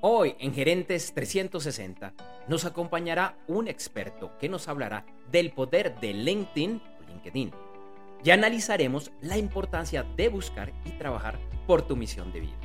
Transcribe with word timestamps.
Hoy 0.00 0.36
en 0.38 0.54
Gerentes 0.54 1.12
360 1.12 2.14
nos 2.46 2.64
acompañará 2.64 3.36
un 3.48 3.66
experto 3.66 4.30
que 4.38 4.48
nos 4.48 4.68
hablará 4.68 5.04
del 5.32 5.50
poder 5.50 5.98
de 5.98 6.12
LinkedIn 6.12 6.80
y 8.22 8.30
analizaremos 8.30 9.10
la 9.20 9.38
importancia 9.38 10.04
de 10.04 10.28
buscar 10.28 10.72
y 10.84 10.92
trabajar 10.92 11.36
por 11.66 11.84
tu 11.84 11.96
misión 11.96 12.32
de 12.32 12.40
vida. 12.42 12.56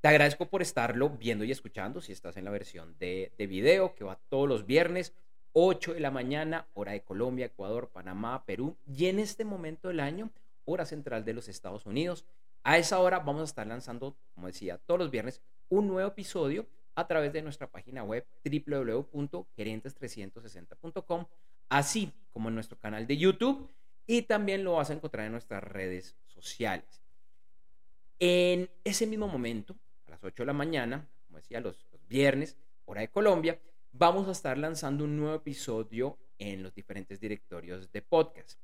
Te 0.00 0.08
agradezco 0.08 0.46
por 0.46 0.62
estarlo 0.62 1.10
viendo 1.10 1.44
y 1.44 1.52
escuchando 1.52 2.00
si 2.00 2.10
estás 2.10 2.36
en 2.38 2.44
la 2.44 2.50
versión 2.50 2.98
de, 2.98 3.30
de 3.38 3.46
video 3.46 3.94
que 3.94 4.02
va 4.02 4.18
todos 4.28 4.48
los 4.48 4.66
viernes 4.66 5.14
8 5.58 5.94
de 5.94 6.00
la 6.00 6.10
mañana, 6.10 6.66
hora 6.74 6.92
de 6.92 7.00
Colombia, 7.00 7.46
Ecuador, 7.46 7.88
Panamá, 7.88 8.44
Perú 8.44 8.76
y 8.86 9.06
en 9.06 9.18
este 9.18 9.42
momento 9.42 9.88
del 9.88 10.00
año, 10.00 10.28
hora 10.66 10.84
central 10.84 11.24
de 11.24 11.32
los 11.32 11.48
Estados 11.48 11.86
Unidos. 11.86 12.26
A 12.62 12.76
esa 12.76 13.00
hora 13.00 13.20
vamos 13.20 13.40
a 13.40 13.46
estar 13.46 13.66
lanzando, 13.66 14.14
como 14.34 14.48
decía, 14.48 14.76
todos 14.76 15.00
los 15.00 15.10
viernes 15.10 15.40
un 15.70 15.88
nuevo 15.88 16.10
episodio 16.10 16.66
a 16.94 17.06
través 17.06 17.32
de 17.32 17.40
nuestra 17.40 17.68
página 17.68 18.04
web 18.04 18.26
www.gerentes360.com, 18.44 21.24
así 21.70 22.12
como 22.34 22.50
en 22.50 22.54
nuestro 22.54 22.78
canal 22.78 23.06
de 23.06 23.16
YouTube 23.16 23.66
y 24.06 24.20
también 24.22 24.62
lo 24.62 24.74
vas 24.74 24.90
a 24.90 24.92
encontrar 24.92 25.24
en 25.24 25.32
nuestras 25.32 25.64
redes 25.64 26.16
sociales. 26.26 27.00
En 28.18 28.68
ese 28.84 29.06
mismo 29.06 29.26
momento, 29.26 29.74
a 30.06 30.10
las 30.10 30.22
8 30.22 30.42
de 30.42 30.46
la 30.46 30.52
mañana, 30.52 31.08
como 31.26 31.38
decía, 31.38 31.60
los, 31.60 31.86
los 31.92 32.06
viernes, 32.08 32.58
hora 32.84 33.00
de 33.00 33.08
Colombia, 33.08 33.58
vamos 33.98 34.28
a 34.28 34.32
estar 34.32 34.58
lanzando 34.58 35.04
un 35.04 35.16
nuevo 35.16 35.34
episodio 35.34 36.18
en 36.38 36.62
los 36.62 36.74
diferentes 36.74 37.18
directorios 37.18 37.90
de 37.92 38.02
podcast. 38.02 38.58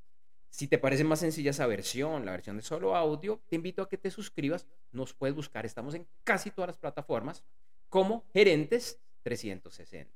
Si 0.50 0.69
te 0.69 0.78
parece 0.78 1.05
más 1.05 1.20
sencilla 1.20 1.50
esa 1.50 1.66
versión, 1.66 2.27
la 2.27 2.33
versión 2.33 2.56
de 2.56 2.62
solo 2.62 2.94
audio, 2.94 3.41
te 3.48 3.56
invito 3.56 3.83
a 3.83 3.89
que 3.89 3.97
te 3.97 4.11
suscribas. 4.11 4.66
Nos 4.91 5.14
puedes 5.14 5.34
buscar, 5.34 5.64
estamos 5.64 5.94
en 5.94 6.06
casi 6.24 6.50
todas 6.50 6.69
las 6.69 6.77
plataformas 6.77 7.42
como 7.89 8.24
Gerentes 8.33 9.00
360. 9.23 10.12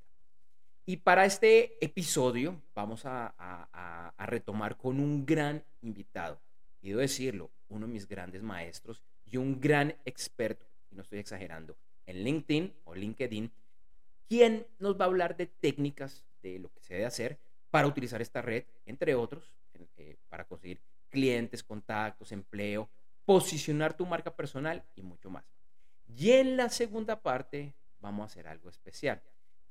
Y 0.84 0.98
para 0.98 1.24
este 1.24 1.82
episodio 1.84 2.60
vamos 2.74 3.02
a, 3.06 4.12
retomar 4.18 4.76
con 4.76 5.00
un 5.00 5.24
gran 5.24 5.64
invitado. 5.80 6.40
Quiero 6.80 6.98
decirlo, 6.98 7.50
uno 7.68 7.86
de 7.86 7.92
mis 7.92 8.06
grandes 8.06 8.42
maestros 8.42 9.02
y 9.24 9.38
un 9.38 9.60
gran 9.60 9.96
experto, 10.04 10.66
y 10.90 10.94
no 10.94 11.02
estoy 11.02 11.18
exagerando, 11.18 11.76
en 12.04 12.22
LinkedIn 12.22 12.72
o 12.84 12.94
LinkedIn 12.94 13.50
¿Quién 14.28 14.66
nos 14.78 14.98
va 14.98 15.04
a 15.04 15.08
hablar 15.08 15.36
de 15.36 15.46
técnicas 15.46 16.24
de 16.42 16.58
lo 16.58 16.72
que 16.72 16.80
se 16.80 16.94
debe 16.94 17.06
hacer 17.06 17.38
para 17.70 17.86
utilizar 17.86 18.20
esta 18.22 18.42
red, 18.42 18.64
entre 18.84 19.14
otros, 19.14 19.52
eh, 19.96 20.16
para 20.28 20.44
conseguir 20.44 20.80
clientes, 21.08 21.62
contactos, 21.62 22.32
empleo, 22.32 22.88
posicionar 23.24 23.96
tu 23.96 24.06
marca 24.06 24.34
personal 24.34 24.84
y 24.94 25.02
mucho 25.02 25.30
más. 25.30 25.44
Y 26.16 26.32
en 26.32 26.56
la 26.56 26.68
segunda 26.68 27.20
parte 27.20 27.74
vamos 28.00 28.22
a 28.22 28.26
hacer 28.26 28.48
algo 28.48 28.68
especial. 28.68 29.22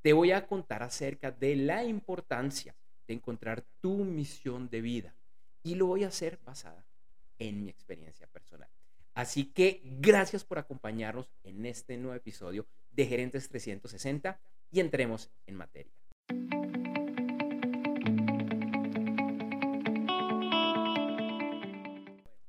Te 0.01 0.13
voy 0.13 0.31
a 0.31 0.45
contar 0.45 0.83
acerca 0.83 1.31
de 1.31 1.55
la 1.55 1.83
importancia 1.83 2.75
de 3.07 3.13
encontrar 3.13 3.63
tu 3.81 4.03
misión 4.03 4.69
de 4.69 4.81
vida 4.81 5.15
y 5.63 5.75
lo 5.75 5.87
voy 5.87 6.03
a 6.03 6.09
hacer 6.09 6.39
basada 6.43 6.85
en 7.39 7.63
mi 7.63 7.69
experiencia 7.69 8.27
personal. 8.27 8.69
Así 9.15 9.45
que 9.45 9.81
gracias 9.85 10.43
por 10.43 10.59
acompañarnos 10.59 11.31
en 11.43 11.65
este 11.65 11.95
nuevo 11.97 12.15
episodio 12.15 12.67
de 12.91 13.05
Gerentes 13.05 13.47
360 13.47 14.37
y 14.71 14.81
entremos 14.81 15.31
en 15.47 15.55
materia. 15.55 15.93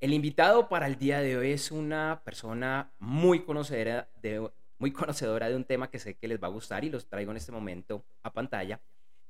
El 0.00 0.12
invitado 0.12 0.68
para 0.68 0.88
el 0.88 0.98
día 0.98 1.20
de 1.20 1.36
hoy 1.36 1.52
es 1.52 1.70
una 1.70 2.22
persona 2.24 2.92
muy 2.98 3.44
conocedora 3.44 4.10
de, 4.20 4.50
muy 4.78 4.92
conocedora 4.92 5.48
de 5.48 5.54
un 5.54 5.64
tema 5.64 5.88
que 5.88 6.00
sé 6.00 6.16
que 6.16 6.26
les 6.26 6.42
va 6.42 6.48
a 6.48 6.50
gustar 6.50 6.84
y 6.84 6.90
los 6.90 7.08
traigo 7.08 7.30
en 7.30 7.36
este 7.36 7.52
momento 7.52 8.04
a 8.24 8.32
pantalla, 8.32 8.80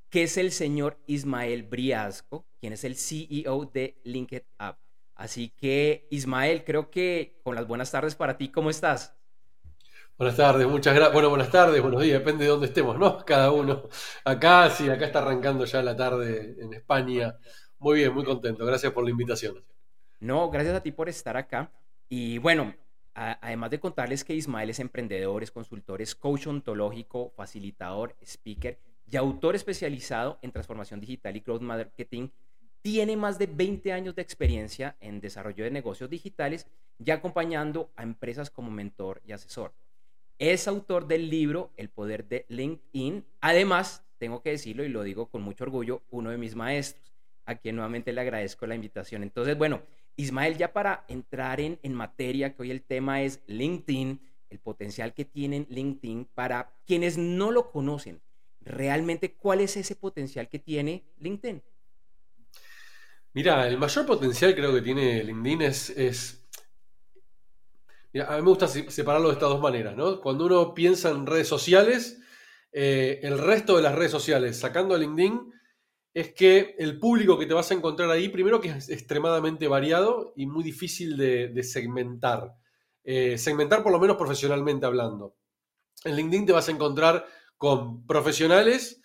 que 0.09 0.23
es 0.23 0.37
el 0.37 0.51
señor 0.51 0.99
Ismael 1.05 1.61
Briasco, 1.63 2.47
quien 2.59 2.73
es 2.73 2.83
el 2.83 2.95
CEO 2.95 3.65
de 3.65 4.01
LinkedIn 4.03 4.47
App. 4.57 4.86
Así 5.17 5.49
que, 5.49 6.07
Ismael, 6.11 6.63
creo 6.63 6.91
que 6.91 7.39
con 7.43 7.55
las 7.55 7.67
buenas 7.67 7.89
tardes 7.91 8.13
para 8.13 8.37
ti, 8.37 8.49
¿cómo 8.49 8.69
estás? 8.69 9.17
Buenas 10.15 10.37
tardes, 10.37 10.67
muchas 10.67 10.93
gracias. 10.93 11.13
Bueno, 11.13 11.29
buenas 11.29 11.49
tardes, 11.49 11.81
buenos 11.81 12.01
días, 12.03 12.19
depende 12.19 12.43
de 12.43 12.51
dónde 12.51 12.67
estemos, 12.67 12.99
¿no? 12.99 13.17
Cada 13.25 13.51
uno. 13.51 13.89
Acá, 14.23 14.69
sí, 14.69 14.87
acá 14.89 15.05
está 15.05 15.19
arrancando 15.19 15.65
ya 15.65 15.81
la 15.81 15.95
tarde 15.95 16.55
en 16.59 16.71
España. 16.71 17.35
Muy 17.79 17.97
bien, 17.97 18.13
muy 18.13 18.23
contento. 18.23 18.63
Gracias 18.63 18.93
por 18.93 19.03
la 19.03 19.09
invitación. 19.09 19.63
No, 20.19 20.51
gracias 20.51 20.75
a 20.75 20.81
ti 20.81 20.91
por 20.91 21.09
estar 21.09 21.35
acá. 21.35 21.71
Y 22.09 22.37
bueno, 22.37 22.75
además 23.15 23.71
de 23.71 23.79
contarles 23.79 24.23
que 24.23 24.35
Ismael 24.35 24.69
es 24.69 24.79
emprendedor, 24.79 25.41
es 25.41 25.51
consultor, 25.51 25.99
es 25.99 26.13
coach 26.13 26.45
ontológico, 26.45 27.31
facilitador, 27.35 28.15
speaker 28.23 28.79
y 29.09 29.17
autor 29.17 29.55
especializado 29.55 30.37
en 30.43 30.51
transformación 30.51 30.99
digital 30.99 31.35
y 31.35 31.39
growth 31.39 31.61
marketing, 31.61 32.29
tiene 32.87 33.17
más 33.17 33.37
de 33.37 33.47
20 33.47 33.91
años 33.91 34.15
de 34.15 34.21
experiencia 34.21 34.95
en 35.01 35.19
desarrollo 35.19 35.65
de 35.65 35.71
negocios 35.71 36.09
digitales 36.09 36.67
y 36.97 37.11
acompañando 37.11 37.91
a 37.97 38.03
empresas 38.03 38.49
como 38.49 38.71
mentor 38.71 39.21
y 39.25 39.33
asesor. 39.33 39.73
Es 40.39 40.69
autor 40.69 41.05
del 41.05 41.29
libro 41.29 41.71
El 41.75 41.89
poder 41.89 42.29
de 42.29 42.45
LinkedIn. 42.47 43.25
Además, 43.41 44.05
tengo 44.17 44.41
que 44.41 44.51
decirlo 44.51 44.85
y 44.85 44.87
lo 44.87 45.03
digo 45.03 45.25
con 45.25 45.41
mucho 45.41 45.65
orgullo, 45.65 46.01
uno 46.11 46.29
de 46.29 46.37
mis 46.37 46.55
maestros, 46.55 47.13
a 47.43 47.55
quien 47.55 47.75
nuevamente 47.75 48.13
le 48.13 48.21
agradezco 48.21 48.65
la 48.65 48.75
invitación. 48.75 49.21
Entonces, 49.21 49.57
bueno, 49.57 49.81
Ismael, 50.15 50.55
ya 50.55 50.71
para 50.71 51.03
entrar 51.09 51.59
en, 51.59 51.79
en 51.83 51.93
materia, 51.93 52.55
que 52.55 52.61
hoy 52.61 52.71
el 52.71 52.83
tema 52.83 53.21
es 53.21 53.41
LinkedIn, 53.47 54.21
el 54.49 54.59
potencial 54.59 55.13
que 55.13 55.25
tienen 55.25 55.67
LinkedIn 55.69 56.29
para 56.33 56.71
quienes 56.85 57.17
no 57.17 57.51
lo 57.51 57.69
conocen, 57.69 58.21
realmente, 58.61 59.33
¿cuál 59.33 59.59
es 59.59 59.75
ese 59.75 59.97
potencial 59.97 60.47
que 60.47 60.59
tiene 60.59 61.03
LinkedIn? 61.19 61.61
Mira, 63.37 63.67
el 63.67 63.77
mayor 63.77 64.03
potencial 64.07 64.55
creo 64.55 64.73
que 64.73 64.81
tiene 64.81 65.23
LinkedIn 65.23 65.61
es, 65.61 65.91
es 65.91 66.49
a 68.27 68.35
mí 68.35 68.41
me 68.41 68.49
gusta 68.49 68.67
separarlo 68.67 69.27
de 69.27 69.35
estas 69.35 69.49
dos 69.49 69.61
maneras, 69.61 69.95
¿no? 69.95 70.19
Cuando 70.21 70.47
uno 70.47 70.73
piensa 70.73 71.11
en 71.11 71.27
redes 71.27 71.47
sociales, 71.47 72.19
eh, 72.71 73.19
el 73.21 73.37
resto 73.37 73.75
de 73.75 73.83
las 73.83 73.93
redes 73.93 74.09
sociales, 74.09 74.57
sacando 74.57 74.97
LinkedIn, 74.97 75.53
es 76.15 76.33
que 76.33 76.75
el 76.79 76.97
público 76.97 77.37
que 77.37 77.45
te 77.45 77.53
vas 77.53 77.69
a 77.69 77.75
encontrar 77.75 78.09
ahí, 78.09 78.29
primero 78.29 78.59
que 78.59 78.69
es 78.69 78.89
extremadamente 78.89 79.67
variado 79.67 80.33
y 80.35 80.47
muy 80.47 80.63
difícil 80.63 81.15
de, 81.15 81.61
segmentar. 81.61 82.55
Eh, 83.03 83.37
segmentar 83.37 83.83
por 83.83 83.91
lo 83.91 83.99
menos 83.99 84.17
profesionalmente 84.17 84.87
hablando. 84.87 85.35
En 86.05 86.15
LinkedIn 86.15 86.47
te 86.47 86.53
vas 86.53 86.69
a 86.69 86.71
encontrar 86.71 87.27
con 87.55 88.03
profesionales 88.07 88.99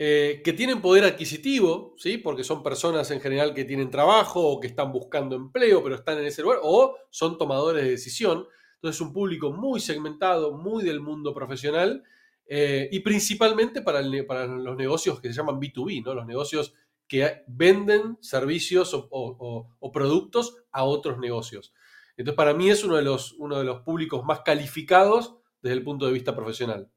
eh, 0.00 0.42
que 0.44 0.52
tienen 0.52 0.80
poder 0.80 1.02
adquisitivo, 1.02 1.96
¿sí? 1.98 2.18
porque 2.18 2.44
son 2.44 2.62
personas 2.62 3.10
en 3.10 3.20
general 3.20 3.52
que 3.52 3.64
tienen 3.64 3.90
trabajo 3.90 4.40
o 4.40 4.60
que 4.60 4.68
están 4.68 4.92
buscando 4.92 5.34
empleo, 5.34 5.82
pero 5.82 5.96
están 5.96 6.18
en 6.18 6.26
ese 6.26 6.40
lugar, 6.40 6.60
o 6.62 6.94
son 7.10 7.36
tomadores 7.36 7.82
de 7.82 7.90
decisión. 7.90 8.46
Entonces, 8.76 9.00
un 9.00 9.12
público 9.12 9.50
muy 9.50 9.80
segmentado, 9.80 10.56
muy 10.56 10.84
del 10.84 11.00
mundo 11.00 11.34
profesional, 11.34 12.04
eh, 12.46 12.88
y 12.92 13.00
principalmente 13.00 13.82
para, 13.82 14.00
los 14.00 14.76
negocios 14.76 15.20
que 15.20 15.30
se 15.30 15.34
llaman 15.34 15.58
B2B, 15.58 16.04
¿no? 16.04 16.14
los 16.14 16.26
negocios 16.26 16.74
que 17.08 17.42
venden 17.48 18.18
servicios 18.20 18.92
o, 18.94 19.90
productos 19.92 20.62
a 20.70 20.84
otros 20.84 21.18
negocios. 21.18 21.74
Entonces, 22.16 22.36
para 22.36 22.54
mí 22.54 22.70
es 22.70 22.84
uno 22.84 22.94
de, 22.94 23.02
los, 23.02 23.32
uno 23.32 23.58
de 23.58 23.64
los 23.64 23.80
públicos 23.80 24.24
más 24.24 24.42
calificados 24.44 25.38
desde 25.60 25.76
el 25.76 25.82
punto 25.82 26.06
de 26.06 26.12
vista 26.12 26.36
profesional. 26.36 26.88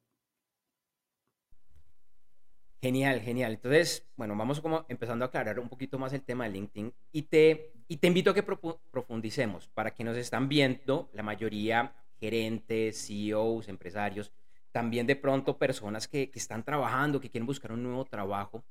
Genial, 2.81 3.22
genial. 3.22 3.54
Entonces, 3.54 4.07
bueno, 4.16 4.36
vamos 4.36 4.60
como 4.60 4.86
empezando 4.89 5.24
a 5.24 5.28
aclarar 5.28 5.60
un 5.60 5.69
poquito 5.69 6.00
más 6.00 6.13
el 6.13 6.24
tema 6.24 6.45
de 6.45 6.51
LinkedIn 6.51 6.92
y 7.12 7.22
te, 7.24 7.74
y 7.88 7.98
te 7.98 8.07
invito 8.07 8.31
a 8.31 8.33
que 8.33 8.42
profundicemos. 8.42 9.68
Para 9.68 9.92
quienes 9.92 10.16
nos 10.16 10.22
están 10.22 10.50
viendo, 10.50 11.10
la 11.13 11.22
mayoría 11.22 11.94
gerentes, 12.19 13.07
CEOs, 13.07 13.68
empresarios, 13.68 14.31
también 14.72 15.06
de 15.06 15.16
pronto 15.16 15.57
personas 15.57 16.07
que, 16.07 16.31
que 16.31 16.39
están 16.39 16.63
trabajando, 16.63 17.19
que 17.19 17.30
quieren 17.30 17.45
buscar 17.45 17.72
un 17.72 17.83
nuevo 17.83 18.06
trabajo, 18.06 18.63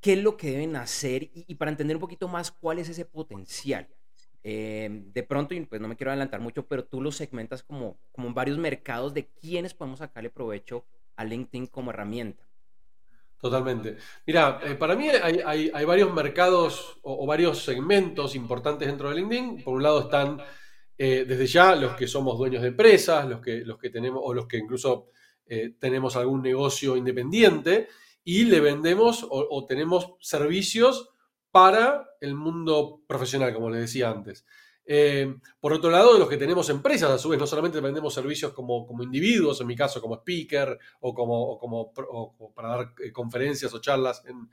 ¿qué 0.00 0.14
es 0.14 0.22
lo 0.22 0.36
que 0.36 0.50
deben 0.50 0.76
hacer? 0.76 1.30
Y, 1.34 1.54
para 1.56 1.70
entender 1.70 1.96
un 1.96 2.00
poquito 2.00 2.28
más 2.28 2.50
cuál 2.50 2.78
es 2.78 2.88
ese 2.88 3.04
potencial. 3.04 3.88
Eh, 4.42 5.02
de 5.12 5.22
pronto, 5.22 5.54
y 5.54 5.60
pues 5.64 5.80
no 5.80 5.88
me 5.88 5.96
quiero 5.96 6.10
adelantar 6.10 6.40
mucho, 6.40 6.66
pero 6.66 6.84
tú 6.84 7.00
lo 7.00 7.10
segmentas 7.10 7.62
como, 7.62 7.98
como 8.12 8.28
en 8.28 8.34
varios 8.34 8.58
mercados 8.58 9.12
de 9.12 9.26
quiénes 9.26 9.74
podemos 9.74 9.98
sacarle 9.98 10.30
provecho 10.30 10.84
a 11.16 11.24
LinkedIn 11.24 11.66
como 11.66 11.90
herramienta. 11.90 12.44
Totalmente. 13.44 13.98
Mira, 14.26 14.58
eh, 14.64 14.74
para 14.74 14.96
mí 14.96 15.06
hay, 15.06 15.84
varios 15.84 16.10
mercados 16.14 16.98
o, 17.02 17.26
varios 17.26 17.62
segmentos 17.62 18.34
importantes 18.34 18.88
dentro 18.88 19.10
de 19.10 19.16
LinkedIn. 19.16 19.62
Por 19.62 19.74
un 19.74 19.82
lado 19.82 20.00
están 20.00 20.40
eh, 20.96 21.26
desde 21.28 21.46
ya 21.46 21.76
los 21.76 21.92
que 21.94 22.08
somos 22.08 22.38
dueños 22.38 22.62
de 22.62 22.68
empresas, 22.68 23.28
los 23.28 23.42
que, 23.42 23.56
los 23.58 23.76
que 23.76 23.90
tenemos, 23.90 24.22
o 24.24 24.32
los 24.32 24.46
que 24.46 24.56
incluso 24.56 25.08
eh, 25.44 25.74
tenemos 25.78 26.16
algún 26.16 26.40
negocio 26.40 26.96
independiente 26.96 27.88
y 28.24 28.46
le 28.46 28.60
vendemos 28.60 29.26
o 29.28 29.66
tenemos 29.66 30.14
servicios 30.20 31.10
para 31.50 32.16
el 32.22 32.34
mundo 32.34 33.02
profesional, 33.06 33.52
como 33.52 33.68
les 33.68 33.82
decía 33.82 34.08
antes. 34.08 34.46
Eh, 34.86 35.36
por 35.60 35.72
otro 35.72 35.90
lado, 35.90 36.18
los 36.18 36.28
que 36.28 36.36
tenemos 36.36 36.68
empresas, 36.68 37.10
a 37.10 37.18
su 37.18 37.30
vez, 37.30 37.38
no 37.38 37.46
solamente 37.46 37.80
vendemos 37.80 38.12
servicios 38.12 38.52
como, 38.52 38.86
individuos, 39.02 39.60
en 39.60 39.66
mi 39.66 39.76
caso 39.76 40.00
como 40.00 40.16
speaker 40.16 40.78
o 41.00 41.14
como, 41.14 41.92
para 42.54 42.68
dar 42.68 42.94
eh, 43.02 43.12
conferencias 43.12 43.72
o 43.72 43.80
charlas 43.80 44.22
en, 44.26 44.48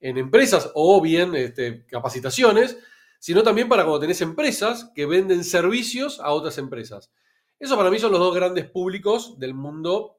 empresas 0.00 0.70
o 0.74 1.00
bien 1.00 1.34
este, 1.34 1.86
capacitaciones, 1.86 2.76
sino 3.20 3.42
también 3.44 3.68
para 3.68 3.84
cuando 3.84 4.00
tenés 4.00 4.20
empresas 4.20 4.90
que 4.94 5.06
venden 5.06 5.44
servicios 5.44 6.18
a 6.18 6.32
otras 6.32 6.58
empresas. 6.58 7.12
Eso 7.58 7.76
para 7.76 7.90
mí 7.90 8.00
son 8.00 8.10
los 8.10 8.20
dos 8.20 8.34
grandes 8.34 8.68
públicos 8.68 9.38
del 9.38 9.54
mundo 9.54 10.18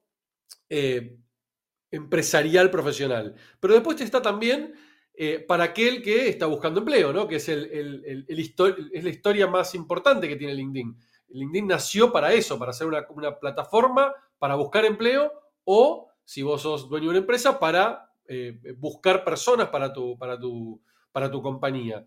eh, 0.70 1.18
empresarial 1.92 2.72
profesional. 2.72 3.36
Pero 3.60 3.74
después 3.74 4.00
está 4.00 4.22
también 4.22 4.74
eh, 5.16 5.46
para 5.48 5.66
aquel 5.66 6.02
que 6.02 6.28
está 6.28 6.48
buscando 6.48 6.80
empleo, 6.80 7.14
¿no? 7.14 7.28
que 7.28 7.36
es, 7.36 7.48
el, 7.48 8.26
es 8.28 9.04
la 9.04 9.10
historia 9.10 9.46
más 9.46 9.76
importante 9.76 10.28
que 10.28 10.36
tiene 10.36 10.56
LinkedIn. 10.56 10.98
LinkedIn 11.30 11.68
nació 11.68 12.12
para 12.12 12.34
eso, 12.34 12.58
para 12.58 12.74
ser 12.74 12.88
una, 12.88 13.06
plataforma 13.40 14.12
para 14.40 14.56
buscar 14.56 14.86
empleo 14.86 15.32
o, 15.66 16.10
si 16.26 16.42
vos 16.42 16.64
sos 16.64 16.90
dueño 16.90 17.06
de 17.06 17.10
una 17.12 17.20
empresa, 17.20 17.60
para 17.60 18.10
eh, 18.28 18.60
buscar 18.78 19.24
personas 19.24 19.70
para 19.70 19.94
tu, 19.94 20.18
para, 20.18 20.40
tu, 20.40 20.82
para 21.12 21.30
tu 21.30 21.44
compañía. 21.44 22.04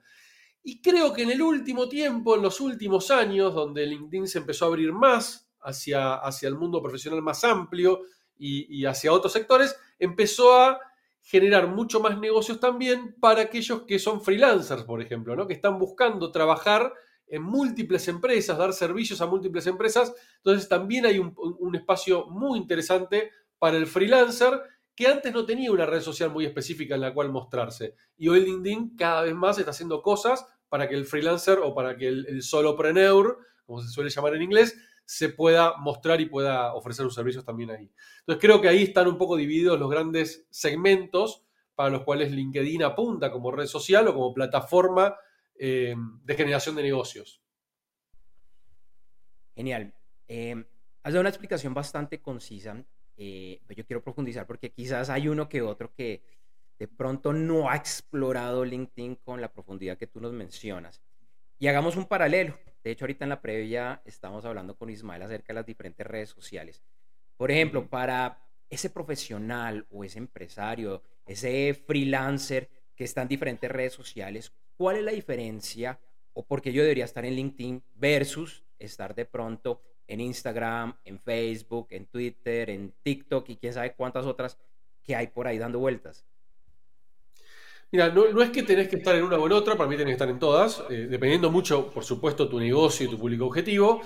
Y 0.65 0.83
creo 0.83 1.13
que 1.13 1.23
en 1.23 1.31
el 1.31 1.43
último 1.43 1.89
tiempo, 1.89 2.35
en 2.35 2.43
los 2.43 2.61
últimos 2.61 3.13
años, 3.13 3.55
donde 3.55 3.87
LinkedIn 3.87 4.27
se 4.27 4.39
empezó 4.39 4.65
a 4.65 4.69
abrir 4.69 4.93
más 4.93 5.49
hacia, 5.61 6.15
hacia 6.15 6.49
el 6.49 6.57
mundo 6.57 6.83
profesional 6.83 7.23
más 7.23 7.45
amplio 7.45 8.03
y 8.39 8.85
hacia 8.85 9.13
otros 9.13 9.33
sectores, 9.33 9.79
empezó 9.99 10.61
a 10.61 10.79
generar 11.27 11.67
mucho 11.67 11.99
más 11.99 12.19
negocios 12.21 12.61
también 12.61 13.17
para 13.19 13.43
aquellos 13.43 13.83
que 13.83 13.99
son 13.99 14.23
freelancers, 14.23 14.85
por 14.85 15.03
ejemplo, 15.03 15.35
¿no? 15.35 15.49
que 15.49 15.55
están 15.55 15.77
buscando 15.77 16.31
trabajar 16.31 16.93
en 17.27 17.43
múltiples 17.43 18.07
empresas, 18.07 18.57
dar 18.57 18.73
servicios 18.73 19.21
a 19.21 19.27
múltiples 19.27 19.67
empresas. 19.67 20.15
Entonces 20.37 20.69
también 20.69 21.05
hay 21.05 21.19
un, 21.19 21.75
espacio 21.75 22.27
muy 22.27 22.61
interesante 22.61 23.33
para 23.59 23.77
el 23.77 23.89
freelancer 23.89 24.53
que 24.95 25.09
antes 25.09 25.33
no 25.33 25.45
tenía 25.45 25.73
una 25.73 25.85
red 25.85 26.01
social 26.01 26.31
muy 26.31 26.47
específica 26.47 26.95
en 26.95 27.01
la 27.01 27.13
cual 27.13 27.33
mostrarse. 27.33 27.97
Y 28.17 28.29
hoy 28.29 28.45
LinkedIn 28.45 28.97
cada 28.97 29.23
vez 29.23 29.35
más 29.35 29.59
está 29.59 29.73
haciendo 29.73 30.03
cosas 30.03 30.47
para 30.69 30.89
que 30.89 30.95
el 30.95 31.07
freelancer 31.07 31.59
o 31.59 31.75
para 31.75 31.97
que 31.97 32.07
el, 32.07 32.25
el 32.29 32.43
solopreneur, 32.43 33.39
como 33.65 33.83
se 33.83 33.89
suele 33.89 34.11
llamar 34.11 34.37
en 34.37 34.43
inglés, 34.43 34.77
se 35.07 35.29
pueda 35.29 35.77
mostrar 35.79 36.21
y 36.21 36.27
pueda 36.27 36.75
ofrecer 36.75 37.05
sus 37.05 37.15
servicios 37.15 37.45
también 37.45 37.71
ahí. 37.71 37.91
Entonces 38.21 38.41
creo 38.41 38.61
que 38.61 38.69
ahí 38.69 38.83
están 38.83 39.07
un 39.07 39.17
poco 39.17 39.37
divididos 39.37 39.79
los 39.79 39.89
grandes 39.89 40.47
segmentos 40.51 41.47
para 41.77 41.91
los 41.91 42.03
cuales 42.03 42.33
LinkedIn 42.33 42.83
apunta 42.83 43.31
como 43.31 43.53
red 43.53 43.67
social 43.67 44.09
o 44.09 44.15
como 44.15 44.35
plataforma 44.35 45.17
eh, 45.55 45.95
de 46.25 46.35
generación 46.35 46.75
de 46.75 46.83
negocios. 46.83 47.41
Genial. 49.55 49.95
Eh, 50.27 50.65
has 51.05 51.13
dado 51.13 51.21
una 51.21 51.31
explicación 51.31 51.73
bastante 51.73 52.21
concisa, 52.21 52.85
eh, 53.17 53.61
pero 53.67 53.79
yo 53.79 53.87
quiero 53.87 54.03
profundizar 54.03 54.47
porque 54.47 54.73
quizás 54.73 55.09
hay 55.09 55.29
uno 55.29 55.49
que 55.49 55.63
otro 55.63 55.95
que 55.95 56.25
de 56.79 56.89
pronto 56.89 57.33
no 57.33 57.71
ha 57.71 57.77
explorado 57.77 58.65
LinkedIn 58.65 59.17
con 59.17 59.41
la 59.41 59.53
profundidad 59.53 59.97
que 59.97 60.09
tú 60.09 60.21
nos 60.21 60.33
mencionas. 60.33 61.01
Y 61.59 61.69
hagamos 61.69 61.97
un 61.97 62.05
paralelo. 62.05 62.59
De 62.85 62.91
hecho, 62.91 63.05
ahorita 63.05 63.25
en 63.25 63.31
la 63.31 63.41
previa 63.41 64.03
estamos 64.05 64.45
hablando 64.45 64.77
con 64.77 64.91
Ismael 64.91 65.23
acerca 65.23 65.53
de 65.53 65.55
las 65.55 65.67
diferentes 65.67 66.07
redes 66.07 66.29
sociales. 66.29 66.83
Por 67.37 67.51
ejemplo, 67.51 67.89
para 67.89 68.47
ese 68.69 68.91
profesional 68.91 69.87
o 69.91 70.05
ese 70.05 70.19
empresario, 70.19 71.03
ese 71.27 71.75
freelancer 71.75 72.69
que 72.95 73.05
está 73.05 73.23
en 73.23 73.29
diferentes 73.29 73.71
redes 73.71 73.95
sociales, 73.95 74.53
¿cuál 74.77 74.97
es 74.97 75.05
la 75.05 75.13
diferencia 75.13 75.99
o 76.35 76.45
por 76.45 76.61
qué 76.61 76.73
yo 76.73 76.83
debería 76.83 77.07
estar 77.07 77.25
en 77.25 77.35
LinkedIn 77.35 77.83
versus 77.95 78.63
estar 78.79 79.15
de 79.15 79.25
pronto 79.25 79.81
en 80.07 80.21
Instagram, 80.21 80.95
en 81.05 81.19
Facebook, 81.19 81.89
en 81.91 82.07
Twitter, 82.07 82.69
en 82.69 82.93
TikTok 83.03 83.49
y 83.49 83.57
quién 83.57 83.73
sabe 83.73 83.95
cuántas 83.95 84.27
otras 84.27 84.59
que 85.03 85.17
hay 85.17 85.29
por 85.29 85.47
ahí 85.47 85.57
dando 85.57 85.79
vueltas? 85.79 86.27
Mira, 87.93 88.11
no, 88.11 88.43
es 88.43 88.51
que 88.51 88.65
tenés 88.65 88.89
que 88.89 88.97
estar 88.97 89.15
en 89.15 89.23
una 89.23 89.39
o 89.39 89.47
en 89.47 89.53
otra, 89.53 89.77
para 89.77 89.89
mí 89.89 89.97
tenés 89.97 90.11
que 90.11 90.17
estar 90.17 90.29
en 90.29 90.39
todas, 90.39 90.83
eh, 90.91 91.07
dependiendo 91.09 91.51
mucho, 91.51 91.91
por 91.93 92.05
supuesto, 92.05 92.49
tu 92.49 92.59
negocio 92.59 93.07
y 93.07 93.11
tu 93.11 93.19
público 93.19 93.47
objetivo. 93.47 94.03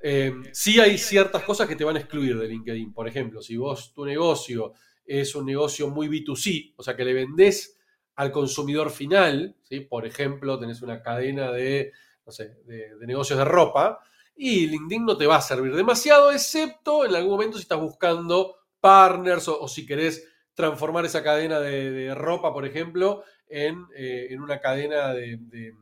Eh, 0.00 0.32
sí 0.52 0.78
hay 0.78 0.98
ciertas 0.98 1.42
cosas 1.42 1.66
que 1.66 1.74
te 1.74 1.84
van 1.84 1.96
a 1.96 2.00
excluir 2.00 2.38
de 2.38 2.46
LinkedIn. 2.46 2.92
Por 2.92 3.08
ejemplo, 3.08 3.42
si 3.42 3.56
vos 3.56 3.92
tu 3.92 4.04
negocio 4.04 4.74
es 5.04 5.34
un 5.34 5.46
negocio 5.46 5.88
muy 5.88 6.08
B2C, 6.08 6.74
o 6.76 6.82
sea, 6.82 6.94
que 6.94 7.04
le 7.04 7.12
vendés 7.12 7.76
al 8.16 8.30
consumidor 8.30 8.90
final, 8.90 9.56
¿sí? 9.62 9.80
por 9.80 10.06
ejemplo, 10.06 10.58
tenés 10.58 10.82
una 10.82 11.02
cadena 11.02 11.50
de, 11.50 11.92
no 12.24 12.30
sé, 12.30 12.58
de, 12.64 12.90
negocios 13.06 13.38
de 13.38 13.44
ropa, 13.44 13.98
y 14.36 14.68
LinkedIn 14.68 15.04
no 15.04 15.16
te 15.16 15.26
va 15.26 15.36
a 15.36 15.40
servir 15.40 15.74
demasiado, 15.74 16.30
excepto 16.30 17.04
en 17.04 17.14
algún 17.14 17.32
momento 17.32 17.56
si 17.56 17.62
estás 17.62 17.80
buscando 17.80 18.56
partners 18.80 19.48
o 19.48 19.66
si 19.66 19.86
querés 19.86 20.33
transformar 20.54 21.04
esa 21.04 21.22
cadena 21.22 21.60
de, 21.60 22.14
ropa, 22.14 22.52
por 22.52 22.64
ejemplo, 22.64 23.24
en, 23.48 23.86
eh, 23.96 24.34
una 24.40 24.60
cadena 24.60 25.12
de, 25.12 25.72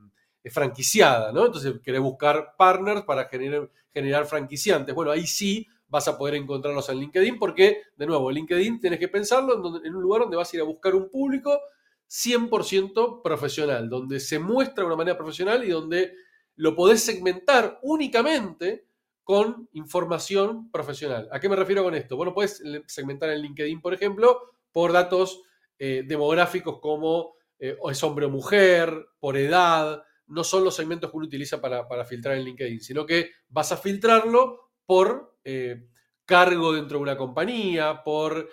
franquiciada, 0.50 1.30
¿no? 1.30 1.46
Entonces 1.46 1.74
querés 1.84 2.00
buscar 2.00 2.54
partners 2.58 3.02
para 3.02 3.26
generar, 3.28 3.70
generar 3.94 4.26
franquiciantes. 4.26 4.94
Bueno, 4.94 5.12
ahí 5.12 5.26
sí 5.26 5.68
vas 5.92 6.08
a 6.08 6.16
poder 6.16 6.36
encontrarlos 6.36 6.88
en 6.88 6.98
LinkedIn 6.98 7.38
porque, 7.38 7.82
de 7.96 8.06
nuevo, 8.06 8.30
LinkedIn 8.30 8.80
tienes 8.80 8.98
que 8.98 9.08
pensarlo 9.08 9.82
en, 9.84 9.94
un 9.94 10.02
lugar 10.02 10.22
donde 10.22 10.38
vas 10.38 10.50
a 10.50 10.56
ir 10.56 10.62
a 10.62 10.64
buscar 10.64 10.94
un 10.94 11.10
público 11.10 11.60
100% 12.08 13.20
profesional, 13.22 13.90
donde 13.90 14.18
se 14.18 14.38
muestra 14.38 14.82
de 14.82 14.86
una 14.86 14.96
manera 14.96 15.18
profesional 15.18 15.62
y 15.64 15.68
donde 15.68 16.14
lo 16.56 16.74
podés 16.74 17.02
segmentar 17.04 17.78
únicamente 17.82 18.86
con 19.22 19.68
información 19.72 20.70
profesional. 20.70 21.28
¿A 21.30 21.38
qué 21.38 21.50
me 21.50 21.56
refiero 21.56 21.84
con 21.84 21.94
esto? 21.94 22.16
Bueno, 22.16 22.32
puedes 22.32 22.62
segmentar 22.86 23.28
en 23.28 23.42
LinkedIn, 23.42 23.82
por 23.82 23.92
ejemplo, 23.92 24.40
por 24.72 24.92
datos 24.92 25.42
eh, 25.78 26.04
demográficos 26.06 26.78
como 26.80 27.34
eh, 27.58 27.76
es 27.90 28.02
hombre 28.02 28.26
o 28.26 28.30
mujer, 28.30 29.06
por 29.18 29.36
edad, 29.36 30.02
no 30.28 30.44
son 30.44 30.64
los 30.64 30.76
segmentos 30.76 31.10
que 31.10 31.16
uno 31.16 31.26
utiliza 31.26 31.60
para, 31.60 32.04
filtrar 32.04 32.36
en 32.36 32.44
LinkedIn, 32.44 32.80
sino 32.80 33.04
que 33.04 33.30
vas 33.48 33.72
a 33.72 33.76
filtrarlo 33.76 34.70
por 34.86 35.38
eh, 35.44 35.88
cargo 36.24 36.72
dentro 36.72 36.98
de 36.98 37.02
una 37.02 37.16
compañía, 37.16 38.02
por 38.02 38.48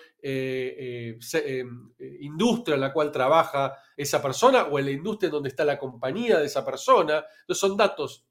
industria 2.19 2.75
en 2.75 2.81
la 2.81 2.91
cual 2.91 3.11
trabaja 3.11 3.75
esa 3.95 4.21
persona 4.21 4.63
o 4.63 4.79
en 4.79 4.85
la 4.85 4.91
industria 4.91 5.27
en 5.27 5.33
donde 5.33 5.49
está 5.49 5.63
la 5.63 5.77
compañía 5.79 6.39
de 6.39 6.47
esa 6.47 6.65
persona. 6.65 7.23
Entonces 7.41 7.59
son 7.59 7.77
datos 7.77 8.25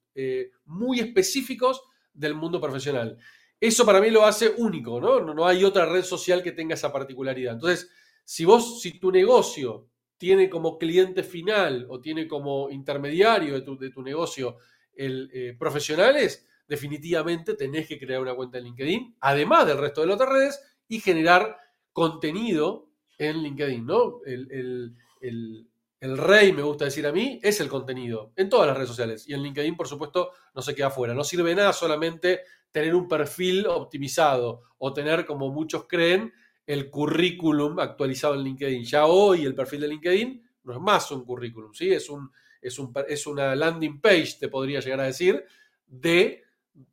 muy 0.67 1.01
específicos 1.01 1.83
del 2.13 2.35
mundo 2.35 2.61
profesional. 2.61 3.17
Eso 3.61 3.85
para 3.85 4.01
mí 4.01 4.11
lo 4.11 4.25
hace 4.25 4.51
único, 4.57 5.01
¿no? 5.01 5.21
¿no? 5.21 5.47
hay 5.47 5.65
otra 5.65 5.87
red 5.87 6.05
social 6.05 6.43
que 6.43 6.53
tenga 6.53 6.75
esa 6.75 6.93
particularidad. 6.93 7.55
Entonces, 7.55 7.91
si 8.25 8.45
vos, 8.45 8.81
si 8.81 8.99
tu 9.01 9.11
negocio 9.11 9.89
tiene 10.17 10.49
como 10.49 10.79
cliente 10.79 11.23
final 11.23 11.87
o 11.89 12.01
tiene 12.01 12.29
como 12.29 12.71
intermediario 12.71 13.61
de 13.61 13.91
tu, 13.91 14.03
negocio 14.03 14.59
el, 14.95 15.31
eh, 15.33 15.57
profesionales, 15.59 16.47
definitivamente 16.69 17.55
tenés 17.55 17.89
que 17.89 17.99
crear 17.99 18.21
una 18.21 18.35
cuenta 18.35 18.59
en 18.59 18.65
LinkedIn, 18.65 19.17
además 19.21 19.67
del 19.67 19.79
resto 19.79 20.03
de 20.03 20.09
las 20.09 20.17
otras 20.17 20.31
redes, 20.31 20.61
y 20.89 21.01
generar 21.01 21.57
contenido 21.93 22.91
en 23.17 23.43
LinkedIn, 23.43 23.87
¿no? 23.87 24.21
El, 24.25 24.95
el, 25.21 25.69
rey, 26.01 26.53
me 26.53 26.63
gusta 26.63 26.85
decir 26.85 27.07
a 27.07 27.13
mí, 27.13 27.41
es 27.43 27.61
el 27.61 27.69
contenido 27.69 28.33
en 28.37 28.49
todas 28.49 28.67
las 28.67 28.77
redes 28.77 28.91
sociales. 28.91 29.29
Y 29.29 29.35
en 29.35 29.43
LinkedIn, 29.43 29.77
por 29.77 29.89
supuesto, 29.89 30.31
no 30.55 30.63
se 30.63 30.75
queda 30.75 30.91
fuera. 30.91 31.15
No 31.15 31.25
sirve 31.25 31.55
nada 31.55 31.73
solamente 31.73 32.43
tener 32.71 32.95
un 32.95 33.09
perfil 33.09 33.67
optimizado 33.67 34.63
o 34.79 34.93
tener, 34.93 35.25
como 35.27 35.51
muchos 35.51 35.87
creen, 35.89 36.33
el 36.67 36.91
currículum 36.91 37.79
actualizado 37.79 38.35
en 38.35 38.43
LinkedIn. 38.43 38.85
Ya 38.85 39.07
hoy 39.07 39.45
el 39.45 39.55
perfil 39.55 39.81
de 39.81 39.89
LinkedIn 39.89 40.43
no 40.65 40.73
es 40.75 40.81
más 40.81 41.11
un 41.11 41.25
currículum, 41.25 41.73
¿sí? 41.73 41.91
Es, 41.93 42.11
un, 42.11 42.31
es, 42.61 42.79
un, 42.79 42.93
es 43.09 43.27
una 43.27 43.57
landing 43.57 44.01
page, 44.01 44.37
te 44.39 44.49
podría 44.49 44.81
llegar 44.81 45.01
a 45.01 45.05
decir, 45.05 45.45
de 45.87 46.45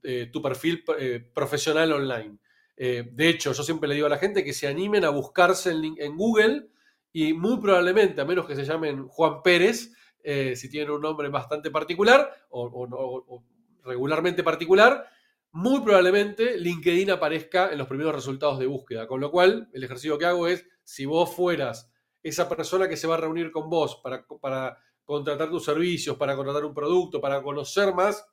eh, 0.01 0.29
tu 0.31 0.41
perfil 0.41 0.83
eh, 0.97 1.29
profesional 1.33 1.91
online. 1.91 2.38
Eh, 2.77 3.07
de 3.12 3.29
hecho, 3.29 3.53
yo 3.53 3.63
siempre 3.63 3.88
le 3.88 3.95
digo 3.95 4.07
a 4.07 4.09
la 4.09 4.17
gente 4.17 4.43
que 4.43 4.53
se 4.53 4.67
animen 4.67 5.05
a 5.05 5.09
buscarse 5.09 5.71
en, 5.71 6.15
Google 6.15 6.69
y 7.17 7.34
muy 7.34 7.62
probablemente, 7.62 8.19
a 8.19 8.25
menos 8.25 8.45
que 8.45 8.57
se 8.57 8.65
llamen 8.65 9.07
Juan 9.07 9.41
Pérez, 9.41 9.93
si 10.22 10.69
tienen 10.69 10.91
un 10.91 11.00
nombre 11.00 11.29
bastante 11.29 11.72
particular 11.72 12.29
o 12.50 13.41
regularmente 13.86 14.43
particular, 14.43 15.07
muy 15.53 15.79
probablemente 15.79 16.57
LinkedIn 16.57 17.12
aparezca 17.12 17.72
en 17.72 17.77
los 17.77 17.88
primeros 17.88 18.13
resultados 18.13 18.60
de 18.60 18.65
búsqueda. 18.65 19.07
Con 19.07 19.22
lo 19.22 19.31
cual, 19.31 19.69
el 19.72 19.86
ejercicio 19.86 20.17
que 20.17 20.25
hago 20.25 20.45
es, 20.48 20.67
si 20.84 21.05
vos 21.05 21.34
fueras 21.34 21.89
esa 22.22 22.50
persona 22.50 22.89
que 22.89 22.98
se 22.98 23.07
va 23.07 23.13
a 23.13 23.22
reunir 23.22 23.50
con 23.50 23.69
vos 23.69 24.01
para, 24.03 24.27
para 24.41 24.77
contratar 25.05 25.50
tus 25.50 25.63
servicios, 25.63 26.17
para 26.17 26.36
contratar 26.36 26.65
un 26.65 26.74
producto, 26.74 27.22
para 27.22 27.41
conocer 27.41 27.93
más 27.93 28.27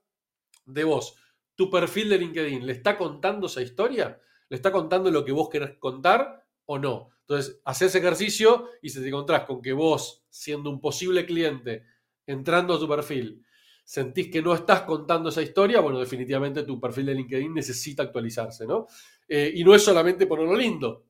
de 0.67 0.83
vos, 0.83 1.15
tu 1.55 1.71
perfil 1.71 2.09
de 2.09 2.19
LinkedIn, 2.19 2.67
¿le 2.67 2.73
está 2.73 2.99
contando 2.99 3.47
esa 3.47 3.63
historia? 3.63 4.21
¿Le 4.49 4.57
está 4.57 4.73
contando 4.73 5.09
lo 5.09 5.25
que 5.25 5.31
vos 5.31 5.49
querés 5.49 5.79
contar 5.79 6.42
o 6.67 6.79
no? 6.79 7.11
Entonces, 7.21 7.61
haces 7.65 7.95
ejercicio 7.95 8.69
y 8.83 8.91
si 8.91 9.01
te 9.01 9.09
encontrás 9.09 9.45
con 9.45 9.63
que 9.63 9.73
vos, 9.73 10.25
siendo 10.29 10.71
un 10.71 10.81
posible 10.81 11.25
cliente, 11.25 11.85
entrando 12.27 12.75
a 12.75 12.79
tu 12.79 12.89
perfil, 12.89 13.45
sentís 13.85 14.31
que 14.31 14.43
no 14.43 14.55
estás 14.55 14.83
contando 14.83 15.29
esa 15.29 15.43
historia, 15.43 15.81
bueno, 15.81 15.99
definitivamente 15.99 16.63
tu 16.63 16.81
perfil 16.81 17.07
de 17.07 17.15
LinkedIn 17.15 17.55
necesita 17.55 18.03
actualizarse, 18.03 18.67
¿no? 18.67 18.87
Eh, 19.29 19.53
y 19.55 19.65
no 19.65 19.75
es 19.75 19.83
solamente 19.83 20.27
ponerlo 20.27 20.57
lindo, 20.57 21.07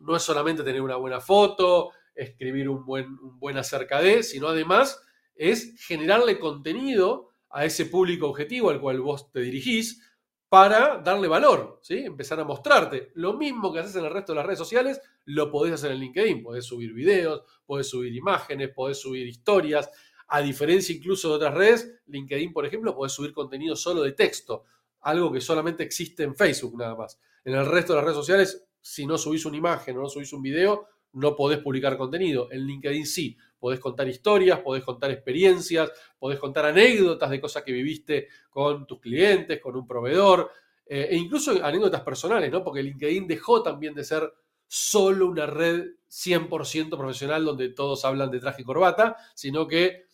no 0.00 0.16
es 0.16 0.22
solamente 0.22 0.62
tener 0.62 0.82
una 0.82 0.96
buena 0.96 1.20
foto, 1.20 1.90
escribir 2.14 2.68
un 2.68 2.84
buen, 2.84 3.06
un 3.06 3.38
buen 3.38 3.56
acerca 3.56 4.00
de, 4.00 4.22
sino 4.22 4.48
además 4.48 5.00
es 5.34 5.74
generarle 5.86 6.38
contenido 6.38 7.30
a 7.50 7.64
ese 7.64 7.86
público 7.86 8.28
objetivo 8.28 8.70
al 8.70 8.80
cual 8.80 9.00
vos 9.00 9.30
te 9.30 9.40
dirigís 9.40 10.02
para 10.52 10.98
darle 10.98 11.28
valor, 11.28 11.78
¿sí? 11.80 12.00
Empezar 12.04 12.38
a 12.38 12.44
mostrarte. 12.44 13.10
Lo 13.14 13.32
mismo 13.32 13.72
que 13.72 13.78
haces 13.78 13.96
en 13.96 14.04
el 14.04 14.10
resto 14.10 14.32
de 14.32 14.36
las 14.36 14.44
redes 14.44 14.58
sociales, 14.58 15.00
lo 15.24 15.50
podés 15.50 15.72
hacer 15.72 15.92
en 15.92 16.00
LinkedIn. 16.00 16.42
Podés 16.42 16.66
subir 16.66 16.92
videos, 16.92 17.42
podés 17.64 17.88
subir 17.88 18.14
imágenes, 18.14 18.68
podés 18.68 19.00
subir 19.00 19.26
historias, 19.26 19.88
a 20.28 20.42
diferencia 20.42 20.94
incluso 20.94 21.30
de 21.30 21.34
otras 21.36 21.54
redes, 21.54 22.02
LinkedIn, 22.06 22.52
por 22.52 22.66
ejemplo, 22.66 22.94
puede 22.94 23.08
subir 23.08 23.32
contenido 23.32 23.74
solo 23.74 24.02
de 24.02 24.12
texto, 24.12 24.64
algo 25.00 25.32
que 25.32 25.40
solamente 25.40 25.84
existe 25.84 26.22
en 26.22 26.36
Facebook 26.36 26.76
nada 26.76 26.96
más. 26.96 27.18
En 27.46 27.54
el 27.54 27.64
resto 27.64 27.94
de 27.94 27.96
las 28.00 28.04
redes 28.04 28.18
sociales, 28.18 28.66
si 28.78 29.06
no 29.06 29.16
subís 29.16 29.46
una 29.46 29.56
imagen 29.56 29.96
o 29.96 30.02
no 30.02 30.08
subís 30.10 30.34
un 30.34 30.42
video, 30.42 30.86
no 31.12 31.36
podés 31.36 31.58
publicar 31.58 31.96
contenido. 31.96 32.48
En 32.50 32.66
LinkedIn 32.66 33.06
sí, 33.06 33.36
podés 33.58 33.80
contar 33.80 34.08
historias, 34.08 34.60
podés 34.60 34.84
contar 34.84 35.10
experiencias, 35.10 35.90
podés 36.18 36.38
contar 36.38 36.66
anécdotas 36.66 37.30
de 37.30 37.40
cosas 37.40 37.62
que 37.62 37.72
viviste 37.72 38.28
con 38.50 38.86
tus 38.86 39.00
clientes, 39.00 39.60
con 39.60 39.76
un 39.76 39.86
proveedor, 39.86 40.50
eh, 40.86 41.08
e 41.10 41.16
incluso 41.16 41.52
anécdotas 41.64 42.00
personales, 42.02 42.50
¿no? 42.50 42.64
Porque 42.64 42.82
LinkedIn 42.82 43.26
dejó 43.26 43.62
también 43.62 43.94
de 43.94 44.04
ser 44.04 44.32
solo 44.66 45.26
una 45.26 45.46
red 45.46 45.84
100% 46.08 46.96
profesional 46.96 47.44
donde 47.44 47.68
todos 47.68 48.04
hablan 48.04 48.30
de 48.30 48.40
traje 48.40 48.62
y 48.62 48.64
corbata, 48.64 49.16
sino 49.34 49.66
que 49.68 50.06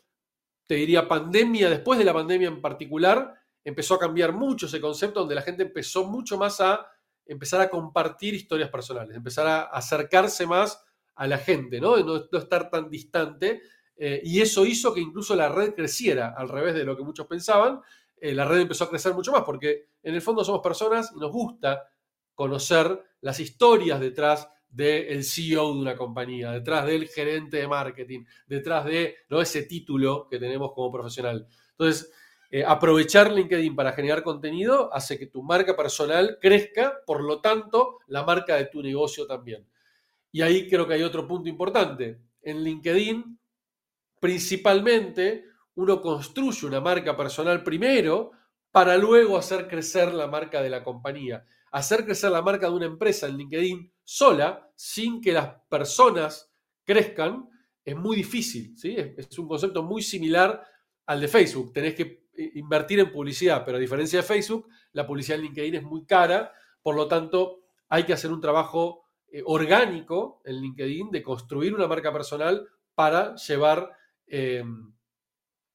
te 0.67 0.75
diría 0.75 1.09
pandemia, 1.09 1.71
después 1.71 1.99
de 1.99 2.05
la 2.05 2.13
pandemia 2.13 2.49
en 2.49 2.61
particular, 2.61 3.35
empezó 3.65 3.95
a 3.95 3.99
cambiar 3.99 4.33
mucho 4.33 4.67
ese 4.67 4.81
concepto 4.81 5.21
donde 5.21 5.35
la 5.35 5.43
gente 5.43 5.63
empezó 5.63 6.05
mucho 6.05 6.37
más 6.37 6.61
a 6.61 6.87
empezar 7.25 7.61
a 7.61 7.71
compartir 7.71 8.35
historias 8.35 8.71
personales, 8.71 9.17
empezar 9.17 9.47
a 9.47 9.63
acercarse 9.63 10.47
más 10.47 10.85
a 11.19 11.27
la 11.27 11.39
gente, 11.39 11.81
¿no? 11.81 11.97
De 11.97 12.05
no, 12.05 12.39
estar 12.39 12.71
tan 12.71 12.89
distante. 12.89 13.61
Eh, 13.97 14.23
y 14.25 14.41
eso 14.41 14.65
hizo 14.65 14.95
que 14.95 15.01
incluso 15.01 15.35
la 15.35 15.49
red 15.49 15.75
creciera, 15.75 16.33
al 16.37 16.49
revés 16.49 16.75
de 16.75 16.85
lo 16.85 16.97
que 16.97 17.03
muchos 17.03 17.27
pensaban. 17.27 17.81
Eh, 18.17 18.35
la 18.35 18.45
red 18.45 18.61
empezó 18.61 18.85
a 18.85 18.89
crecer 18.89 19.13
mucho 19.15 19.33
más 19.33 19.43
porque 19.43 19.89
en 20.03 20.15
el 20.15 20.23
fondo 20.23 20.45
somos 20.45 20.61
personas 20.61 21.13
y 21.15 21.19
nos 21.19 21.33
gusta 21.33 21.91
conocer 22.35 23.01
las 23.21 23.41
historias 23.41 24.01
detrás 24.01 24.49
del 24.71 25.25
CEO 25.25 25.75
de 25.75 25.81
una 25.81 25.97
compañía, 25.97 26.53
detrás 26.53 26.87
del 26.87 27.09
gerente 27.09 27.57
de 27.57 27.67
marketing, 27.67 28.25
detrás 28.47 28.85
de 28.85 29.17
¿no? 29.29 29.41
ese 29.41 29.63
título 29.63 30.29
que 30.29 30.39
tenemos 30.39 30.73
como 30.73 30.93
profesional. 30.93 31.49
Entonces, 31.71 32.13
eh, 32.51 32.65
aprovechar 32.65 33.33
LinkedIn 33.33 33.75
para 33.75 33.93
generar 33.93 34.23
contenido 34.23 34.95
hace 34.95 35.19
que 35.19 35.27
tu 35.27 35.43
marca 35.43 35.75
personal 35.75 36.39
crezca, 36.41 37.01
por 37.07 37.25
lo 37.25 37.41
tanto, 37.41 37.99
la 38.07 38.23
marca 38.23 38.55
de 38.55 38.67
tu 38.67 38.83
negocio 38.83 39.27
también. 39.27 39.67
Y 40.33 40.43
ahí 40.43 40.69
creo 40.69 40.87
que 40.87 40.95
hay 40.95 41.03
otro 41.03 41.27
punto 41.27 41.49
importante. 41.49 42.21
En 42.43 42.63
LinkedIn, 42.63 43.39
principalmente, 44.21 45.45
uno 45.75 46.01
construye 46.01 46.67
una 46.67 46.81
marca 46.81 47.17
personal 47.17 47.63
primero 47.63 48.33
para 48.71 48.97
luego 48.97 49.39
hacer 49.39 49.69
crecer 49.69 50.13
la 50.13 50.27
marca 50.27 50.61
de 50.63 50.71
la 50.71 50.85
compañía 50.85 51.45
hacer 51.71 52.05
crecer 52.05 52.31
la 52.31 52.43
marca 52.43 52.69
de 52.69 52.75
una 52.75 52.87
empresa 52.87 53.27
en 53.27 53.37
LinkedIn 53.37 53.93
sola, 54.03 54.71
sin 54.75 55.21
que 55.21 55.33
las 55.33 55.55
personas 55.69 56.51
crezcan, 56.85 57.49
es 57.85 57.97
muy 57.97 58.17
difícil. 58.17 58.77
¿sí? 58.77 58.97
Es, 58.97 59.39
un 59.39 59.49
concepto 59.49 59.83
muy 59.83 60.03
similar 60.03 60.63
al 61.07 61.21
de 61.21 61.29
Facebook. 61.29 61.73
Tenés 61.73 61.95
que 61.95 62.29
eh, 62.37 62.53
invertir 62.55 63.01
en 63.01 63.13
publicidad, 63.13 63.65
pero 63.65 63.77
a 63.77 63.81
diferencia 63.81 64.21
de 64.21 64.27
Facebook, 64.27 64.69
la 64.93 65.07
publicidad 65.07 65.39
en 65.39 65.45
LinkedIn 65.45 65.75
es 65.77 65.83
muy 65.83 66.05
cara, 66.05 66.53
por 66.83 66.95
lo 66.95 67.07
tanto, 67.07 67.65
hay 67.89 68.05
que 68.05 68.13
hacer 68.13 68.33
un 68.33 68.41
trabajo 68.41 69.08
eh, 69.31 69.43
orgánico 69.45 70.41
en 70.45 70.61
LinkedIn 70.61 71.11
de 71.11 71.23
construir 71.23 71.75
una 71.75 71.87
marca 71.87 72.13
personal 72.13 72.67
para 72.95 73.35
llevar 73.37 73.91
em, 74.27 74.93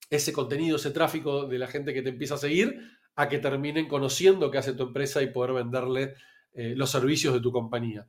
ese 0.09 0.33
contenido, 0.33 0.75
ese 0.75 0.91
tráfico 0.91 1.45
de 1.45 1.57
la 1.57 1.67
gente 1.67 1.93
que 1.93 2.01
te 2.01 2.09
empieza 2.09 2.35
a 2.35 2.37
seguir 2.37 2.79
a 3.15 3.29
que 3.29 3.39
terminen 3.39 3.87
conociendo 3.87 4.49
qué 4.49 4.57
hace 4.57 4.73
tu 4.73 4.83
empresa 4.83 5.21
y 5.21 5.27
poder 5.27 5.53
venderle 5.53 6.15
eh, 6.53 6.73
los 6.75 6.89
servicios 6.89 7.33
de 7.33 7.39
tu 7.41 7.51
compañía. 7.51 8.07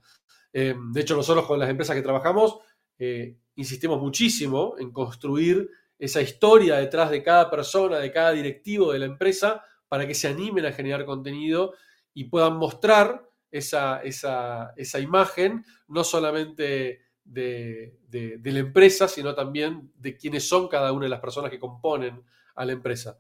Eh, 0.52 0.74
de 0.92 1.00
hecho, 1.00 1.16
nosotros 1.16 1.46
con 1.46 1.58
las 1.58 1.68
empresas 1.68 1.96
que 1.96 2.02
trabajamos 2.02 2.58
eh, 2.98 3.38
insistimos 3.56 4.00
muchísimo 4.00 4.76
en 4.78 4.92
construir 4.92 5.68
esa 5.98 6.20
historia 6.20 6.76
detrás 6.76 7.10
de 7.10 7.22
cada 7.22 7.50
persona, 7.50 7.98
de 7.98 8.12
cada 8.12 8.32
directivo 8.32 8.92
de 8.92 8.98
la 8.98 9.06
empresa, 9.06 9.64
para 9.88 10.06
que 10.06 10.14
se 10.14 10.28
animen 10.28 10.66
a 10.66 10.72
generar 10.72 11.04
contenido 11.04 11.74
y 12.12 12.24
puedan 12.24 12.56
mostrar 12.56 13.30
esa, 13.54 14.02
esa, 14.02 15.00
imagen, 15.00 15.64
no 15.86 16.02
solamente 16.02 17.02
de, 17.22 17.96
de, 18.08 18.52
la 18.52 18.58
empresa, 18.58 19.06
sino 19.06 19.32
también 19.32 19.92
de 19.96 20.16
quiénes 20.16 20.48
son 20.48 20.66
cada 20.66 20.92
una 20.92 21.04
de 21.04 21.10
las 21.10 21.20
personas 21.20 21.52
que 21.52 21.60
componen 21.60 22.20
a 22.56 22.64
la 22.64 22.72
empresa. 22.72 23.16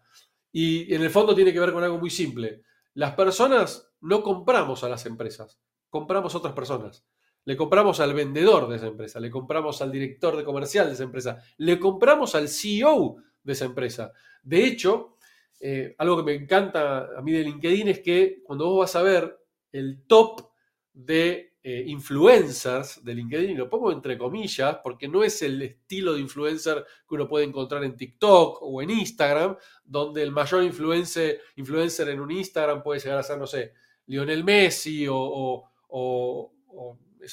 Y 0.50 0.92
en 0.92 1.02
el 1.02 1.10
fondo 1.10 1.36
tiene 1.36 1.52
que 1.52 1.60
ver 1.60 1.72
con 1.72 1.84
algo 1.84 1.98
muy 1.98 2.10
simple. 2.10 2.62
Las 2.94 3.14
personas 3.14 3.92
no 4.00 4.24
compramos 4.24 4.82
a 4.82 4.88
las 4.88 5.06
empresas, 5.06 5.60
compramos 5.88 6.34
a 6.34 6.38
otras 6.38 6.54
personas. 6.54 7.06
Le 7.44 7.56
compramos 7.56 8.00
al 8.00 8.12
vendedor 8.12 8.68
de 8.68 8.76
esa 8.76 8.86
empresa, 8.86 9.20
le 9.20 9.30
compramos 9.30 9.82
al 9.82 9.92
director 9.92 10.36
de 10.36 10.44
comercial 10.44 10.88
de 10.88 10.94
esa 10.94 11.04
empresa, 11.04 11.42
le 11.58 11.78
compramos 11.78 12.34
al 12.34 12.48
CEO 12.48 13.16
de 13.42 13.52
esa 13.52 13.66
empresa. 13.66 14.12
De 14.42 14.64
hecho, 14.64 15.16
eh, 15.60 15.94
algo 15.98 16.16
que 16.16 16.22
me 16.24 16.34
encanta 16.34 17.10
a 17.16 17.22
mí 17.22 17.30
de 17.30 17.44
LinkedIn 17.44 17.88
es 17.88 18.00
que 18.00 18.42
cuando 18.42 18.66
vos 18.66 18.80
vas 18.80 18.96
a 18.96 19.02
ver 19.02 19.43
el 19.74 20.04
top 20.06 20.52
de 20.92 21.56
eh, 21.62 21.84
influencers 21.86 23.04
de 23.04 23.14
LinkedIn, 23.14 23.50
y 23.50 23.54
lo 23.54 23.68
pongo 23.68 23.90
entre 23.90 24.16
comillas, 24.16 24.78
porque 24.82 25.08
no 25.08 25.24
es 25.24 25.42
el 25.42 25.60
estilo 25.62 26.14
de 26.14 26.20
influencer 26.20 26.84
que 27.08 27.14
uno 27.14 27.26
puede 27.26 27.46
encontrar 27.46 27.82
en 27.82 27.96
TikTok 27.96 28.58
o 28.62 28.80
en 28.80 28.90
Instagram, 28.90 29.56
donde 29.84 30.22
el 30.22 30.30
mayor 30.30 30.62
influencer, 30.62 31.40
influencer 31.56 32.08
en 32.10 32.20
un 32.20 32.30
Instagram 32.30 32.82
puede 32.82 33.00
llegar 33.00 33.18
a 33.18 33.22
ser, 33.22 33.38
no 33.38 33.46
sé, 33.46 33.72
Lionel 34.06 34.44
Messi 34.44 35.06
o, 35.08 35.64
o, 35.88 36.52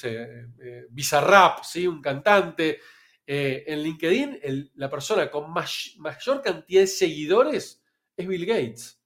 eh, 0.02 0.46
Bizarrap, 0.90 1.62
¿sí? 1.62 1.86
un 1.86 2.00
cantante. 2.00 2.80
Eh, 3.24 3.62
en 3.68 3.82
LinkedIn, 3.82 4.72
la 4.74 4.90
persona 4.90 5.30
con 5.30 5.52
mayor 5.52 6.42
cantidad 6.42 6.80
de 6.80 6.86
seguidores 6.88 7.84
es 8.16 8.26
Bill 8.26 8.46
Gates. 8.46 9.00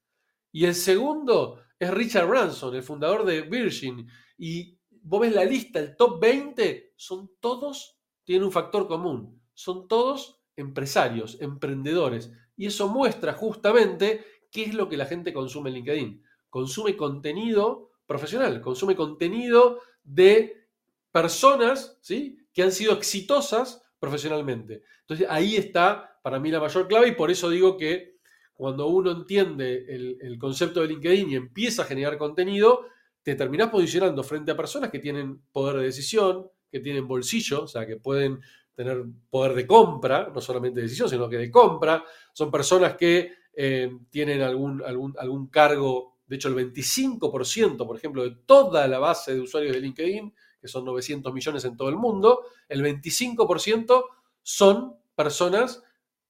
Y 0.51 0.65
el 0.65 0.73
segundo 0.73 1.61
es 1.79 1.91
Richard 1.91 2.27
Branson, 2.27 2.75
el 2.75 2.83
fundador 2.83 3.25
de 3.25 3.41
Virgin. 3.41 4.07
Y 4.37 4.77
vos 5.01 5.21
ves 5.21 5.33
la 5.33 5.45
lista, 5.45 5.79
el 5.79 5.95
top 5.95 6.19
20, 6.19 6.93
son 6.95 7.31
todos, 7.39 7.99
tienen 8.23 8.43
un 8.43 8.51
factor 8.51 8.87
común, 8.87 9.41
son 9.53 9.87
todos 9.87 10.41
empresarios, 10.55 11.37
emprendedores. 11.41 12.31
Y 12.55 12.65
eso 12.65 12.87
muestra 12.87 13.33
justamente 13.33 14.25
qué 14.51 14.65
es 14.65 14.73
lo 14.73 14.89
que 14.89 14.97
la 14.97 15.05
gente 15.05 15.33
consume 15.33 15.69
en 15.69 15.75
LinkedIn. 15.75 16.23
Consume 16.49 16.97
contenido 16.97 17.91
profesional, 18.05 18.61
consume 18.61 18.95
contenido 18.95 19.81
de 20.03 20.67
personas 21.11 21.97
¿sí? 22.01 22.39
que 22.53 22.63
han 22.63 22.71
sido 22.71 22.93
exitosas 22.93 23.83
profesionalmente. 23.99 24.83
Entonces 25.01 25.27
ahí 25.29 25.55
está 25.55 26.19
para 26.23 26.39
mí 26.39 26.49
la 26.49 26.59
mayor 26.59 26.87
clave 26.87 27.09
y 27.09 27.15
por 27.15 27.31
eso 27.31 27.49
digo 27.49 27.77
que 27.77 28.16
cuando 28.57 28.87
uno 28.87 29.11
entiende 29.11 29.85
el, 29.87 30.37
concepto 30.39 30.81
de 30.81 30.87
LinkedIn 30.87 31.29
y 31.29 31.35
empieza 31.35 31.83
a 31.83 31.85
generar 31.85 32.17
contenido, 32.17 32.87
te 33.21 33.35
terminás 33.35 33.69
posicionando 33.69 34.23
frente 34.23 34.51
a 34.51 34.57
personas 34.57 34.89
que 34.89 34.97
tienen 34.97 35.43
poder 35.51 35.77
de 35.77 35.83
decisión, 35.83 36.47
que 36.71 36.79
tienen 36.79 37.07
bolsillo, 37.07 37.63
o 37.63 37.67
sea, 37.67 37.85
que 37.85 37.97
pueden 37.97 38.39
tener 38.73 39.05
poder 39.29 39.53
de 39.53 39.67
compra, 39.67 40.31
no 40.33 40.41
solamente 40.41 40.79
de 40.79 40.87
decisión, 40.87 41.07
sino 41.07 41.29
que 41.29 41.37
de 41.37 41.51
compra. 41.51 42.03
Son 42.33 42.49
personas 42.49 42.95
que 42.95 43.31
eh, 43.53 43.91
tienen 44.09 44.41
algún, 44.41 44.83
algún, 44.83 45.13
algún 45.19 45.47
cargo, 45.47 46.17
de 46.25 46.37
hecho 46.37 46.49
el 46.49 46.55
25%, 46.55 47.77
por 47.77 47.95
ejemplo, 47.95 48.23
de 48.23 48.37
toda 48.43 48.87
la 48.87 48.97
base 48.97 49.35
de 49.35 49.41
usuarios 49.41 49.73
de 49.75 49.81
LinkedIn, 49.81 50.33
que 50.59 50.67
son 50.67 50.83
900 50.83 51.31
millones 51.31 51.63
en 51.65 51.77
todo 51.77 51.89
el 51.89 51.95
mundo, 51.95 52.45
el 52.67 52.83
25% 52.83 54.03
son 54.41 54.95
personas 55.15 55.83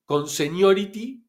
con 0.03 0.27
seniority 0.27 1.26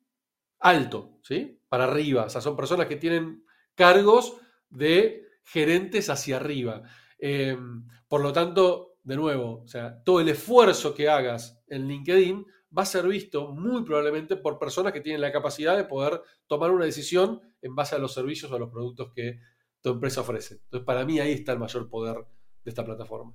alto, 0.60 1.18
¿sí? 1.22 1.60
Para 1.68 1.84
arriba, 1.84 2.24
o 2.24 2.30
sea, 2.30 2.40
son 2.40 2.56
personas 2.56 2.86
que 2.86 2.96
tienen 2.96 3.44
cargos 3.74 4.36
de 4.68 5.26
gerentes 5.44 6.10
hacia 6.10 6.36
arriba. 6.36 6.82
Em, 7.18 7.86
por 8.08 8.20
lo 8.20 8.32
tanto, 8.32 8.96
de 9.02 9.16
nuevo, 9.16 9.62
o 9.62 9.68
sea, 9.68 10.02
todo 10.02 10.20
el 10.20 10.28
esfuerzo 10.28 10.94
que 10.94 11.08
hagas 11.08 11.62
en 11.68 11.88
LinkedIn 11.88 12.44
va 12.76 12.82
a 12.82 12.86
ser 12.86 13.06
visto 13.06 13.52
muy 13.52 13.82
probablemente 13.82 14.36
por 14.36 14.58
personas 14.58 14.92
que 14.92 15.00
tienen 15.00 15.20
la 15.20 15.32
capacidad 15.32 15.76
de 15.76 15.84
poder 15.84 16.20
tomar 16.46 16.70
una 16.70 16.84
decisión 16.84 17.40
en 17.62 17.74
base 17.74 17.96
a 17.96 17.98
los 17.98 18.12
servicios 18.12 18.50
o 18.52 18.56
a 18.56 18.58
los 18.58 18.70
productos 18.70 19.12
que 19.14 19.40
tu 19.80 19.90
empresa 19.90 20.20
ofrece. 20.20 20.54
Entonces, 20.64 20.84
para 20.84 21.04
mí 21.04 21.18
ahí 21.20 21.32
está 21.32 21.52
el 21.52 21.58
mayor 21.58 21.88
poder 21.88 22.16
de 22.64 22.70
esta 22.70 22.84
plataforma. 22.84 23.34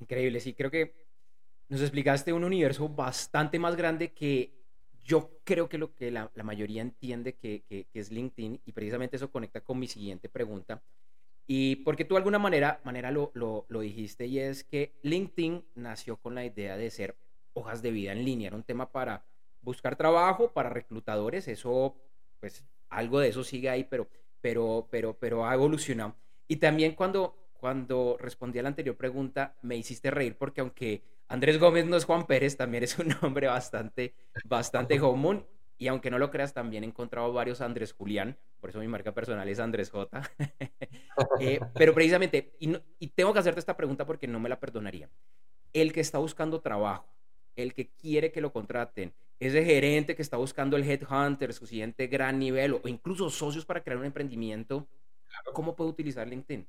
Increíble, 0.00 0.40
sí, 0.40 0.54
creo 0.54 0.70
que 0.70 0.94
nos 1.68 1.80
explicaste 1.80 2.32
un 2.32 2.42
universo 2.42 2.88
bastante 2.88 3.58
más 3.58 3.76
grande 3.76 4.12
que 4.12 4.58
yo 5.04 5.30
creo 5.44 5.68
que 5.68 5.78
lo 5.78 5.94
que 5.94 6.10
la, 6.10 6.30
mayoría 6.42 6.82
entiende 6.82 7.34
que, 7.34 7.62
que, 7.68 7.86
es 7.92 8.10
LinkedIn 8.10 8.60
y 8.64 8.72
precisamente 8.72 9.16
eso 9.16 9.30
conecta 9.30 9.60
con 9.60 9.78
mi 9.78 9.86
siguiente 9.86 10.28
pregunta. 10.28 10.82
Y 11.46 11.76
porque 11.76 12.04
tú 12.04 12.14
de 12.14 12.18
alguna 12.18 12.38
manera, 12.38 12.80
manera 12.84 13.10
lo, 13.10 13.30
lo, 13.34 13.66
lo 13.68 13.80
dijiste 13.80 14.26
y 14.26 14.38
es 14.38 14.64
que 14.64 14.94
LinkedIn 15.02 15.64
nació 15.74 16.16
con 16.16 16.34
la 16.34 16.44
idea 16.44 16.76
de 16.76 16.90
ser 16.90 17.16
hojas 17.52 17.82
de 17.82 17.90
vida 17.90 18.12
en 18.12 18.24
línea, 18.24 18.48
era 18.48 18.56
un 18.56 18.62
tema 18.62 18.90
para 18.90 19.24
buscar 19.62 19.96
trabajo, 19.96 20.52
para 20.52 20.70
reclutadores, 20.70 21.48
eso 21.48 21.96
pues 22.38 22.64
algo 22.88 23.20
de 23.20 23.28
eso 23.28 23.44
sigue 23.44 23.68
ahí, 23.68 23.84
pero, 23.84 24.08
pero, 24.40 24.88
pero, 24.90 25.14
pero 25.18 25.46
ha 25.46 25.54
evolucionado. 25.54 26.14
Y 26.48 26.56
también 26.56 26.94
cuando 26.94 27.39
cuando 27.60 28.16
respondí 28.18 28.58
a 28.58 28.62
la 28.62 28.68
anterior 28.68 28.96
pregunta, 28.96 29.54
me 29.62 29.76
hiciste 29.76 30.10
reír 30.10 30.36
porque 30.36 30.62
aunque 30.62 31.02
Andrés 31.28 31.58
Gómez 31.58 31.86
no 31.86 31.96
es 31.96 32.06
Juan 32.06 32.26
Pérez, 32.26 32.56
también 32.56 32.82
es 32.82 32.98
un 32.98 33.08
nombre 33.22 33.46
bastante, 33.46 34.14
bastante 34.44 34.98
común. 34.98 35.46
Y 35.76 35.88
aunque 35.88 36.10
no 36.10 36.18
lo 36.18 36.30
creas, 36.30 36.52
también 36.52 36.84
he 36.84 36.86
encontrado 36.86 37.32
varios 37.32 37.62
Andrés 37.62 37.94
Julián, 37.94 38.36
por 38.60 38.68
eso 38.68 38.80
mi 38.80 38.88
marca 38.88 39.14
personal 39.14 39.48
es 39.48 39.60
Andrés 39.60 39.90
J. 39.90 40.22
Eh, 41.38 41.60
pero 41.74 41.92
precisamente, 41.92 42.54
y, 42.60 42.74
y 42.98 43.08
tengo 43.08 43.32
que 43.32 43.40
hacerte 43.40 43.60
esta 43.60 43.76
pregunta 43.76 44.06
porque 44.06 44.26
no 44.26 44.40
me 44.40 44.48
la 44.48 44.58
perdonaría. 44.58 45.10
El 45.72 45.92
que 45.92 46.00
está 46.00 46.18
buscando 46.18 46.60
trabajo, 46.60 47.14
el 47.56 47.74
que 47.74 47.90
quiere 47.90 48.32
que 48.32 48.40
lo 48.40 48.52
contraten, 48.52 49.12
ese 49.38 49.64
gerente 49.64 50.14
que 50.16 50.22
está 50.22 50.38
buscando 50.38 50.76
el 50.76 50.88
headhunter, 50.88 51.52
su 51.52 51.66
siguiente 51.66 52.06
gran 52.06 52.38
nivel, 52.38 52.74
o 52.74 52.88
incluso 52.88 53.28
socios 53.28 53.66
para 53.66 53.82
crear 53.82 53.98
un 53.98 54.06
emprendimiento, 54.06 54.86
¿cómo 55.52 55.76
puede 55.76 55.90
utilizar 55.90 56.26
LinkedIn? 56.26 56.66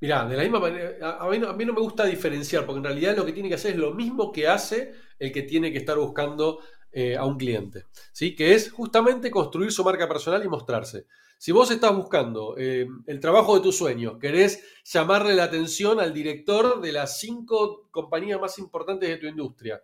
Mirá, 0.00 0.26
de 0.26 0.36
la 0.36 0.42
misma 0.42 0.58
manera, 0.58 1.18
a 1.20 1.28
mí, 1.28 1.38
no, 1.38 1.54
me 1.54 1.80
gusta 1.80 2.04
diferenciar, 2.06 2.66
porque 2.66 2.78
en 2.78 2.84
realidad 2.84 3.16
lo 3.16 3.24
que 3.24 3.32
tiene 3.32 3.48
que 3.48 3.54
hacer 3.54 3.72
es 3.72 3.78
lo 3.78 3.94
mismo 3.94 4.32
que 4.32 4.48
hace 4.48 4.94
el 5.18 5.30
que 5.30 5.42
tiene 5.42 5.70
que 5.70 5.78
estar 5.78 5.96
buscando 5.96 6.58
eh, 6.90 7.16
a 7.16 7.24
un 7.24 7.38
cliente, 7.38 7.84
¿sí? 8.12 8.34
que 8.34 8.54
es 8.54 8.72
justamente 8.72 9.30
construir 9.30 9.70
su 9.70 9.84
marca 9.84 10.08
personal 10.08 10.44
y 10.44 10.48
mostrarse. 10.48 11.06
Si 11.38 11.52
vos 11.52 11.70
estás 11.70 11.94
buscando 11.94 12.56
eh, 12.56 12.86
el 13.06 13.20
trabajo 13.20 13.54
de 13.54 13.62
tus 13.62 13.76
sueños, 13.76 14.18
querés 14.20 14.64
llamarle 14.84 15.34
la 15.34 15.44
atención 15.44 16.00
al 16.00 16.12
director 16.12 16.80
de 16.80 16.92
las 16.92 17.18
cinco 17.18 17.88
compañías 17.90 18.40
más 18.40 18.58
importantes 18.58 19.08
de 19.08 19.16
tu 19.16 19.26
industria, 19.26 19.82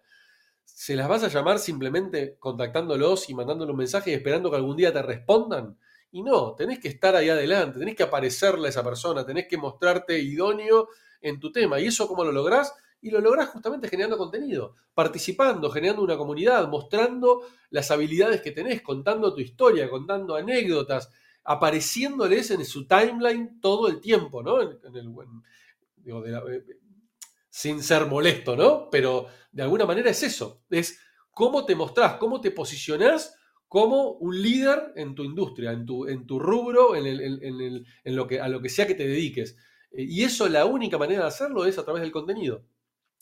¿se 0.64 0.94
las 0.94 1.08
vas 1.08 1.24
a 1.24 1.28
llamar 1.28 1.58
simplemente 1.58 2.36
contactándolos 2.38 3.28
y 3.30 3.34
mandándoles 3.34 3.72
un 3.72 3.78
mensaje 3.78 4.10
y 4.10 4.14
esperando 4.14 4.50
que 4.50 4.56
algún 4.56 4.76
día 4.76 4.92
te 4.92 5.02
respondan? 5.02 5.78
Y 6.10 6.22
no, 6.22 6.54
tenés 6.54 6.78
que 6.78 6.88
estar 6.88 7.14
ahí 7.14 7.28
adelante, 7.28 7.78
tenés 7.78 7.94
que 7.94 8.02
aparecerle 8.02 8.68
a 8.68 8.70
esa 8.70 8.82
persona, 8.82 9.26
tenés 9.26 9.46
que 9.46 9.58
mostrarte 9.58 10.18
idóneo 10.18 10.88
en 11.20 11.38
tu 11.38 11.52
tema. 11.52 11.78
¿Y 11.80 11.86
eso 11.86 12.08
cómo 12.08 12.24
lo 12.24 12.32
lográs? 12.32 12.74
Y 13.00 13.10
lo 13.10 13.20
lográs 13.20 13.50
justamente 13.50 13.88
generando 13.88 14.16
contenido, 14.16 14.74
participando, 14.94 15.70
generando 15.70 16.02
una 16.02 16.16
comunidad, 16.16 16.66
mostrando 16.68 17.42
las 17.70 17.90
habilidades 17.90 18.40
que 18.40 18.50
tenés, 18.50 18.82
contando 18.82 19.32
tu 19.34 19.40
historia, 19.40 19.88
contando 19.88 20.34
anécdotas, 20.34 21.10
apareciéndoles 21.44 22.50
en 22.50 22.64
su 22.64 22.86
timeline 22.86 23.60
todo 23.60 23.88
el 23.88 24.00
tiempo, 24.00 24.42
¿no? 24.42 24.60
En, 24.60 24.78
el, 24.94 25.14
digo, 25.96 26.26
eh, 26.26 26.64
sin 27.48 27.82
ser 27.82 28.06
molesto, 28.06 28.56
¿no? 28.56 28.90
Pero 28.90 29.26
de 29.52 29.62
alguna 29.62 29.86
manera 29.86 30.10
es 30.10 30.22
eso, 30.22 30.62
es 30.70 30.98
cómo 31.30 31.64
te 31.64 31.74
mostrás, 31.74 32.14
cómo 32.14 32.40
te 32.40 32.50
posicionás 32.50 33.37
como 33.68 34.12
un 34.12 34.40
líder 34.40 34.92
en 34.96 35.14
tu 35.14 35.24
industria, 35.24 35.72
en 35.72 35.84
tu, 35.84 36.38
rubro, 36.38 36.96
en, 36.96 37.84
lo 38.04 38.26
que, 38.26 38.40
a 38.40 38.48
lo 38.48 38.62
que 38.62 38.70
sea 38.70 38.86
que 38.86 38.94
te 38.94 39.06
dediques. 39.06 39.56
Eh, 39.92 40.04
y 40.08 40.24
eso, 40.24 40.48
la 40.48 40.64
única 40.64 40.96
manera 40.96 41.22
de 41.22 41.28
hacerlo 41.28 41.66
es 41.66 41.78
a 41.78 41.84
través 41.84 42.02
del 42.02 42.10
contenido. 42.10 42.64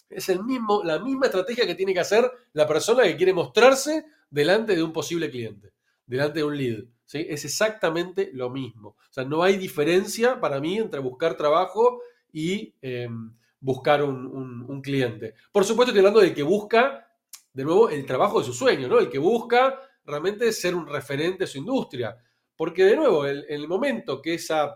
Es 0.09 0.29
el 0.29 0.45
mismo, 0.45 0.85
la 0.85 1.01
misma 1.01 1.27
estrategia 1.27 1.67
que 1.67 1.75
tiene 1.75 1.93
que 1.93 2.01
hacer 2.01 2.31
la 2.53 2.67
persona 2.67 3.03
que 3.03 3.17
quiere 3.17 3.33
mostrarse 3.33 4.07
delante 4.31 4.77
de 4.77 4.85
un 4.85 4.93
posible 4.93 5.31
cliente, 5.31 5.73
delante 6.07 6.39
de 6.39 6.45
un 6.45 6.57
lead. 6.57 6.85
¿sí? 7.05 7.27
Es 7.29 7.45
exactamente 7.45 8.31
lo 8.33 8.49
mismo. 8.49 8.91
O 8.91 9.13
sea, 9.13 9.25
no 9.25 9.43
hay 9.43 9.57
diferencia 9.57 10.41
para 10.41 10.61
mí 10.61 10.79
entre 10.79 11.01
buscar 11.01 11.37
trabajo 11.37 12.03
y 12.33 12.73
em, 12.83 13.35
buscar 13.59 14.05
un, 14.05 14.65
un, 14.69 14.81
cliente. 14.81 15.35
Por 15.51 15.65
supuesto, 15.65 15.91
estoy 15.91 16.01
hablando 16.01 16.21
del 16.21 16.35
que 16.35 16.45
busca, 16.45 17.11
de 17.53 17.65
nuevo, 17.65 17.89
el 17.89 18.07
trabajo 18.07 18.39
de 18.39 18.45
su 18.45 18.53
sueño, 18.53 18.87
¿no? 18.87 19.01
El 19.01 19.09
que 19.09 19.19
busca 19.19 19.81
realmente 20.07 20.53
ser 20.53 20.75
un 20.75 20.87
referente 20.87 21.45
de 21.45 21.47
su 21.47 21.59
industria. 21.59 22.17
Porque 22.57 22.85
de 22.85 22.97
nuevo, 22.97 23.27
en 23.27 23.45
el, 23.49 23.69
momento 23.69 24.23
que, 24.23 24.35
esa, 24.35 24.75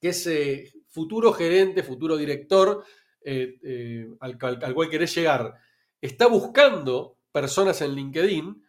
que 0.00 0.08
ese 0.08 0.72
futuro 0.88 1.32
gerente, 1.32 1.82
futuro 1.82 2.16
director 2.16 2.84
eh, 3.22 3.58
eh, 3.62 4.08
al, 4.20 4.38
cual 4.38 4.90
querés 4.90 5.14
llegar, 5.14 5.54
está 6.00 6.26
buscando 6.26 7.18
personas 7.30 7.80
en 7.82 7.94
LinkedIn 7.94 8.62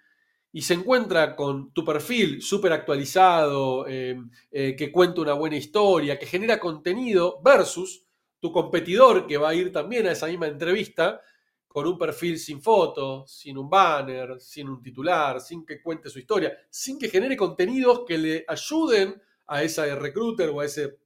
y 0.52 0.62
se 0.62 0.76
encuentra 0.76 1.36
con 1.36 1.72
tu 1.74 1.84
perfil 1.84 2.42
súper 2.42 2.74
actualizado, 2.74 3.86
eh, 3.88 4.18
que 4.52 4.92
cuenta 4.92 5.22
una 5.22 5.34
buena 5.34 5.58
historia, 5.58 6.20
que 6.20 6.26
genera 6.26 6.60
contenido, 6.60 7.42
versus 7.44 8.06
tu 8.40 8.52
competidor 8.52 9.26
que 9.26 9.38
va 9.38 9.50
a 9.50 9.56
ir 9.56 9.72
también 9.72 10.08
a 10.08 10.12
esa 10.12 10.28
misma 10.28 10.48
entrevista 10.48 11.22
con 11.68 11.86
un 11.86 11.98
perfil 11.98 12.40
sin 12.40 12.62
foto, 12.62 13.26
sin 13.28 13.58
un 13.58 13.70
banner, 13.70 14.40
sin 14.40 14.70
un 14.70 14.82
titular, 14.82 15.42
sin 15.42 15.66
que 15.66 15.82
cuente 15.82 16.10
su 16.10 16.20
historia, 16.20 16.58
sin 16.70 16.98
que 16.98 17.10
genere 17.10 17.36
contenidos 17.36 18.04
que 18.08 18.18
le 18.18 18.46
ayuden 18.48 19.22
a 19.48 19.64
ese 19.64 19.96
recruiter 19.96 20.50
o 20.50 20.62
a 20.62 20.66
ese 20.66 21.00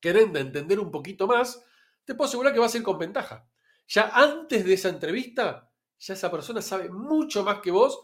querente 0.00 0.38
a 0.38 0.42
entender 0.42 0.80
un 0.80 0.90
poquito 0.90 1.26
más, 1.26 1.62
te 2.04 2.14
puedo 2.14 2.28
asegurar 2.28 2.52
que 2.52 2.60
va 2.60 2.66
a 2.66 2.70
ser 2.70 2.82
con 2.82 2.98
ventaja. 2.98 3.46
Ya 3.86 4.10
antes 4.14 4.64
de 4.64 4.74
esa 4.74 4.88
entrevista, 4.88 5.70
ya 5.98 6.14
esa 6.14 6.30
persona 6.30 6.62
sabe 6.62 6.88
mucho 6.88 7.44
más 7.44 7.60
que 7.60 7.70
vos 7.70 8.00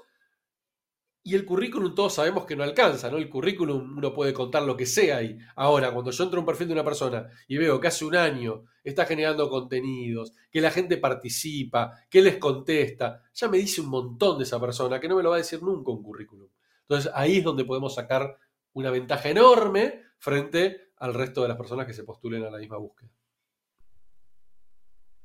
y 1.26 1.34
el 1.34 1.44
currículum 1.44 1.92
todos 1.92 2.14
sabemos 2.14 2.46
que 2.46 2.54
no 2.54 2.62
alcanza, 2.62 3.10
¿no? 3.10 3.16
El 3.16 3.28
currículum 3.28 3.98
uno 3.98 4.14
puede 4.14 4.32
contar 4.32 4.62
lo 4.62 4.76
que 4.76 4.86
sea 4.86 5.16
ahí. 5.16 5.36
Ahora, 5.56 5.92
cuando 5.92 6.12
yo 6.12 6.22
entro 6.22 6.38
a 6.38 6.42
un 6.42 6.46
perfil 6.46 6.68
de 6.68 6.74
una 6.74 6.84
persona 6.84 7.28
y 7.48 7.56
veo 7.56 7.80
que 7.80 7.88
hace 7.88 8.04
un 8.04 8.14
año 8.14 8.62
está 8.84 9.06
generando 9.06 9.50
contenidos, 9.50 10.34
que 10.52 10.60
la 10.60 10.70
gente 10.70 10.98
participa, 10.98 11.98
que 12.08 12.22
les 12.22 12.36
contesta, 12.36 13.24
ya 13.34 13.48
me 13.48 13.58
dice 13.58 13.80
un 13.80 13.88
montón 13.88 14.38
de 14.38 14.44
esa 14.44 14.60
persona 14.60 15.00
que 15.00 15.08
no 15.08 15.16
me 15.16 15.24
lo 15.24 15.30
va 15.30 15.34
a 15.34 15.38
decir 15.38 15.60
nunca 15.64 15.90
un 15.90 16.00
currículum. 16.00 16.48
Entonces 16.82 17.10
ahí 17.12 17.38
es 17.38 17.44
donde 17.44 17.64
podemos 17.64 17.92
sacar 17.92 18.38
una 18.74 18.92
ventaja 18.92 19.28
enorme 19.28 20.02
frente 20.18 20.92
al 20.98 21.12
resto 21.12 21.42
de 21.42 21.48
las 21.48 21.56
personas 21.56 21.88
que 21.88 21.92
se 21.92 22.04
postulen 22.04 22.44
a 22.44 22.50
la 22.50 22.58
misma 22.58 22.76
búsqueda. 22.76 23.10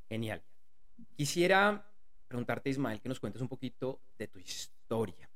Genial. 0.10 0.42
Quisiera 1.16 1.94
preguntarte, 2.28 2.72
Ismael, 2.72 3.00
que 3.02 3.10
nos 3.10 3.20
cuentes 3.20 3.44
un 3.44 3.48
poquito 3.48 4.02
de 4.18 4.28
tu 4.28 4.40
historia. 4.40 5.31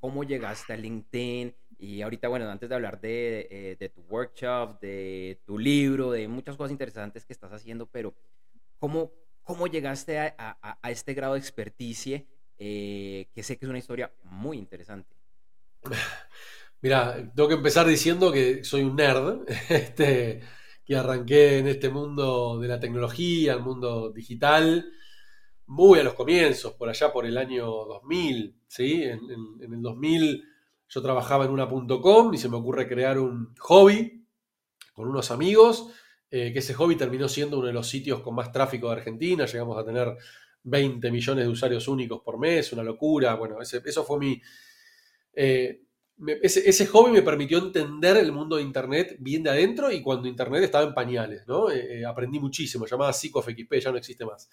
¿Cómo 0.00 0.24
llegaste 0.24 0.72
a 0.72 0.76
LinkedIn? 0.76 1.54
Y 1.78 2.02
ahorita, 2.02 2.28
bueno, 2.28 2.48
antes 2.48 2.68
de 2.68 2.74
hablar 2.74 3.00
de, 3.00 3.48
eh, 3.50 3.76
de 3.78 3.88
tu 3.88 4.02
workshop, 4.02 4.80
de 4.80 5.40
tu 5.44 5.58
libro, 5.58 6.10
de 6.10 6.28
muchas 6.28 6.56
cosas 6.56 6.72
interesantes 6.72 7.24
que 7.24 7.32
estás 7.32 7.52
haciendo, 7.52 7.86
pero 7.86 8.14
¿cómo, 8.78 9.12
cómo 9.42 9.66
llegaste 9.66 10.18
a, 10.18 10.34
a, 10.38 10.78
a 10.82 10.90
este 10.90 11.14
grado 11.14 11.34
de 11.34 11.40
experticia? 11.40 12.24
Eh, 12.58 13.28
que 13.34 13.42
sé 13.42 13.56
que 13.56 13.66
es 13.66 13.70
una 13.70 13.78
historia 13.78 14.12
muy 14.24 14.58
interesante. 14.58 15.16
Mira, 16.82 17.32
tengo 17.34 17.48
que 17.48 17.54
empezar 17.56 17.86
diciendo 17.86 18.32
que 18.32 18.64
soy 18.64 18.82
un 18.82 18.96
nerd, 18.96 19.42
este, 19.68 20.42
que 20.84 20.96
arranqué 20.96 21.58
en 21.58 21.68
este 21.68 21.88
mundo 21.88 22.58
de 22.58 22.68
la 22.68 22.80
tecnología, 22.80 23.54
el 23.54 23.60
mundo 23.62 24.10
digital, 24.12 24.90
muy 25.68 26.00
a 26.00 26.02
los 26.02 26.14
comienzos, 26.14 26.72
por 26.72 26.88
allá 26.88 27.12
por 27.12 27.26
el 27.26 27.36
año 27.36 27.66
2000, 27.66 28.56
¿sí? 28.66 29.02
En, 29.02 29.20
el 29.60 29.82
2000 29.82 30.42
yo 30.88 31.02
trabajaba 31.02 31.44
en 31.44 31.50
una 31.50 31.68
.com 31.68 32.32
y 32.32 32.38
se 32.38 32.48
me 32.48 32.56
ocurre 32.56 32.88
crear 32.88 33.18
un 33.18 33.54
hobby 33.58 34.24
con 34.94 35.08
unos 35.08 35.30
amigos, 35.30 35.90
eh, 36.30 36.52
que 36.52 36.60
ese 36.60 36.72
hobby 36.72 36.96
terminó 36.96 37.28
siendo 37.28 37.58
uno 37.58 37.66
de 37.66 37.74
los 37.74 37.86
sitios 37.86 38.20
con 38.22 38.34
más 38.34 38.50
tráfico 38.50 38.88
de 38.88 38.94
Argentina, 38.94 39.44
llegamos 39.44 39.76
a 39.78 39.84
tener 39.84 40.16
20 40.62 41.10
millones 41.10 41.44
de 41.44 41.50
usuarios 41.50 41.86
únicos 41.86 42.22
por 42.22 42.38
mes, 42.38 42.72
una 42.72 42.82
locura, 42.82 43.34
bueno, 43.34 43.58
eso 43.60 44.04
fue 44.04 44.18
mi... 44.18 44.40
Eh, 45.34 45.82
ese, 46.42 46.86
hobby 46.86 47.12
me 47.12 47.22
permitió 47.22 47.58
entender 47.58 48.16
el 48.16 48.32
mundo 48.32 48.56
de 48.56 48.62
Internet 48.62 49.16
bien 49.20 49.44
de 49.44 49.50
adentro 49.50 49.92
y 49.92 50.02
cuando 50.02 50.26
Internet 50.26 50.64
estaba 50.64 50.84
en 50.84 50.92
pañales, 50.92 51.46
¿no? 51.46 51.70
Eh, 51.70 52.04
aprendí 52.04 52.40
muchísimo, 52.40 52.86
llamaba 52.86 53.12
PsicoFXP, 53.12 53.74
ya 53.74 53.92
no 53.92 53.98
existe 53.98 54.24
más. 54.24 54.50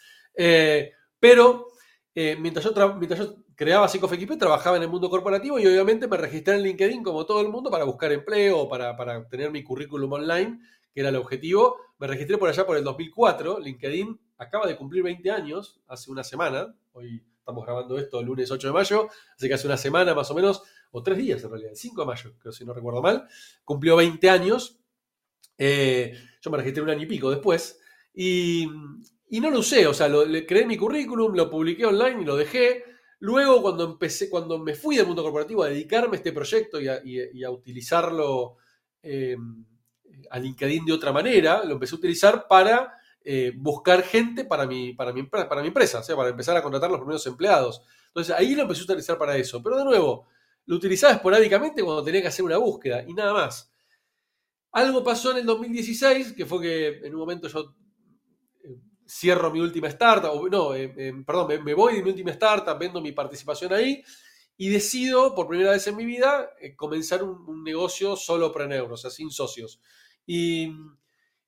Pero 1.20 1.68
eh, 2.14 2.38
mientras, 2.40 2.66
yo 2.66 2.96
mientras 2.96 3.20
yo 3.20 3.36
creaba 3.56 3.88
PsicoFXP, 3.88 4.38
trabajaba 4.38 4.78
en 4.78 4.84
el 4.84 4.90
mundo 4.90 5.10
corporativo 5.10 5.60
y 5.60 5.66
obviamente 5.66 6.08
me 6.08 6.18
registré 6.18 6.56
en 6.56 6.64
LinkedIn 6.64 7.04
como 7.04 7.26
todo 7.26 7.42
el 7.42 7.50
mundo 7.50 7.70
para 7.70 7.84
buscar 7.84 8.12
empleo, 8.12 8.70
para, 8.70 8.96
para 8.96 9.28
tener 9.28 9.52
mi 9.52 9.64
currículum 9.64 10.12
online, 10.14 10.60
que 10.94 11.02
era 11.02 11.10
el 11.10 11.16
objetivo. 11.16 11.78
Me 11.98 12.08
registré 12.08 12.38
por 12.38 12.50
allá 12.50 12.66
por 12.66 12.78
el 12.78 12.84
2004. 12.84 13.60
LinkedIn 13.60 14.20
acaba 14.38 14.68
de 14.68 14.76
cumplir 14.76 15.04
20 15.04 15.32
años, 15.32 15.82
hace 15.88 16.12
una 16.12 16.24
semana. 16.24 16.76
Hoy 16.94 17.24
estamos 17.38 17.64
grabando 17.66 17.98
esto 17.98 18.20
el 18.20 18.26
lunes 18.26 18.50
8 18.50 18.68
de 18.68 18.74
mayo, 18.74 19.08
así 19.36 19.48
que 19.48 19.54
hace 19.54 19.68
una 19.68 19.78
semana 19.78 20.16
más 20.16 20.32
o 20.32 20.36
menos, 20.36 20.64
o 20.92 21.04
tres 21.04 21.18
días 21.18 21.44
en 21.44 21.50
realidad, 21.50 21.72
el 21.72 21.78
5 21.78 22.02
de 22.02 22.08
mayo, 22.08 22.34
creo 22.40 22.52
si 22.52 22.66
no 22.66 22.74
recuerdo 22.74 23.02
mal. 23.02 23.28
Cumplió 23.64 23.96
20 23.96 24.30
años. 24.30 24.80
Eh, 25.58 26.14
yo 26.42 26.52
me 26.52 26.58
registré 26.58 26.82
un 26.82 26.90
año 26.90 27.04
y 27.04 27.08
pico 27.08 27.30
después. 27.30 27.80
Y, 28.14 28.68
y 29.30 29.40
no 29.40 29.50
lo 29.50 29.60
usé, 29.60 29.88
o 29.88 29.94
sea, 29.94 30.08
le 30.08 30.46
creé 30.46 30.66
mi 30.66 30.78
currículum, 30.78 31.34
lo 31.34 31.50
publiqué 31.50 31.86
online 31.86 32.22
y 32.22 32.26
lo 32.26 32.36
dejé. 32.36 32.84
Luego, 33.20 33.62
cuando 33.62 33.84
empecé, 33.86 34.30
cuando 34.30 34.60
me 34.60 34.76
fui 34.76 34.98
del 34.98 35.08
mundo 35.08 35.24
corporativo 35.24 35.64
a 35.64 35.70
dedicarme 35.70 36.16
a 36.16 36.18
este 36.18 36.32
proyecto 36.32 36.80
y 36.80 37.44
a, 37.44 37.50
utilizarlo 37.50 38.58
eh, 39.02 39.36
a 40.30 40.40
LinkedIn 40.40 40.86
de 40.86 40.94
otra 40.94 41.12
manera, 41.12 41.64
lo 41.64 41.74
empecé 41.74 41.96
a 41.96 41.98
utilizar 41.98 42.48
para 42.48 42.98
eh, 43.24 43.52
buscar 43.56 44.04
gente 44.04 44.46
para 44.46 44.68
mi, 44.68 44.94
para, 44.94 45.12
mi, 45.12 45.24
para 45.24 45.62
mi 45.62 45.70
empresa, 45.70 46.00
o 46.00 46.04
sea, 46.04 46.16
para 46.16 46.30
empezar 46.30 46.56
a 46.56 46.62
contratar 46.62 46.92
los 46.92 47.00
primeros 47.00 47.26
empleados. 47.26 47.82
Entonces, 48.08 48.36
ahí 48.36 48.54
lo 48.54 48.62
empecé 48.62 48.82
a 48.82 48.84
utilizar 48.86 49.18
para 49.18 49.36
eso. 49.36 49.64
Pero 49.64 49.78
de 49.78 49.86
nuevo, 49.86 50.28
lo 50.68 50.76
utilizaba 50.76 51.14
esporádicamente 51.14 51.84
cuando 51.84 52.04
tenía 52.04 52.22
que 52.22 52.28
hacer 52.28 52.46
una 52.46 52.58
búsqueda 52.58 53.04
y 53.08 53.14
nada 53.14 53.34
más. 53.34 53.72
Algo 54.72 55.04
pasó 55.04 55.32
en 55.32 55.38
el 55.38 55.46
2016, 55.46 56.34
que 56.34 56.46
fue 56.46 56.62
que 56.62 56.88
en 57.08 57.14
un 57.14 57.20
momento 57.22 57.48
yo 57.48 57.76
cierro 59.08 59.52
mi 59.52 59.60
última 59.60 59.88
startup, 59.88 60.50
no, 60.50 60.74
eh, 60.74 60.94
eh, 60.98 61.14
perdón, 61.26 61.64
me, 61.64 61.74
voy 61.74 61.96
de 61.96 62.04
mi 62.04 62.10
última 62.10 62.32
startup, 62.32 62.78
vendo 62.78 63.02
mi 63.02 63.12
participación 63.12 63.74
ahí 63.74 64.04
y 64.58 64.70
decido 64.70 65.36
por 65.36 65.48
primera 65.48 65.72
vez 65.72 65.86
en 65.88 65.96
mi 65.96 66.06
vida 66.06 66.52
eh, 66.60 66.76
comenzar 66.76 67.24
un, 67.24 67.64
negocio 67.64 68.16
solo 68.16 68.52
preneur, 68.52 68.92
o 68.92 68.98
sea, 68.98 69.10
sin 69.10 69.30
socios. 69.30 69.80
Y, 70.26 70.72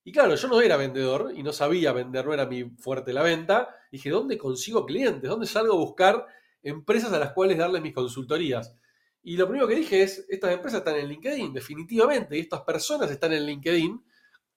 y, 0.04 0.12
claro, 0.12 0.36
yo 0.36 0.48
no 0.48 0.62
era 0.62 0.78
vendedor 0.78 1.32
y 1.36 1.44
no 1.44 1.54
sabía 1.54 1.92
vender, 1.94 2.26
no 2.26 2.34
era 2.34 2.46
mi 2.46 2.64
fuerte 2.78 3.14
la 3.14 3.24
venta. 3.24 3.70
Dije, 3.92 4.10
¿dónde 4.10 4.38
consigo 4.38 4.86
clientes? 4.86 5.30
¿Dónde 5.30 5.48
salgo 5.48 5.74
a 5.74 5.78
buscar 5.78 6.26
empresas 6.62 7.12
a 7.14 7.20
las 7.20 7.32
cuales 7.34 7.58
darles 7.58 7.82
mis 7.82 7.94
consultorías? 7.94 8.76
Y 9.24 9.36
lo 9.36 9.48
primero 9.48 9.68
que 9.68 9.76
dije 9.76 10.04
es, 10.04 10.26
estas 10.30 10.54
empresas 10.54 10.80
están 10.80 10.96
en 10.96 11.08
LinkedIn, 11.08 11.54
definitivamente, 11.54 12.38
y 12.38 12.42
estas 12.42 12.62
personas 12.62 13.12
están 13.12 13.34
en 13.34 13.46
LinkedIn 13.46 14.02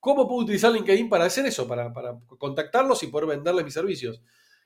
¿Cómo 0.01 0.27
puedo 0.27 0.43
utilizar 0.43 0.73
LinkedIn 0.73 1.09
para 1.09 1.27
hacer 1.27 1.47
eso? 1.47 1.69
Para, 1.69 1.93
contactarlos 2.39 3.03
y 3.03 3.09
poder 3.09 3.29
venderles 3.29 3.65
mis 3.65 3.75
servicios. 3.75 4.21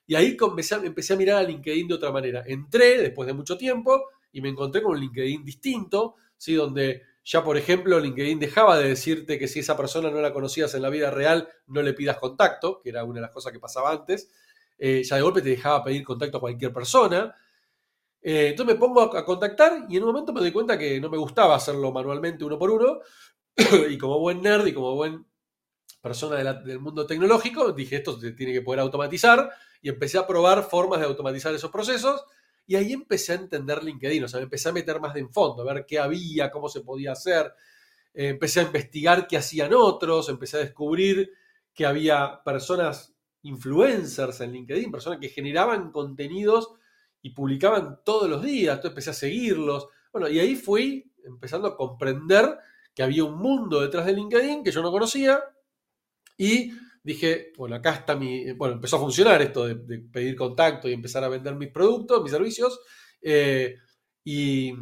Y 0.06 0.14
ahí 0.14 0.36
empecé, 0.40 1.14
a 1.14 1.16
mirar 1.16 1.38
a 1.38 1.42
LinkedIn 1.42 1.88
de 1.88 1.94
otra 1.94 2.12
manera. 2.12 2.44
Entré 2.46 3.00
después 3.02 3.26
de 3.26 3.32
mucho 3.32 3.58
tiempo 3.58 4.10
y 4.32 4.40
me 4.40 4.48
encontré 4.48 4.82
con 4.82 4.92
un 4.92 5.00
LinkedIn 5.00 5.44
distinto, 5.44 6.14
¿sí? 6.36 6.54
donde 6.54 7.02
ya, 7.24 7.42
por 7.42 7.56
ejemplo, 7.56 7.98
LinkedIn 7.98 8.38
dejaba 8.38 8.78
de 8.78 8.88
decirte 8.88 9.38
que 9.38 9.48
si 9.48 9.60
esa 9.60 9.76
persona 9.76 10.10
no 10.10 10.20
la 10.20 10.32
conocías 10.32 10.74
en 10.74 10.82
la 10.82 10.90
vida 10.90 11.10
real, 11.10 11.48
no 11.68 11.82
le 11.82 11.94
pidas 11.94 12.18
contacto, 12.18 12.80
que 12.82 12.90
era 12.90 13.02
una 13.02 13.16
de 13.16 13.22
las 13.22 13.30
cosas 13.30 13.50
que 13.50 13.58
pasaba 13.58 13.90
antes. 13.90 14.30
Eh, 14.78 15.02
ya 15.02 15.16
de 15.16 15.22
golpe 15.22 15.40
te 15.40 15.48
dejaba 15.48 15.82
pedir 15.82 16.04
contacto 16.04 16.36
a 16.36 16.40
cualquier 16.40 16.72
persona. 16.72 17.34
Eh, 18.20 18.48
entonces 18.48 18.74
me 18.74 18.80
pongo 18.80 19.02
a, 19.02 19.24
contactar 19.24 19.86
y 19.88 19.96
en 19.96 20.02
un 20.02 20.08
momento 20.08 20.32
me 20.32 20.40
doy 20.40 20.52
cuenta 20.52 20.78
que 20.78 21.00
no 21.00 21.10
me 21.10 21.18
gustaba 21.18 21.54
hacerlo 21.54 21.92
manualmente 21.92 22.44
uno 22.44 22.58
por 22.58 22.70
uno, 22.70 23.00
y 23.90 23.98
como 23.98 24.18
buen 24.18 24.42
nerd 24.42 24.66
y 24.66 24.72
como 24.72 24.94
buen 24.94 25.26
persona 26.00 26.36
del 26.36 26.80
mundo 26.80 27.06
tecnológico, 27.06 27.72
dije, 27.72 27.96
esto 27.96 28.20
se 28.20 28.32
tiene 28.32 28.52
que 28.52 28.60
poder 28.60 28.80
automatizar 28.80 29.50
y 29.80 29.88
empecé 29.88 30.18
a 30.18 30.26
probar 30.26 30.62
formas 30.62 31.00
de 31.00 31.06
automatizar 31.06 31.54
esos 31.54 31.70
procesos 31.70 32.24
y 32.66 32.76
ahí 32.76 32.92
empecé 32.92 33.32
a 33.32 33.36
entender 33.36 33.82
LinkedIn, 33.82 34.24
o 34.24 34.28
sea, 34.28 34.40
me 34.40 34.44
empecé 34.44 34.68
a 34.68 34.72
meter 34.72 35.00
más 35.00 35.14
de 35.14 35.20
en 35.20 35.30
fondo, 35.30 35.62
a 35.62 35.72
ver 35.72 35.86
qué 35.86 35.98
había, 35.98 36.50
cómo 36.50 36.68
se 36.68 36.82
podía 36.82 37.12
hacer, 37.12 37.52
eh, 38.12 38.28
empecé 38.28 38.60
a 38.60 38.64
investigar 38.64 39.26
qué 39.26 39.36
hacían 39.36 39.72
otros, 39.74 40.28
empecé 40.28 40.58
a 40.58 40.60
descubrir 40.60 41.30
que 41.72 41.86
había 41.86 42.42
personas 42.44 43.14
influencers 43.42 44.40
en 44.40 44.52
LinkedIn, 44.52 44.90
personas 44.90 45.18
que 45.20 45.28
generaban 45.28 45.90
contenidos 45.90 46.74
y 47.22 47.30
publicaban 47.30 48.00
todos 48.04 48.28
los 48.28 48.42
días, 48.42 48.76
entonces 48.76 48.90
empecé 48.90 49.10
a 49.10 49.14
seguirlos, 49.14 49.88
bueno, 50.12 50.28
y 50.28 50.38
ahí 50.38 50.54
fui 50.56 51.10
empezando 51.24 51.68
a 51.68 51.76
comprender 51.76 52.58
que 52.94 53.02
había 53.02 53.24
un 53.24 53.36
mundo 53.36 53.80
detrás 53.80 54.06
de 54.06 54.12
LinkedIn 54.12 54.62
que 54.62 54.70
yo 54.70 54.82
no 54.82 54.90
conocía 54.90 55.42
y 56.36 56.72
dije, 57.04 57.52
bueno, 57.56 57.76
acá 57.76 57.92
está 57.92 58.16
mi, 58.16 58.52
bueno, 58.52 58.74
empezó 58.74 58.96
a 58.96 59.00
funcionar 59.00 59.42
esto 59.42 59.66
de, 59.66 59.98
pedir 59.98 60.34
contacto 60.34 60.88
y 60.88 60.94
empezar 60.94 61.22
a 61.22 61.28
vender 61.28 61.54
mis 61.54 61.68
productos, 61.68 62.22
mis 62.22 62.32
servicios, 62.32 62.80
eh, 63.20 63.76
y, 64.24 64.72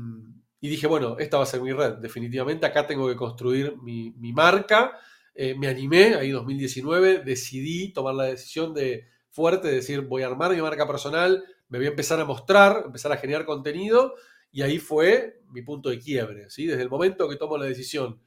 dije, 0.61 0.87
bueno, 0.87 1.17
esta 1.19 1.37
va 1.37 1.43
a 1.43 1.47
ser 1.47 1.61
mi 1.61 1.73
red, 1.73 1.95
definitivamente 1.95 2.65
acá 2.65 2.87
tengo 2.87 3.09
que 3.09 3.17
construir 3.17 3.77
mi, 3.83 4.33
marca, 4.33 4.97
eh, 5.35 5.57
me 5.59 5.67
animé, 5.67 6.15
ahí 6.15 6.31
2019, 6.31 7.23
decidí 7.25 7.93
tomar 7.93 8.15
la 8.15 8.25
decisión 8.25 8.73
de 8.73 9.09
fuerte, 9.31 9.67
de 9.67 9.75
decir, 9.75 10.03
voy 10.03 10.23
a 10.23 10.29
armar 10.29 10.55
mi 10.55 10.63
marca 10.63 10.87
personal, 10.87 11.43
me 11.69 11.79
voy 11.79 11.87
a 11.87 11.91
empezar 11.91 12.21
a 12.21 12.25
mostrar, 12.25 12.85
empezar 12.87 13.11
a 13.11 13.17
generar 13.17 13.45
contenido, 13.45 14.15
y 14.53 14.63
ahí 14.63 14.79
fue 14.79 15.41
mi 15.51 15.63
punto 15.63 15.89
de 15.89 15.99
quiebre. 15.99 16.51
¿sí? 16.51 16.67
Desde 16.67 16.83
el 16.83 16.91
momento 16.91 17.29
que 17.29 17.37
tomo 17.37 17.57
la 17.57 17.65
decisión 17.65 18.21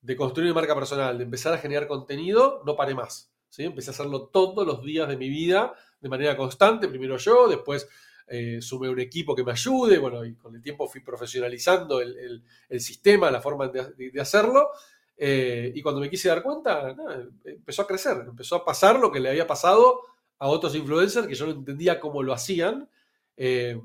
de 0.00 0.16
construir 0.16 0.48
mi 0.48 0.54
marca 0.54 0.74
personal, 0.74 1.18
de 1.18 1.24
empezar 1.24 1.52
a 1.52 1.58
generar 1.58 1.88
contenido, 1.88 2.62
no 2.64 2.76
paré 2.76 2.94
más. 2.94 3.32
¿sí? 3.48 3.64
Empecé 3.64 3.90
a 3.90 3.92
hacerlo 3.92 4.28
todos 4.28 4.64
los 4.66 4.82
días 4.82 5.08
de 5.08 5.16
mi 5.16 5.28
vida 5.28 5.74
de 6.00 6.08
manera 6.08 6.36
constante. 6.36 6.86
Primero 6.86 7.16
yo, 7.16 7.48
después 7.48 7.88
eh, 8.28 8.60
sumé 8.62 8.88
un 8.88 9.00
equipo 9.00 9.34
que 9.34 9.42
me 9.42 9.50
ayude. 9.52 9.98
Bueno, 9.98 10.24
y 10.24 10.34
con 10.34 10.54
el 10.54 10.62
tiempo 10.62 10.86
fui 10.86 11.00
profesionalizando 11.00 12.00
el, 12.00 12.42
sistema, 12.78 13.30
la 13.30 13.40
forma 13.40 13.68
de, 13.68 14.20
hacerlo. 14.20 14.70
Eh, 15.16 15.72
y 15.74 15.82
cuando 15.82 16.00
me 16.00 16.08
quise 16.08 16.28
dar 16.28 16.42
cuenta, 16.42 16.94
empezó 17.44 17.82
a 17.82 17.86
crecer, 17.86 18.18
empezó 18.28 18.56
a 18.56 18.64
pasar 18.64 19.00
lo 19.00 19.10
que 19.10 19.18
le 19.18 19.30
había 19.30 19.46
pasado 19.46 20.02
a 20.38 20.48
otros 20.48 20.74
influencers 20.74 21.26
que 21.26 21.34
yo 21.34 21.46
no 21.46 21.52
entendía 21.52 21.98
cómo 21.98 22.22
lo 22.22 22.32
hacían. 22.32 22.88
Eh, 23.36 23.80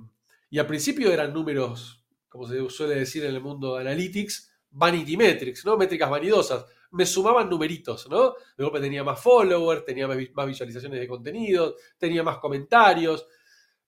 y 0.51 0.59
al 0.59 0.67
principio 0.67 1.11
eran 1.11 1.33
números, 1.33 2.05
como 2.27 2.45
se 2.45 2.69
suele 2.69 2.95
decir 2.95 3.23
en 3.23 3.33
el 3.33 3.41
mundo 3.41 3.75
de 3.75 3.81
analytics, 3.81 4.51
vanity 4.69 5.15
metrics, 5.15 5.65
¿no? 5.65 5.77
Métricas 5.77 6.09
vanidosas. 6.09 6.65
Me 6.91 7.05
sumaban 7.05 7.49
numeritos, 7.49 8.09
¿no? 8.09 8.35
De 8.57 8.63
golpe 8.65 8.81
tenía 8.81 9.01
más 9.01 9.21
followers, 9.21 9.85
tenía 9.85 10.09
más 10.09 10.47
visualizaciones 10.47 10.99
de 10.99 11.07
contenido, 11.07 11.77
tenía 11.97 12.21
más 12.21 12.37
comentarios, 12.39 13.25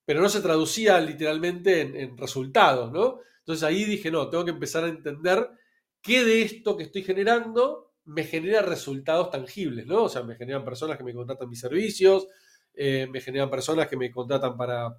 pero 0.05 0.21
no 0.21 0.29
se 0.29 0.39
traducía 0.39 1.01
literalmente 1.01 1.81
en, 1.81 2.17
resultados, 2.17 2.93
¿no? 2.93 3.19
Entonces 3.39 3.63
ahí 3.63 3.83
dije, 3.83 4.09
no, 4.09 4.29
tengo 4.29 4.45
que 4.45 4.51
empezar 4.51 4.85
a 4.85 4.87
entender 4.87 5.49
qué 6.01 6.23
de 6.23 6.43
esto 6.43 6.77
que 6.77 6.83
estoy 6.83 7.03
generando 7.03 7.91
me 8.05 8.23
genera 8.23 8.61
resultados 8.61 9.31
tangibles, 9.31 9.85
¿no? 9.85 10.03
O 10.03 10.09
sea, 10.09 10.23
me 10.23 10.35
generan 10.35 10.63
personas 10.63 10.97
que 10.97 11.03
me 11.03 11.13
contratan 11.13 11.49
mis 11.49 11.59
servicios, 11.59 12.27
eh, 12.73 13.05
me 13.11 13.19
generan 13.19 13.49
personas 13.49 13.87
que 13.87 13.97
me 13.97 14.09
contratan 14.09 14.55
para 14.55 14.97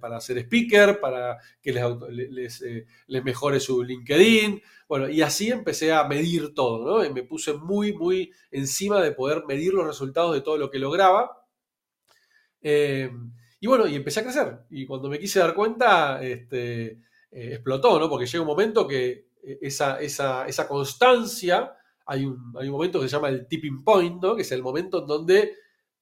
para 0.00 0.20
ser 0.20 0.38
speaker, 0.38 1.00
para 1.00 1.38
que 1.60 1.72
les, 1.72 2.62
eh, 2.62 2.86
les, 3.06 3.24
mejore 3.24 3.60
su 3.60 3.82
LinkedIn. 3.82 4.62
Bueno, 4.88 5.08
y 5.08 5.22
así 5.22 5.50
empecé 5.50 5.92
a 5.92 6.04
medir 6.04 6.54
todo, 6.54 7.02
¿no? 7.02 7.10
Me 7.12 7.22
puse 7.22 7.54
muy, 7.54 7.92
muy 7.92 8.32
encima 8.50 9.00
de 9.00 9.12
poder 9.12 9.44
medir 9.46 9.72
los 9.74 9.86
resultados 9.86 10.34
de 10.34 10.40
todo 10.40 10.58
lo 10.58 10.70
que 10.70 10.78
lograba. 10.78 11.46
Eh, 12.60 13.10
y 13.60 13.66
bueno, 13.66 13.86
y 13.86 13.96
empecé 13.96 14.20
a 14.20 14.24
crecer. 14.24 14.58
Y 14.70 14.86
cuando 14.86 15.08
me 15.08 15.18
quise 15.18 15.40
dar 15.40 15.54
cuenta, 15.54 16.22
este, 16.22 16.86
eh, 17.30 17.54
explotó, 17.54 17.98
¿no? 17.98 18.08
Porque 18.08 18.26
llega 18.26 18.42
un 18.42 18.48
momento 18.48 18.86
que 18.86 19.28
esa, 19.60 20.00
esa, 20.00 20.46
esa 20.46 20.68
constancia, 20.68 21.74
hay 22.06 22.24
un, 22.24 22.54
hay 22.58 22.66
un, 22.68 22.72
momento 22.72 23.00
que 23.00 23.08
se 23.08 23.16
llama 23.16 23.28
el 23.28 23.46
tipping 23.46 23.82
point, 23.84 24.22
¿no? 24.22 24.36
Que 24.36 24.42
es 24.42 24.52
el 24.52 24.62
momento 24.62 25.00
en 25.00 25.06
donde 25.06 25.56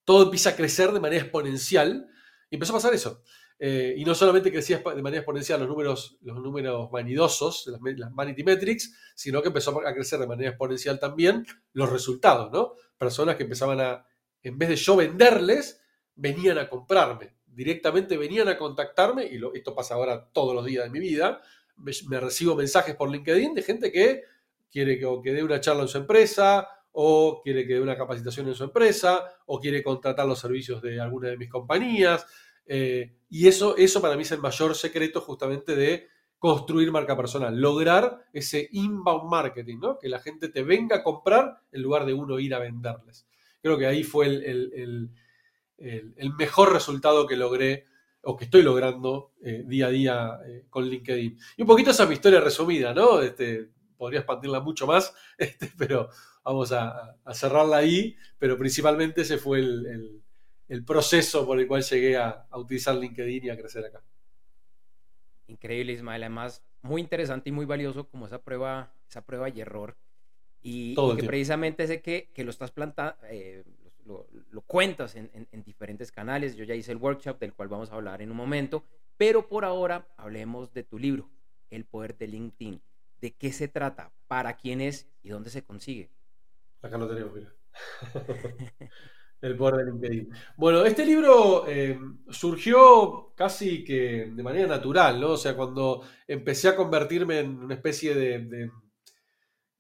todo 0.05 0.25
empieza 0.25 0.51
a 0.51 0.57
crecer 0.57 0.93
de 0.93 1.01
manera 1.01 1.23
exponencial. 1.23 2.09
Y 2.51 2.57
empezó 2.57 2.73
a 2.73 2.77
pasar 2.77 2.95
eso. 2.95 3.23
Eh, 3.63 3.93
y 3.95 4.07
no 4.07 4.15
solamente 4.15 4.51
crecía 4.51 4.79
de 4.79 5.03
manera 5.03 5.19
exponencial 5.19 5.61
los 5.61 5.69
números, 5.69 6.17
los 6.23 6.41
números 6.41 6.91
vanidosos, 6.91 7.67
las, 7.67 7.79
las, 7.99 8.15
vanity 8.15 8.43
metrics, 8.43 8.97
sino 9.15 9.43
que 9.43 9.49
empezó 9.49 9.87
a 9.87 9.93
crecer 9.93 10.19
de 10.19 10.27
manera 10.27 10.49
exponencial 10.49 10.99
también 10.99 11.45
los 11.75 11.91
resultados, 11.91 12.51
¿no? 12.51 12.73
Personas 12.97 13.37
que 13.37 13.43
empezaban 13.43 13.79
a, 13.81 14.07
en 14.43 14.57
vez 14.57 14.71
de 14.71 14.77
yo 14.77 14.97
venderles, 14.97 15.83
venían 16.15 16.57
a 16.57 16.71
comprarme. 16.71 17.37
Directamente 17.45 18.17
venían 18.17 18.49
a 18.49 18.57
contactarme, 18.57 19.27
y 19.27 19.39
esto 19.55 19.75
pasa 19.75 19.95
ahora 19.95 20.31
todos 20.33 20.55
los 20.55 20.65
días 20.65 20.85
de 20.85 20.91
mi 20.91 20.99
vida. 21.01 21.43
Me, 21.77 22.19
recibo 22.19 22.57
mensajes 22.57 22.97
por 22.97 23.11
LinkedIn 23.11 23.55
de 23.55 23.63
gente 23.63 23.93
que 23.93 24.23
quiere 24.71 24.99
que, 24.99 25.07
que 25.23 25.33
dé 25.35 25.43
una 25.43 25.61
charla 25.61 25.83
en 25.83 25.89
su 25.89 25.99
empresa, 25.99 26.67
o 26.93 27.43
quiere 27.45 27.67
que 27.67 27.75
dé 27.75 27.81
una 27.83 27.97
capacitación 27.97 28.49
en 28.49 28.55
su 28.55 28.65
empresa, 28.65 29.23
o 29.45 29.61
quiere 29.61 29.83
contratar 29.83 30.27
los 30.27 30.39
servicios 30.39 30.81
de 30.81 30.99
alguna 30.99 31.29
de 31.29 31.37
mis 31.37 31.51
compañías. 31.51 32.27
Eh, 32.73 33.17
y 33.29 33.49
eso, 33.49 33.77
eso 33.77 34.01
para 34.01 34.15
mí 34.15 34.23
es 34.23 34.31
el 34.31 34.39
mayor 34.39 34.77
secreto 34.77 35.21
justamente 35.21 35.75
de 35.75 36.07
construir 36.39 36.93
marca 36.93 37.17
personal, 37.17 37.61
lograr 37.61 38.27
ese 38.33 38.69
inbound 38.71 39.29
marketing, 39.29 39.79
¿no? 39.81 39.99
que 39.99 40.09
la 40.09 40.21
gente 40.21 40.49
te 40.51 40.63
venga 40.63 40.97
a 40.99 41.03
comprar 41.03 41.63
en 41.73 41.83
lugar 41.83 42.07
de 42.07 42.15
uno 42.15 42.39
ir 42.39 42.55
a 42.55 42.61
venderles. 42.61 43.27
Creo 43.61 43.77
que 43.77 43.87
ahí 43.87 44.05
fue 44.05 44.27
el, 44.27 45.11
mejor 46.39 46.73
resultado 46.73 47.27
que 47.27 47.37
logré 47.37 47.87
o 48.23 48.37
que 48.37 48.45
estoy 48.45 48.63
logrando 48.63 49.33
eh, 49.43 49.65
día 49.67 49.89
a 49.89 49.91
día 49.91 50.39
eh, 50.47 50.67
con 50.71 50.89
LinkedIn. 50.89 51.39
Y 51.57 51.63
un 51.63 51.67
poquito 51.67 51.91
esa 51.91 52.05
es 52.05 52.09
mi 52.09 52.15
historia 52.15 52.41
resumida, 52.41 52.95
¿no? 52.95 53.21
Este, 53.21 53.69
podría 53.97 54.21
expandirla 54.21 54.61
mucho 54.61 54.87
más, 54.87 55.13
este, 55.39 55.73
pero 55.77 56.09
vamos 56.45 56.71
a, 56.71 57.17
cerrarla 57.33 57.79
ahí, 57.79 58.17
pero 58.39 58.57
principalmente 58.57 59.23
ese 59.23 59.39
fue 59.39 59.59
el, 59.59 60.23
el 60.71 60.85
proceso 60.85 61.45
por 61.45 61.59
el 61.59 61.67
cual 61.67 61.83
llegué 61.83 62.17
a, 62.17 62.47
utilizar 62.53 62.95
LinkedIn 62.95 63.45
y 63.45 63.51
a 63.51 63.59
crecer 63.59 63.85
acá. 63.85 64.01
Increíble, 65.49 65.93
Ismael. 65.93 66.23
Además, 66.23 66.63
muy 66.81 67.01
interesante 67.01 67.49
y 67.49 67.53
muy 67.53 67.67
valioso 67.67 68.09
como 68.09 68.27
esa 68.27 68.41
prueba, 68.41 68.95
esa 69.09 69.27
prueba 69.27 69.49
y 69.49 69.61
error. 69.61 69.97
Y, 70.63 70.95
que 71.17 71.25
precisamente 71.25 71.89
sé 71.89 72.01
que, 72.01 72.31
que 72.33 72.45
lo 72.45 72.51
estás 72.51 72.71
plantando, 72.71 73.17
eh, 73.29 73.65
lo, 74.07 74.61
cuentas 74.63 75.17
en, 75.17 75.29
en, 75.33 75.65
diferentes 75.65 76.13
canales. 76.13 76.55
Yo 76.55 76.63
ya 76.63 76.77
hice 76.77 76.93
el 76.93 76.99
workshop 76.99 77.41
del 77.41 77.53
cual 77.53 77.67
vamos 77.67 77.91
a 77.91 77.97
hablar 77.97 78.23
en 78.23 78.31
un 78.31 78.37
momento. 78.37 78.85
Pero 79.17 79.49
por 79.49 79.65
ahora 79.65 80.07
hablemos 80.17 80.73
de 80.73 80.85
tu 80.85 81.01
libro, 81.01 81.29
El 81.71 81.85
Poder 81.85 82.17
de 82.17 82.29
LinkedIn. 82.29 82.81
¿De 83.21 83.33
qué 83.33 83.51
se 83.53 83.67
trata? 83.67 84.13
¿Para 84.29 84.57
quién 84.57 84.81
es? 84.81 85.09
¿Y 85.25 85.31
dónde 85.31 85.51
se 85.51 85.65
consigue? 85.65 86.11
Acá 86.81 86.97
lo 86.97 87.09
tenemos, 87.09 87.35
mira. 87.35 87.53
El 89.41 89.57
poder 89.57 89.87
de 89.87 89.91
LinkedIn. 89.91 90.31
Bueno, 90.57 90.85
este 90.85 91.07
libro 91.07 91.65
eh, 91.67 91.99
surgió 92.29 93.33
casi 93.35 93.83
que 93.83 94.31
de 94.31 94.43
manera 94.43 94.67
natural, 94.67 95.19
¿no? 95.19 95.31
O 95.31 95.37
sea, 95.39 95.57
cuando 95.57 96.03
empecé 96.29 96.69
a 96.69 96.77
convertirme 96.77 97.39
en 97.39 97.59
una 97.59 97.75
especie 97.75 98.15
de, 98.15 98.71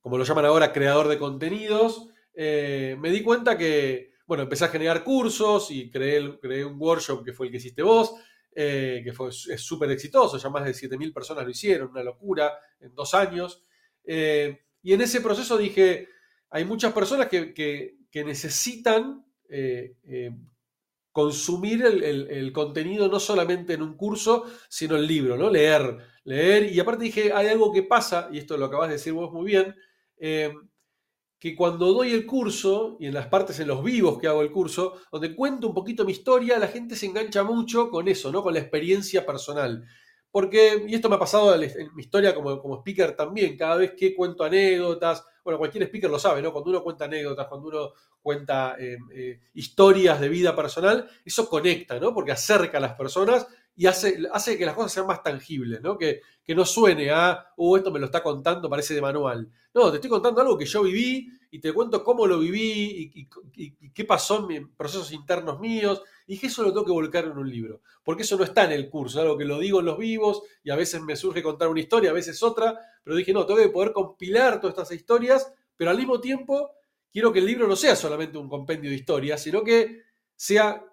como 0.00 0.16
lo 0.16 0.24
llaman 0.24 0.46
ahora, 0.46 0.72
creador 0.72 1.08
de 1.08 1.18
contenidos, 1.18 2.08
eh, 2.32 2.96
me 3.00 3.10
di 3.10 3.22
cuenta 3.22 3.58
que, 3.58 4.12
bueno, 4.26 4.44
empecé 4.44 4.64
a 4.64 4.68
generar 4.68 5.04
cursos 5.04 5.70
y 5.70 5.90
creé, 5.90 6.38
creé 6.40 6.64
un 6.64 6.80
workshop 6.80 7.22
que 7.22 7.34
fue 7.34 7.46
el 7.46 7.52
que 7.52 7.58
hiciste 7.58 7.82
vos, 7.82 8.14
eh, 8.54 9.02
que 9.04 9.12
fue, 9.12 9.28
es 9.28 9.60
súper 9.60 9.90
exitoso, 9.90 10.38
ya 10.38 10.48
más 10.48 10.64
de 10.64 10.72
7.000 10.72 11.12
personas 11.12 11.44
lo 11.44 11.50
hicieron, 11.50 11.90
una 11.90 12.02
locura, 12.02 12.58
en 12.80 12.94
dos 12.94 13.12
años. 13.12 13.62
y 14.06 14.94
en 14.94 15.00
ese 15.02 15.20
proceso 15.20 15.58
dije, 15.58 16.08
hay 16.48 16.64
muchas 16.64 16.94
personas 16.94 17.28
que, 17.28 17.52
que 17.52 18.24
necesitan 18.24 19.26
eh, 19.50 19.96
eh, 20.04 20.30
consumir 21.12 21.84
el, 21.84 22.52
contenido 22.52 23.08
no 23.08 23.18
solamente 23.18 23.74
en 23.74 23.82
un 23.82 23.96
curso, 23.96 24.44
sino 24.68 24.96
el 24.96 25.06
libro, 25.06 25.36
¿no? 25.36 25.50
Leer, 25.50 25.98
leer. 26.24 26.72
Y 26.72 26.78
aparte 26.78 27.04
dije, 27.04 27.32
hay 27.32 27.48
algo 27.48 27.72
que 27.72 27.82
pasa, 27.82 28.28
y 28.32 28.38
esto 28.38 28.56
lo 28.56 28.66
acabas 28.66 28.88
de 28.88 28.94
decir 28.94 29.12
vos 29.12 29.32
muy 29.32 29.44
bien, 29.44 29.74
eh, 30.18 30.54
que 31.38 31.56
cuando 31.56 31.92
doy 31.92 32.12
el 32.12 32.26
curso, 32.26 32.96
y 33.00 33.06
en 33.06 33.14
las 33.14 33.26
partes, 33.26 33.58
en 33.58 33.66
los 33.66 33.82
vivos 33.82 34.18
que 34.20 34.28
hago 34.28 34.42
el 34.42 34.52
curso, 34.52 35.00
donde 35.10 35.34
cuento 35.34 35.66
un 35.66 35.74
poquito 35.74 36.04
mi 36.04 36.12
historia, 36.12 36.58
la 36.58 36.68
gente 36.68 36.94
se 36.94 37.06
engancha 37.06 37.42
mucho 37.42 37.90
con 37.90 38.06
eso, 38.06 38.30
¿no? 38.30 38.42
Con 38.42 38.54
la 38.54 38.60
experiencia 38.60 39.26
personal. 39.26 39.84
Porque, 40.30 40.84
y 40.86 40.94
esto 40.94 41.08
me 41.08 41.16
ha 41.16 41.18
pasado 41.18 41.52
en 41.54 41.94
mi 41.96 42.02
historia 42.02 42.34
como, 42.34 42.60
como 42.60 42.76
speaker 42.76 43.16
también, 43.16 43.56
cada 43.56 43.76
vez 43.76 43.94
que 43.96 44.14
cuento 44.14 44.44
anécdotas, 44.44 45.24
bueno, 45.44 45.58
cualquier 45.58 45.84
speaker 45.84 46.10
lo 46.10 46.18
sabe, 46.18 46.42
¿no? 46.42 46.52
Cuando 46.52 46.70
uno 46.70 46.82
cuenta 46.82 47.04
anécdotas, 47.06 47.46
cuando 47.46 47.68
uno 47.68 47.92
cuenta 48.22 48.76
eh, 48.78 48.98
eh, 49.12 49.40
historias 49.54 50.20
de 50.20 50.28
vida 50.28 50.54
personal, 50.54 51.08
eso 51.24 51.48
conecta, 51.48 51.98
¿no? 51.98 52.12
Porque 52.12 52.32
acerca 52.32 52.78
a 52.78 52.80
las 52.80 52.94
personas 52.94 53.46
y 53.80 53.86
hace, 53.86 54.24
hace 54.30 54.58
que 54.58 54.66
las 54.66 54.74
cosas 54.74 54.92
sean 54.92 55.06
más 55.06 55.22
tangibles, 55.22 55.80
¿no? 55.80 55.96
Que, 55.96 56.20
que 56.44 56.54
no 56.54 56.66
suene 56.66 57.10
a, 57.10 57.46
oh, 57.56 57.78
esto 57.78 57.90
me 57.90 57.98
lo 57.98 58.04
está 58.04 58.22
contando, 58.22 58.68
parece 58.68 58.92
de 58.92 59.00
manual. 59.00 59.50
No, 59.72 59.88
te 59.88 59.96
estoy 59.96 60.10
contando 60.10 60.42
algo 60.42 60.58
que 60.58 60.66
yo 60.66 60.82
viví 60.82 61.32
y 61.50 61.60
te 61.60 61.72
cuento 61.72 62.04
cómo 62.04 62.26
lo 62.26 62.40
viví 62.40 63.10
y, 63.14 63.90
qué 63.94 64.04
pasó 64.04 64.46
en 64.50 64.76
procesos 64.76 65.12
internos 65.12 65.60
míos. 65.60 66.02
Y 66.26 66.32
dije, 66.32 66.48
eso 66.48 66.62
lo 66.62 66.74
tengo 66.74 66.84
que 66.84 66.92
volcar 66.92 67.24
en 67.24 67.38
un 67.38 67.48
libro, 67.48 67.80
porque 68.04 68.24
eso 68.24 68.36
no 68.36 68.44
está 68.44 68.64
en 68.64 68.72
el 68.72 68.90
curso, 68.90 69.18
es 69.18 69.22
algo 69.22 69.38
que 69.38 69.46
lo 69.46 69.58
digo 69.58 69.80
en 69.80 69.86
los 69.86 69.96
vivos 69.96 70.42
y 70.62 70.68
a 70.68 70.76
veces 70.76 71.00
me 71.00 71.16
surge 71.16 71.42
contar 71.42 71.68
una 71.68 71.80
historia, 71.80 72.10
a 72.10 72.12
veces 72.12 72.42
otra, 72.42 72.78
pero 73.02 73.16
dije, 73.16 73.32
no, 73.32 73.46
tengo 73.46 73.60
que 73.60 73.70
poder 73.70 73.94
compilar 73.94 74.60
todas 74.60 74.76
estas 74.76 74.92
historias, 74.92 75.50
pero 75.74 75.90
al 75.90 75.96
mismo 75.96 76.20
tiempo 76.20 76.72
quiero 77.10 77.32
que 77.32 77.38
el 77.38 77.46
libro 77.46 77.66
no 77.66 77.76
sea 77.76 77.96
solamente 77.96 78.36
un 78.36 78.50
compendio 78.50 78.90
de 78.90 78.96
historias, 78.96 79.42
sino 79.42 79.64
que 79.64 80.02
sea 80.36 80.84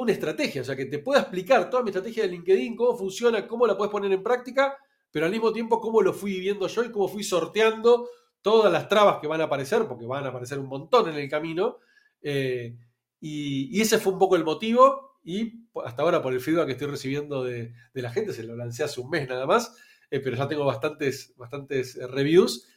una 0.00 0.12
estrategia, 0.12 0.62
o 0.62 0.64
sea, 0.64 0.76
que 0.76 0.86
te 0.86 0.98
pueda 0.98 1.20
explicar 1.20 1.70
toda 1.70 1.82
mi 1.82 1.90
estrategia 1.90 2.22
de 2.22 2.30
LinkedIn, 2.30 2.76
cómo 2.76 2.96
funciona, 2.96 3.46
cómo 3.46 3.66
la 3.66 3.76
puedes 3.76 3.90
poner 3.90 4.12
en 4.12 4.22
práctica, 4.22 4.76
pero 5.10 5.26
al 5.26 5.32
mismo 5.32 5.52
tiempo 5.52 5.80
cómo 5.80 6.02
lo 6.02 6.12
fui 6.12 6.32
viviendo 6.32 6.66
yo 6.66 6.84
y 6.84 6.90
cómo 6.90 7.08
fui 7.08 7.24
sorteando 7.24 8.08
todas 8.42 8.72
las 8.72 8.88
trabas 8.88 9.18
que 9.20 9.26
van 9.26 9.40
a 9.40 9.44
aparecer, 9.44 9.86
porque 9.86 10.06
van 10.06 10.24
a 10.24 10.28
aparecer 10.28 10.58
un 10.58 10.68
montón 10.68 11.08
en 11.08 11.16
el 11.16 11.28
camino. 11.28 11.78
Eh, 12.22 12.76
y, 13.20 13.80
ese 13.80 13.98
fue 13.98 14.12
un 14.12 14.18
poco 14.18 14.36
el 14.36 14.44
motivo 14.44 15.18
y 15.24 15.66
hasta 15.84 16.02
ahora 16.02 16.22
por 16.22 16.32
el 16.32 16.40
feedback 16.40 16.66
que 16.66 16.72
estoy 16.72 16.88
recibiendo 16.88 17.42
de, 17.42 17.72
la 17.94 18.10
gente, 18.10 18.32
se 18.32 18.44
lo 18.44 18.56
lancé 18.56 18.84
hace 18.84 19.00
un 19.00 19.10
mes 19.10 19.28
nada 19.28 19.46
más, 19.46 19.76
eh, 20.10 20.20
pero 20.20 20.36
ya 20.36 20.46
tengo 20.46 20.64
bastantes, 20.64 21.34
bastantes 21.36 21.96
eh, 21.96 22.06
reviews 22.06 22.68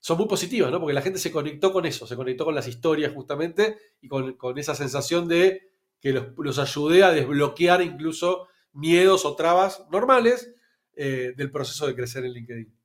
son 0.00 0.16
muy 0.16 0.26
positivas, 0.26 0.70
¿no? 0.70 0.80
Porque 0.80 0.94
la 0.94 1.02
gente 1.02 1.18
se 1.18 1.30
conectó 1.30 1.72
con 1.72 1.84
eso, 1.84 2.06
se 2.06 2.16
conectó 2.16 2.46
con 2.46 2.54
las 2.54 2.66
historias 2.66 3.12
justamente 3.12 3.76
y 4.00 4.08
con, 4.08 4.58
esa 4.58 4.74
sensación 4.74 5.28
de 5.28 5.69
que 6.00 6.12
los, 6.12 6.58
ayudé 6.58 7.04
a 7.04 7.10
desbloquear 7.10 7.82
incluso 7.82 8.48
miedos 8.72 9.24
o 9.24 9.36
trabas 9.36 9.84
normales 9.90 10.54
eh, 10.94 11.34
del 11.36 11.50
proceso 11.50 11.86
de 11.86 11.94
crecer 11.94 12.24
en 12.24 12.32
LinkedIn. 12.32 12.80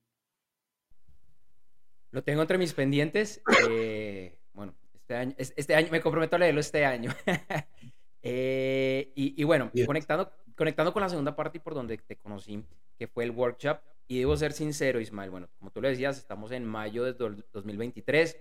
Lo 2.11 2.23
tengo 2.23 2.41
entre 2.41 2.57
mis 2.57 2.73
pendientes. 2.73 3.41
Eh, 3.69 4.39
bueno, 4.53 4.73
este 4.93 5.15
año, 5.15 5.35
este 5.37 5.75
año 5.75 5.89
me 5.91 6.01
comprometo 6.01 6.35
a 6.35 6.39
leerlo 6.39 6.61
este 6.61 6.85
año. 6.85 7.11
Eh, 8.27 9.11
y, 9.13 9.43
bueno, 9.43 9.69
conectando, 9.85 10.31
conectando 10.55 10.91
con 10.91 11.03
la 11.03 11.09
segunda 11.09 11.35
parte 11.35 11.59
y 11.59 11.61
por 11.61 11.75
donde 11.75 11.99
te 11.99 12.17
conocí, 12.17 12.65
que 12.97 13.05
fue 13.05 13.23
el 13.23 13.29
workshop, 13.29 13.77
y 14.07 14.17
debo 14.17 14.35
ser 14.35 14.51
sincero, 14.51 14.99
Ismael, 14.99 15.29
bueno, 15.29 15.47
como 15.59 15.69
tú 15.69 15.79
lo 15.79 15.87
decías, 15.87 16.17
estamos 16.17 16.51
en 16.51 16.65
mayo 16.65 17.03
de 17.03 17.13
2023. 17.13 18.35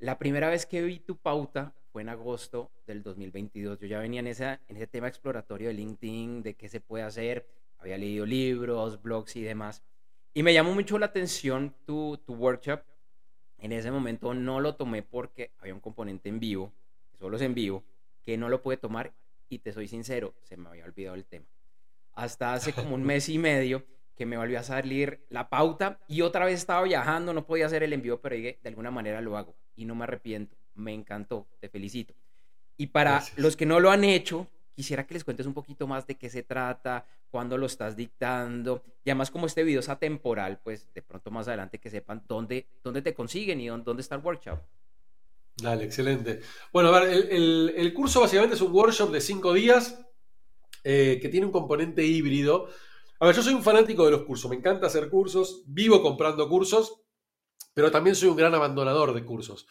La 0.00 0.18
primera 0.18 0.48
vez 0.48 0.66
que 0.66 0.82
vi 0.82 0.98
tu 0.98 1.18
pauta 1.18 1.72
fue 1.92 2.02
en 2.02 2.08
agosto 2.08 2.70
del 2.86 3.02
2022. 3.02 3.78
Yo 3.78 3.86
ya 3.86 4.00
venía 4.00 4.20
en, 4.20 4.26
esa, 4.26 4.60
en 4.66 4.76
ese 4.76 4.86
tema 4.86 5.08
exploratorio 5.08 5.68
de 5.68 5.74
LinkedIn, 5.74 6.42
de 6.42 6.54
qué 6.54 6.68
se 6.68 6.80
puede 6.80 7.04
hacer. 7.04 7.46
Había 7.78 7.98
leído 7.98 8.24
libros, 8.24 9.02
blogs 9.02 9.36
y 9.36 9.42
demás. 9.42 9.82
Y 10.32 10.42
me 10.42 10.54
llamó 10.54 10.72
mucho 10.72 10.98
la 10.98 11.06
atención 11.06 11.74
tu, 11.84 12.18
tu 12.24 12.34
workshop. 12.34 12.80
En 13.58 13.72
ese 13.72 13.90
momento 13.90 14.32
no 14.32 14.60
lo 14.60 14.74
tomé 14.74 15.02
porque 15.02 15.52
había 15.58 15.74
un 15.74 15.80
componente 15.80 16.28
en 16.28 16.40
vivo, 16.40 16.72
solo 17.18 17.36
es 17.36 17.42
en 17.42 17.54
vivo, 17.54 17.84
que 18.22 18.36
no 18.36 18.48
lo 18.48 18.62
pude 18.62 18.78
tomar. 18.78 19.12
Y 19.48 19.58
te 19.58 19.72
soy 19.72 19.86
sincero, 19.86 20.34
se 20.42 20.56
me 20.56 20.70
había 20.70 20.86
olvidado 20.86 21.14
el 21.14 21.26
tema. 21.26 21.44
Hasta 22.14 22.54
hace 22.54 22.72
como 22.72 22.94
un 22.94 23.02
mes 23.04 23.28
y 23.28 23.38
medio 23.38 23.84
que 24.16 24.24
me 24.26 24.36
volvió 24.36 24.58
a 24.58 24.62
salir 24.62 25.24
la 25.28 25.48
pauta 25.48 25.98
y 26.08 26.22
otra 26.22 26.46
vez 26.46 26.58
estaba 26.60 26.82
viajando, 26.82 27.32
no 27.34 27.46
podía 27.46 27.66
hacer 27.66 27.82
el 27.82 27.92
envío, 27.92 28.20
pero 28.20 28.34
dije, 28.34 28.58
de 28.62 28.68
alguna 28.68 28.90
manera 28.90 29.20
lo 29.20 29.36
hago 29.36 29.54
y 29.76 29.84
no 29.84 29.94
me 29.94 30.04
arrepiento, 30.04 30.56
me 30.74 30.92
encantó, 30.92 31.46
te 31.60 31.68
felicito. 31.68 32.14
Y 32.76 32.88
para 32.88 33.22
los 33.36 33.56
que 33.56 33.66
no 33.66 33.80
lo 33.80 33.90
han 33.90 34.04
hecho, 34.04 34.46
quisiera 34.74 35.06
que 35.06 35.14
les 35.14 35.24
cuentes 35.24 35.46
un 35.46 35.54
poquito 35.54 35.86
más 35.86 36.06
de 36.06 36.16
qué 36.16 36.30
se 36.30 36.42
trata, 36.42 37.06
cuándo 37.30 37.56
lo 37.56 37.66
estás 37.66 37.96
dictando, 37.96 38.82
y 39.04 39.10
además 39.10 39.30
como 39.30 39.46
este 39.46 39.64
video 39.64 39.80
es 39.80 39.88
atemporal, 39.88 40.60
pues 40.62 40.92
de 40.92 41.02
pronto 41.02 41.30
más 41.30 41.48
adelante 41.48 41.78
que 41.78 41.90
sepan 41.90 42.22
dónde, 42.26 42.66
dónde 42.82 43.02
te 43.02 43.14
consiguen 43.14 43.60
y 43.60 43.68
dónde, 43.68 44.00
está 44.00 44.16
el 44.16 44.22
workshop. 44.22 44.58
Dale, 45.56 45.84
excelente. 45.84 46.40
Bueno, 46.72 46.88
a 46.88 47.00
ver, 47.00 47.10
el, 47.30 47.74
el 47.76 47.94
curso 47.94 48.20
básicamente 48.20 48.56
es 48.56 48.62
un 48.62 48.72
workshop 48.72 49.12
de 49.12 49.20
cinco 49.20 49.52
días 49.52 49.98
eh, 50.84 51.20
que 51.22 51.28
tiene 51.28 51.46
un 51.46 51.52
componente 51.52 52.04
híbrido. 52.04 52.68
A 53.20 53.26
ver, 53.26 53.36
yo 53.36 53.42
soy 53.42 53.54
un 53.54 53.62
fanático 53.62 54.04
de 54.04 54.10
los 54.10 54.24
cursos, 54.24 54.50
me 54.50 54.56
encanta 54.56 54.88
hacer 54.88 55.08
cursos, 55.08 55.62
vivo 55.66 56.02
comprando 56.02 56.48
cursos, 56.48 57.02
pero 57.72 57.90
también 57.90 58.16
soy 58.16 58.28
un 58.28 58.36
gran 58.36 58.52
abandonador 58.54 59.14
de 59.14 59.24
cursos. 59.24 59.68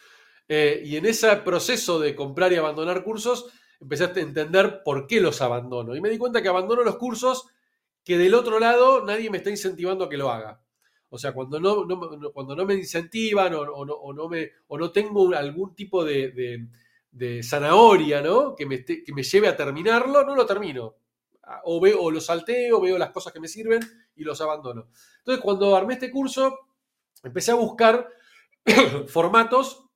Eh, 0.54 0.82
y 0.84 0.96
en 0.96 1.06
ese 1.06 1.34
proceso 1.36 1.98
de 1.98 2.14
comprar 2.14 2.52
y 2.52 2.56
abandonar 2.56 3.02
cursos, 3.04 3.46
empecé 3.80 4.04
a 4.04 4.12
entender 4.16 4.82
por 4.84 5.06
qué 5.06 5.18
los 5.18 5.40
abandono. 5.40 5.96
Y 5.96 6.02
me 6.02 6.10
di 6.10 6.18
cuenta 6.18 6.42
que 6.42 6.50
abandono 6.50 6.82
los 6.82 6.96
cursos 6.96 7.46
que 8.04 8.18
del 8.18 8.34
otro 8.34 8.58
lado 8.58 9.02
nadie 9.02 9.30
me 9.30 9.38
está 9.38 9.48
incentivando 9.48 10.04
a 10.04 10.10
que 10.10 10.18
lo 10.18 10.30
haga. 10.30 10.62
O 11.08 11.16
sea, 11.16 11.32
cuando 11.32 11.58
no, 11.58 11.86
cuando 12.34 12.54
no 12.54 12.66
me 12.66 12.74
incentivan 12.74 13.54
o, 13.54 14.12
no, 14.12 14.28
me, 14.28 14.50
o 14.66 14.76
no 14.76 14.92
tengo 14.92 15.34
algún 15.34 15.74
tipo 15.74 16.04
de, 16.04 16.68
zanahoria 17.42 18.20
¿no? 18.20 18.54
que, 18.54 18.66
me 18.66 18.84
que 18.84 19.12
me 19.14 19.22
lleve 19.22 19.48
a 19.48 19.56
terminarlo, 19.56 20.22
no 20.22 20.36
lo 20.36 20.44
termino. 20.44 20.96
Ah, 21.44 21.62
o, 21.64 21.80
veo, 21.80 21.98
o 22.02 22.10
lo 22.10 22.20
salteo, 22.20 22.78
veo 22.78 22.98
las 22.98 23.10
cosas 23.10 23.32
que 23.32 23.40
me 23.40 23.48
sirven 23.48 23.80
y 24.16 24.22
los 24.22 24.38
abandono. 24.42 24.88
Entonces, 25.20 25.42
cuando 25.42 25.74
armé 25.74 25.94
este 25.94 26.10
curso, 26.10 26.58
empecé 27.22 27.52
a 27.52 27.54
buscar 27.54 28.06
formatos 29.08 29.88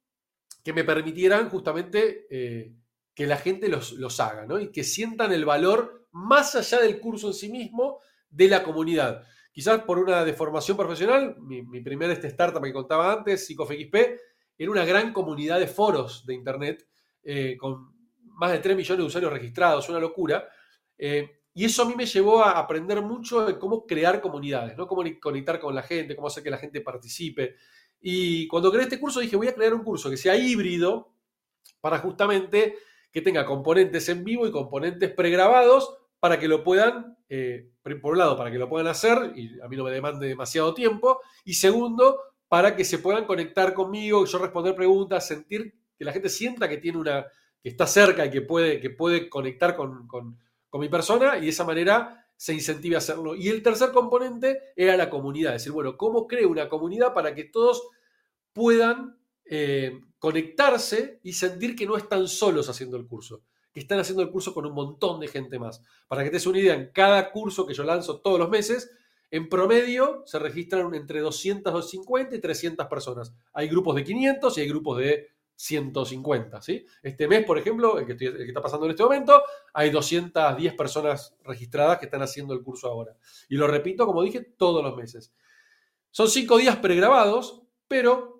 que 0.66 0.72
me 0.72 0.82
permitieran 0.82 1.48
justamente 1.48 2.26
eh, 2.28 2.74
que 3.14 3.24
la 3.24 3.36
gente 3.36 3.68
los, 3.68 3.92
los 3.92 4.18
haga, 4.18 4.46
¿no? 4.46 4.58
Y 4.58 4.72
que 4.72 4.82
sientan 4.82 5.32
el 5.32 5.44
valor 5.44 6.08
más 6.10 6.56
allá 6.56 6.80
del 6.80 6.98
curso 6.98 7.28
en 7.28 7.34
sí 7.34 7.48
mismo 7.48 8.00
de 8.28 8.48
la 8.48 8.64
comunidad. 8.64 9.22
Quizás 9.52 9.82
por 9.82 10.00
una 10.00 10.24
deformación 10.24 10.76
profesional, 10.76 11.36
mi, 11.38 11.62
primer 11.82 12.10
este 12.10 12.26
startup 12.26 12.64
que 12.64 12.72
contaba 12.72 13.12
antes, 13.12 13.46
PsicoFXP, 13.46 13.94
era 14.58 14.68
una 14.72 14.84
gran 14.84 15.12
comunidad 15.12 15.60
de 15.60 15.68
foros 15.68 16.26
de 16.26 16.34
Internet 16.34 16.84
eh, 17.22 17.56
con 17.56 17.94
más 18.34 18.50
de 18.50 18.58
3 18.58 18.76
millones 18.76 18.98
de 18.98 19.06
usuarios 19.06 19.32
registrados, 19.32 19.88
una 19.88 20.00
locura. 20.00 20.48
Eh, 20.98 21.42
y 21.54 21.64
eso 21.64 21.84
a 21.84 21.86
mí 21.86 21.94
me 21.96 22.06
llevó 22.06 22.42
a 22.42 22.58
aprender 22.58 23.00
mucho 23.02 23.46
de 23.46 23.56
cómo 23.56 23.86
crear 23.86 24.20
comunidades, 24.20 24.76
¿no? 24.76 24.88
Cómo 24.88 25.04
conectar 25.20 25.60
con 25.60 25.76
la 25.76 25.84
gente, 25.84 26.16
cómo 26.16 26.26
hacer 26.26 26.42
que 26.42 26.50
la 26.50 26.58
gente 26.58 26.80
participe. 26.80 27.54
Y 28.00 28.46
cuando 28.48 28.70
creé 28.70 28.84
este 28.84 29.00
curso 29.00 29.20
dije, 29.20 29.36
voy 29.36 29.48
a 29.48 29.54
crear 29.54 29.74
un 29.74 29.82
curso 29.82 30.10
que 30.10 30.16
sea 30.16 30.36
híbrido 30.36 31.12
para 31.80 31.98
justamente 31.98 32.76
que 33.10 33.22
tenga 33.22 33.44
componentes 33.46 34.08
en 34.08 34.24
vivo 34.24 34.46
y 34.46 34.50
componentes 34.50 35.10
pregrabados 35.12 35.96
para 36.20 36.38
que 36.38 36.48
lo 36.48 36.62
puedan, 36.62 37.16
eh, 37.28 37.70
por 37.82 38.12
un 38.12 38.18
lado, 38.18 38.36
para 38.36 38.50
que 38.50 38.58
lo 38.58 38.68
puedan 38.68 38.88
hacer 38.88 39.32
y 39.36 39.60
a 39.60 39.68
mí 39.68 39.76
no 39.76 39.84
me 39.84 39.90
demande 39.90 40.26
demasiado 40.26 40.74
tiempo, 40.74 41.20
y 41.44 41.54
segundo, 41.54 42.20
para 42.48 42.76
que 42.76 42.84
se 42.84 42.98
puedan 42.98 43.24
conectar 43.24 43.74
conmigo, 43.74 44.24
yo 44.24 44.38
responder 44.38 44.74
preguntas, 44.74 45.26
sentir 45.26 45.74
que 45.98 46.04
la 46.04 46.12
gente 46.12 46.28
sienta 46.28 46.68
que 46.68 46.78
tiene 46.78 46.98
una, 46.98 47.26
que 47.62 47.68
está 47.68 47.86
cerca 47.86 48.26
y 48.26 48.30
que 48.30 48.42
puede, 48.42 48.80
que 48.80 48.90
puede 48.90 49.28
conectar 49.28 49.76
con 49.76 50.08
con 50.76 50.82
mi 50.82 50.90
persona 50.90 51.38
y 51.38 51.42
de 51.42 51.48
esa 51.48 51.64
manera 51.64 52.25
se 52.36 52.54
incentive 52.54 52.94
a 52.94 52.98
hacerlo. 52.98 53.34
Y 53.34 53.48
el 53.48 53.62
tercer 53.62 53.92
componente 53.92 54.60
era 54.76 54.96
la 54.96 55.10
comunidad, 55.10 55.54
es 55.54 55.62
decir, 55.62 55.72
bueno, 55.72 55.96
¿cómo 55.96 56.26
creo 56.26 56.48
una 56.48 56.68
comunidad 56.68 57.14
para 57.14 57.34
que 57.34 57.44
todos 57.44 57.88
puedan 58.52 59.18
eh, 59.44 60.00
conectarse 60.18 61.20
y 61.22 61.32
sentir 61.32 61.76
que 61.76 61.86
no 61.86 61.96
están 61.96 62.28
solos 62.28 62.68
haciendo 62.68 62.96
el 62.96 63.06
curso? 63.06 63.42
que 63.76 63.80
están 63.80 63.98
haciendo 63.98 64.22
el 64.22 64.30
curso 64.30 64.54
con 64.54 64.64
un 64.64 64.72
montón 64.72 65.20
de 65.20 65.28
gente 65.28 65.58
más. 65.58 65.82
Para 66.08 66.24
que 66.24 66.30
te 66.30 66.36
des 66.36 66.46
una 66.46 66.58
idea, 66.58 66.72
en 66.72 66.92
cada 66.94 67.30
curso 67.30 67.66
que 67.66 67.74
yo 67.74 67.84
lanzo 67.84 68.22
todos 68.22 68.38
los 68.38 68.48
meses, 68.48 68.90
en 69.30 69.50
promedio 69.50 70.22
se 70.24 70.38
registran 70.38 70.94
entre 70.94 71.20
250 71.20 72.36
y 72.36 72.40
300 72.40 72.86
personas. 72.86 73.34
Hay 73.52 73.68
grupos 73.68 73.96
de 73.96 74.04
500 74.04 74.56
y 74.56 74.60
hay 74.62 74.68
grupos 74.68 74.96
de 74.96 75.28
150. 75.56 76.60
¿sí? 76.60 76.86
Este 77.02 77.26
mes, 77.26 77.44
por 77.44 77.58
ejemplo, 77.58 77.98
el 77.98 78.06
que, 78.06 78.46
está 78.46 78.60
pasando 78.60 78.86
en 78.86 78.92
este 78.92 79.02
momento, 79.02 79.42
hay 79.72 79.90
210 79.90 80.74
personas 80.74 81.34
registradas 81.42 81.98
que 81.98 82.04
están 82.04 82.22
haciendo 82.22 82.54
el 82.54 82.62
curso 82.62 82.88
ahora. 82.88 83.16
Y 83.48 83.56
lo 83.56 83.66
repito, 83.66 84.06
como 84.06 84.22
dije, 84.22 84.40
todos 84.56 84.84
los 84.84 84.96
meses. 84.96 85.32
Son 86.10 86.28
cinco 86.28 86.58
días 86.58 86.76
pregrabados, 86.76 87.62
pero 87.88 88.36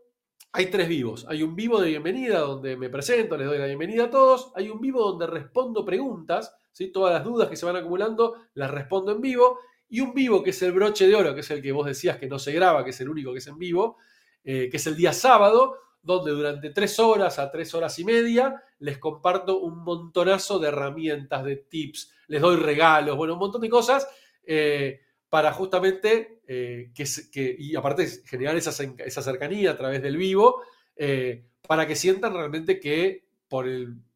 hay 0.52 0.66
tres 0.66 0.88
vivos. 0.88 1.26
Hay 1.28 1.42
un 1.42 1.56
vivo 1.56 1.80
de 1.80 1.88
bienvenida 1.88 2.40
donde 2.40 2.76
me 2.76 2.88
presento, 2.88 3.36
les 3.36 3.46
doy 3.46 3.58
la 3.58 3.66
bienvenida 3.66 4.04
a 4.04 4.10
todos. 4.10 4.52
Hay 4.54 4.70
un 4.70 4.80
vivo 4.80 5.02
donde 5.02 5.26
respondo 5.26 5.84
preguntas, 5.84 6.54
¿sí? 6.72 6.92
todas 6.92 7.12
las 7.12 7.24
dudas 7.24 7.48
que 7.48 7.56
se 7.56 7.66
van 7.66 7.76
acumulando 7.76 8.36
las 8.54 8.70
respondo 8.70 9.12
en 9.12 9.20
vivo. 9.20 9.58
Y 9.88 10.00
un 10.00 10.14
vivo 10.14 10.42
que 10.42 10.50
es 10.50 10.62
el 10.62 10.72
broche 10.72 11.06
de 11.06 11.14
oro, 11.14 11.34
que 11.34 11.40
es 11.40 11.50
el 11.50 11.62
que 11.62 11.72
vos 11.72 11.86
decías 11.86 12.16
que 12.16 12.26
no 12.26 12.38
se 12.38 12.52
graba, 12.52 12.84
que 12.84 12.90
es 12.90 13.00
el 13.00 13.08
único 13.08 13.32
que 13.32 13.38
es 13.38 13.46
en 13.46 13.58
vivo, 13.58 13.98
eh, 14.42 14.68
que 14.70 14.76
es 14.78 14.86
el 14.86 14.96
día 14.96 15.12
sábado, 15.12 15.76
donde 16.06 16.30
durante 16.30 16.70
tres 16.70 17.00
horas 17.00 17.40
a 17.40 17.50
tres 17.50 17.74
horas 17.74 17.98
y 17.98 18.04
media 18.04 18.62
les 18.78 18.98
comparto 18.98 19.58
un 19.58 19.82
montonazo 19.82 20.60
de 20.60 20.68
herramientas, 20.68 21.44
de 21.44 21.56
tips, 21.56 22.12
les 22.28 22.40
doy 22.40 22.56
regalos, 22.56 23.16
bueno, 23.16 23.32
un 23.34 23.40
montón 23.40 23.60
de 23.60 23.68
cosas 23.68 24.08
eh, 24.44 25.00
para 25.28 25.52
justamente 25.52 26.42
eh, 26.46 26.92
que, 26.94 27.56
y 27.58 27.74
aparte 27.74 28.06
generar 28.24 28.56
esa, 28.56 28.70
esa, 29.04 29.22
cercanía 29.22 29.72
a 29.72 29.76
través 29.76 30.00
del 30.00 30.16
vivo, 30.16 30.62
eh, 30.94 31.44
para 31.66 31.88
que 31.88 31.96
sientan 31.96 32.34
realmente 32.34 32.78
que 32.78 33.26
por 33.48 33.66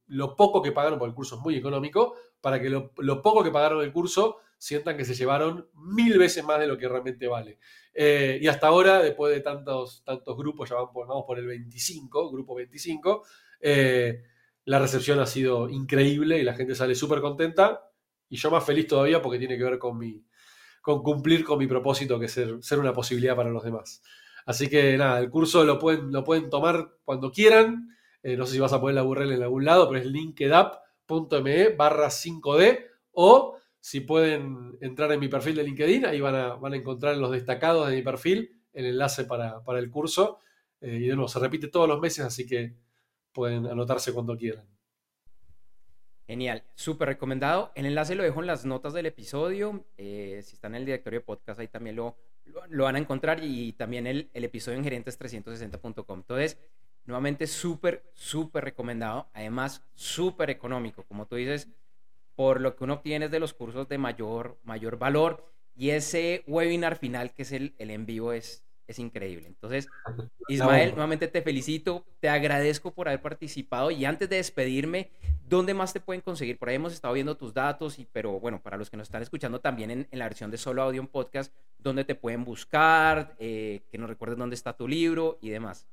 lo 0.06 0.36
poco 0.36 0.62
que 0.62 0.70
pagaron, 0.70 0.98
por 0.98 1.08
el 1.08 1.14
curso 1.14 1.34
es 1.34 1.40
muy 1.42 1.56
económico, 1.56 2.14
para 2.40 2.60
que 2.62 2.70
lo 2.70 3.22
poco 3.22 3.42
que 3.42 3.50
pagaron 3.50 3.82
el 3.82 3.92
curso 3.92 4.38
sientan 4.60 4.94
que 4.98 5.06
se 5.06 5.14
llevaron 5.14 5.70
mil 5.72 6.18
veces 6.18 6.44
más 6.44 6.60
de 6.60 6.66
lo 6.66 6.76
que 6.76 6.86
realmente 6.86 7.26
vale. 7.26 7.58
Eh, 7.94 8.38
y 8.42 8.46
hasta 8.46 8.66
ahora, 8.66 8.98
después 9.00 9.32
de 9.32 9.40
tantos, 9.40 10.04
tantos 10.04 10.36
grupos, 10.36 10.68
ya 10.68 10.76
vamos 10.76 11.24
por, 11.26 11.38
el 11.38 11.46
25, 11.46 12.30
grupo 12.30 12.54
25, 12.54 13.24
eh, 13.58 14.22
la 14.66 14.78
recepción 14.78 15.18
ha 15.18 15.24
sido 15.24 15.70
increíble 15.70 16.38
y 16.38 16.44
la 16.44 16.52
gente 16.52 16.74
sale 16.74 16.94
súper 16.94 17.22
contenta. 17.22 17.90
Y 18.28 18.36
yo 18.36 18.50
más 18.50 18.62
feliz 18.62 18.86
todavía 18.86 19.22
porque 19.22 19.38
tiene 19.38 19.56
que 19.56 19.64
ver 19.64 19.78
con, 19.78 19.96
mi, 19.96 20.26
con 20.82 21.02
cumplir 21.02 21.42
con 21.42 21.58
mi 21.58 21.66
propósito, 21.66 22.20
que 22.20 22.26
es 22.26 22.32
ser, 22.32 22.58
ser 22.60 22.78
una 22.78 22.92
posibilidad 22.92 23.34
para 23.34 23.48
los 23.48 23.64
demás. 23.64 24.02
Así 24.44 24.68
que 24.68 24.98
nada, 24.98 25.20
el 25.20 25.30
curso 25.30 25.64
lo 25.64 25.78
pueden, 25.78 26.12
lo 26.12 26.22
pueden 26.22 26.50
tomar 26.50 26.96
cuando 27.06 27.32
quieran. 27.32 27.96
Eh, 28.22 28.36
no 28.36 28.44
sé 28.44 28.52
si 28.52 28.60
vas 28.60 28.74
a 28.74 28.80
poner 28.80 28.96
la 28.96 29.04
URL 29.04 29.32
en 29.32 29.42
algún 29.42 29.64
lado, 29.64 29.88
pero 29.88 30.02
es 30.02 30.06
linkedup.me 30.06 31.70
barra 31.70 32.08
5D 32.08 32.84
o 33.12 33.56
si 33.80 34.00
pueden 34.00 34.76
entrar 34.80 35.10
en 35.12 35.20
mi 35.20 35.28
perfil 35.28 35.56
de 35.56 35.64
LinkedIn, 35.64 36.06
ahí 36.06 36.20
van 36.20 36.34
a, 36.34 36.54
van 36.54 36.74
a 36.74 36.76
encontrar 36.76 37.14
en 37.14 37.20
los 37.20 37.30
destacados 37.30 37.88
de 37.88 37.96
mi 37.96 38.02
perfil 38.02 38.60
el 38.72 38.86
enlace 38.86 39.24
para, 39.24 39.62
el 39.78 39.90
curso. 39.90 40.38
Eh, 40.80 40.96
y 40.96 41.06
de 41.06 41.14
nuevo, 41.14 41.28
se 41.28 41.38
repite 41.38 41.68
todos 41.68 41.88
los 41.88 42.00
meses, 42.00 42.24
así 42.24 42.46
que 42.46 42.76
pueden 43.32 43.66
anotarse 43.66 44.12
cuando 44.12 44.36
quieran. 44.36 44.66
Genial, 46.26 46.62
súper 46.74 47.08
recomendado. 47.08 47.72
El 47.74 47.86
enlace 47.86 48.14
lo 48.14 48.22
dejo 48.22 48.40
en 48.40 48.46
las 48.46 48.64
notas 48.64 48.92
del 48.92 49.06
episodio. 49.06 49.84
Eh, 49.96 50.40
si 50.44 50.54
están 50.54 50.74
en 50.74 50.80
el 50.80 50.86
directorio 50.86 51.20
de 51.20 51.24
podcast, 51.24 51.58
ahí 51.58 51.66
también 51.66 51.96
lo, 51.96 52.16
lo, 52.68 52.84
van 52.84 52.96
a 52.96 53.00
encontrar 53.00 53.42
y 53.42 53.72
también 53.72 54.06
el, 54.06 54.30
el 54.32 54.44
episodio 54.44 54.78
en 54.78 54.84
gerentes360.com. 54.84 56.18
Entonces, 56.18 56.58
nuevamente 57.04 57.46
súper, 57.48 58.04
súper 58.14 58.62
recomendado. 58.62 59.28
Además, 59.32 59.84
súper 59.94 60.50
económico. 60.50 61.02
Como 61.04 61.26
tú 61.26 61.34
dices, 61.34 61.68
por 62.40 62.62
lo 62.62 62.74
que 62.74 62.84
uno 62.84 62.94
obtiene 62.94 63.28
de 63.28 63.38
los 63.38 63.52
cursos 63.52 63.86
de 63.86 63.98
mayor, 63.98 64.56
mayor 64.64 64.96
valor 64.96 65.44
y 65.76 65.90
ese 65.90 66.42
webinar 66.46 66.96
final 66.96 67.34
que 67.34 67.42
es 67.42 67.52
el, 67.52 67.74
el 67.76 67.90
en 67.90 68.06
vivo 68.06 68.32
es, 68.32 68.64
es 68.86 68.98
increíble. 68.98 69.46
Entonces, 69.46 69.88
Ismael, 70.48 70.92
nuevamente 70.92 71.28
te 71.28 71.42
felicito, 71.42 72.06
te 72.18 72.30
agradezco 72.30 72.94
por 72.94 73.08
haber 73.08 73.20
participado 73.20 73.90
y 73.90 74.06
antes 74.06 74.30
de 74.30 74.36
despedirme, 74.36 75.10
¿dónde 75.46 75.74
más 75.74 75.92
te 75.92 76.00
pueden 76.00 76.22
conseguir? 76.22 76.56
Por 76.56 76.70
ahí 76.70 76.76
hemos 76.76 76.94
estado 76.94 77.12
viendo 77.12 77.36
tus 77.36 77.52
datos, 77.52 77.98
y, 77.98 78.06
pero 78.10 78.40
bueno, 78.40 78.62
para 78.62 78.78
los 78.78 78.88
que 78.88 78.96
nos 78.96 79.08
están 79.08 79.20
escuchando 79.20 79.60
también 79.60 79.90
en, 79.90 80.08
en 80.10 80.18
la 80.18 80.24
versión 80.24 80.50
de 80.50 80.56
solo 80.56 80.80
audio 80.80 81.02
en 81.02 81.08
podcast, 81.08 81.52
¿dónde 81.76 82.06
te 82.06 82.14
pueden 82.14 82.46
buscar? 82.46 83.36
Eh, 83.38 83.82
que 83.92 83.98
nos 83.98 84.08
recuerden 84.08 84.38
dónde 84.38 84.54
está 84.54 84.72
tu 84.72 84.88
libro 84.88 85.38
y 85.42 85.50
demás. 85.50 85.86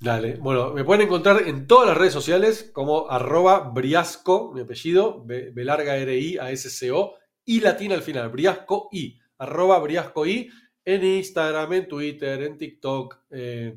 Dale, 0.00 0.36
bueno, 0.36 0.72
me 0.72 0.82
pueden 0.82 1.02
encontrar 1.02 1.46
en 1.46 1.66
todas 1.66 1.86
las 1.86 1.94
redes 1.94 2.14
sociales 2.14 2.70
como 2.72 3.10
arroba 3.10 3.68
briasco, 3.68 4.50
mi 4.54 4.62
apellido, 4.62 5.22
B, 5.26 5.52
larga 5.56 5.94
R 5.98 6.18
I 6.18 6.38
A 6.38 6.50
S 6.50 6.70
C 6.70 6.90
O, 6.90 7.16
y 7.44 7.60
latina 7.60 7.96
al 7.96 8.02
final, 8.02 8.30
briasco 8.30 8.88
I, 8.92 9.20
arroba 9.36 9.78
briasco 9.78 10.24
I, 10.24 10.50
en 10.86 11.04
Instagram, 11.04 11.74
en 11.74 11.86
Twitter, 11.86 12.42
en 12.44 12.56
TikTok, 12.56 13.18
eh, 13.28 13.76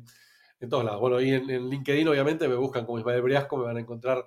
en 0.60 0.68
todos 0.70 0.82
lados. 0.82 1.02
Bueno, 1.02 1.20
y 1.20 1.30
en, 1.30 1.50
en, 1.50 1.68
LinkedIn 1.68 2.08
obviamente 2.08 2.48
me 2.48 2.54
buscan 2.54 2.86
como 2.86 2.98
Ismael 2.98 3.20
Briasco, 3.20 3.58
me 3.58 3.64
van 3.64 3.76
a 3.76 3.80
encontrar 3.80 4.24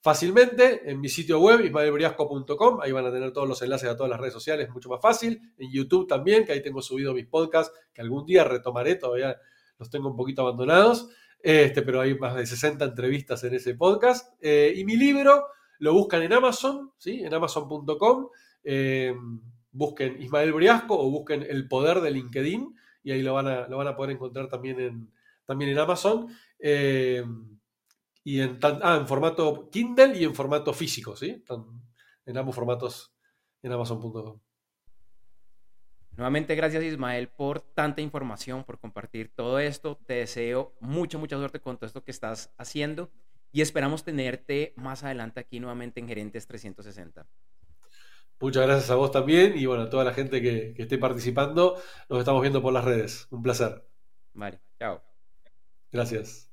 fácilmente 0.00 0.88
en 0.88 1.00
mi 1.00 1.08
sitio 1.08 1.40
web, 1.40 1.64
ismaelbriasco.com, 1.64 2.80
ahí 2.80 2.92
van 2.92 3.06
a 3.06 3.10
tener 3.10 3.32
todos 3.32 3.48
los 3.48 3.60
enlaces 3.60 3.90
a 3.90 3.96
todas 3.96 4.08
las 4.08 4.20
redes 4.20 4.34
sociales, 4.34 4.70
mucho 4.70 4.88
más 4.88 5.00
fácil. 5.00 5.40
En 5.58 5.68
YouTube 5.72 6.06
también, 6.06 6.44
que 6.44 6.52
ahí 6.52 6.62
tengo 6.62 6.80
subido 6.80 7.12
mis 7.12 7.26
podcasts, 7.26 7.76
que 7.92 8.02
algún 8.02 8.24
día 8.24 8.44
retomaré, 8.44 8.94
todavía 8.94 9.36
los 9.80 9.90
tengo 9.90 10.08
un 10.08 10.16
poquito 10.16 10.42
abandonados. 10.42 11.08
Este, 11.42 11.82
pero 11.82 12.00
hay 12.00 12.18
más 12.18 12.34
de 12.34 12.46
60 12.46 12.84
entrevistas 12.84 13.42
en 13.44 13.54
ese 13.54 13.74
podcast. 13.74 14.34
Eh, 14.40 14.74
y 14.76 14.84
mi 14.84 14.96
libro 14.96 15.46
lo 15.78 15.94
buscan 15.94 16.22
en 16.22 16.32
Amazon, 16.32 16.92
¿sí? 16.98 17.20
en 17.20 17.32
amazon.com. 17.32 18.28
Eh, 18.62 19.14
busquen 19.72 20.20
Ismael 20.20 20.52
Briasco 20.52 20.98
o 20.98 21.10
busquen 21.10 21.46
El 21.48 21.68
Poder 21.68 22.00
de 22.00 22.10
LinkedIn 22.10 22.74
y 23.02 23.12
ahí 23.12 23.22
lo 23.22 23.34
van 23.34 23.46
a, 23.46 23.68
lo 23.68 23.78
van 23.78 23.88
a 23.88 23.96
poder 23.96 24.10
encontrar 24.10 24.48
también 24.48 24.80
en, 24.80 25.12
también 25.44 25.70
en 25.70 25.78
Amazon. 25.78 26.28
Eh, 26.58 27.24
y 28.22 28.40
en, 28.40 28.58
ah, 28.62 28.98
en 29.00 29.08
formato 29.08 29.70
Kindle 29.70 30.18
y 30.18 30.24
en 30.24 30.34
formato 30.34 30.74
físico, 30.74 31.16
¿sí? 31.16 31.42
en 32.26 32.36
ambos 32.36 32.54
formatos 32.54 33.14
en 33.62 33.72
Amazon.com. 33.72 34.40
Nuevamente, 36.20 36.54
gracias 36.54 36.84
Ismael 36.84 37.28
por 37.28 37.62
tanta 37.62 38.02
información, 38.02 38.62
por 38.64 38.78
compartir 38.78 39.30
todo 39.34 39.58
esto. 39.58 39.98
Te 40.04 40.12
deseo 40.16 40.74
mucha, 40.78 41.16
mucha 41.16 41.38
suerte 41.38 41.60
con 41.60 41.78
todo 41.78 41.86
esto 41.86 42.04
que 42.04 42.10
estás 42.10 42.52
haciendo 42.58 43.08
y 43.52 43.62
esperamos 43.62 44.04
tenerte 44.04 44.74
más 44.76 45.02
adelante 45.02 45.40
aquí 45.40 45.60
nuevamente 45.60 45.98
en 45.98 46.06
Gerentes 46.06 46.46
360. 46.46 47.26
Muchas 48.38 48.66
gracias 48.66 48.90
a 48.90 48.96
vos 48.96 49.10
también 49.10 49.56
y 49.56 49.64
bueno, 49.64 49.84
a 49.84 49.88
toda 49.88 50.04
la 50.04 50.12
gente 50.12 50.42
que, 50.42 50.74
que 50.74 50.82
esté 50.82 50.98
participando. 50.98 51.80
Nos 52.10 52.18
estamos 52.18 52.42
viendo 52.42 52.60
por 52.60 52.74
las 52.74 52.84
redes. 52.84 53.26
Un 53.30 53.42
placer. 53.42 53.82
Vale, 54.34 54.60
chao. 54.78 55.02
Gracias. 55.90 56.50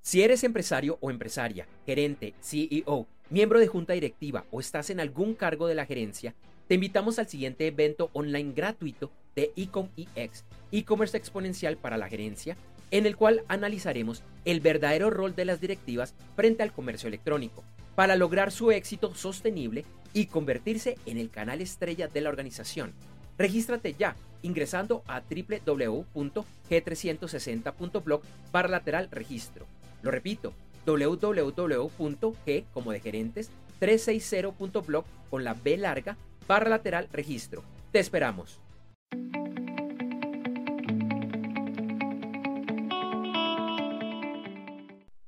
Si 0.00 0.20
eres 0.20 0.42
empresario 0.42 0.98
o 1.00 1.12
empresaria, 1.12 1.68
gerente, 1.86 2.34
CEO, 2.40 3.06
miembro 3.28 3.60
de 3.60 3.68
junta 3.68 3.92
directiva 3.92 4.46
o 4.50 4.58
estás 4.58 4.90
en 4.90 4.98
algún 4.98 5.36
cargo 5.36 5.68
de 5.68 5.76
la 5.76 5.86
gerencia, 5.86 6.34
te 6.70 6.76
invitamos 6.76 7.18
al 7.18 7.26
siguiente 7.26 7.66
evento 7.66 8.10
online 8.12 8.52
gratuito 8.54 9.10
de 9.34 9.52
Ecom 9.56 9.88
EX, 9.96 10.44
e-commerce 10.70 11.16
exponencial 11.16 11.76
para 11.76 11.96
la 11.96 12.08
gerencia, 12.08 12.56
en 12.92 13.06
el 13.06 13.16
cual 13.16 13.42
analizaremos 13.48 14.22
el 14.44 14.60
verdadero 14.60 15.10
rol 15.10 15.34
de 15.34 15.46
las 15.46 15.60
directivas 15.60 16.14
frente 16.36 16.62
al 16.62 16.72
comercio 16.72 17.08
electrónico 17.08 17.64
para 17.96 18.14
lograr 18.14 18.52
su 18.52 18.70
éxito 18.70 19.16
sostenible 19.16 19.84
y 20.12 20.26
convertirse 20.26 20.96
en 21.06 21.18
el 21.18 21.28
canal 21.28 21.60
estrella 21.60 22.06
de 22.06 22.20
la 22.20 22.28
organización. 22.28 22.92
Regístrate 23.36 23.96
ya 23.98 24.14
ingresando 24.42 25.02
a 25.08 25.22
www.g360.blog 25.22 28.22
para 28.52 28.68
lateral 28.68 29.08
registro. 29.10 29.66
Lo 30.02 30.12
repito, 30.12 30.54
www.g 30.86 32.64
como 32.72 32.92
de 32.92 33.00
gerentes 33.00 33.50
360.blog 33.80 35.04
con 35.30 35.42
la 35.42 35.54
B 35.54 35.76
larga 35.76 36.16
barra 36.50 36.68
lateral 36.68 37.08
registro. 37.12 37.62
Te 37.92 38.00
esperamos. 38.00 38.60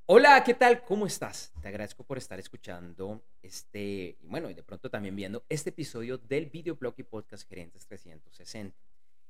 Hola, 0.07 0.43
¿qué 0.45 0.55
tal? 0.55 0.83
¿Cómo 0.85 1.07
estás? 1.07 1.53
Te 1.63 1.69
agradezco 1.69 2.03
por 2.03 2.19
estar 2.19 2.41
escuchando 2.41 3.23
este, 3.41 4.19
y 4.21 4.27
bueno, 4.27 4.51
y 4.51 4.55
de 4.55 4.65
pronto 4.65 4.91
también 4.91 5.15
viendo 5.15 5.45
este 5.49 5.71
episodio 5.71 6.19
del 6.19 6.47
videoblog 6.47 6.95
y 6.97 7.05
podcast 7.05 7.49
Gerentes 7.49 7.87
360. 7.87 8.77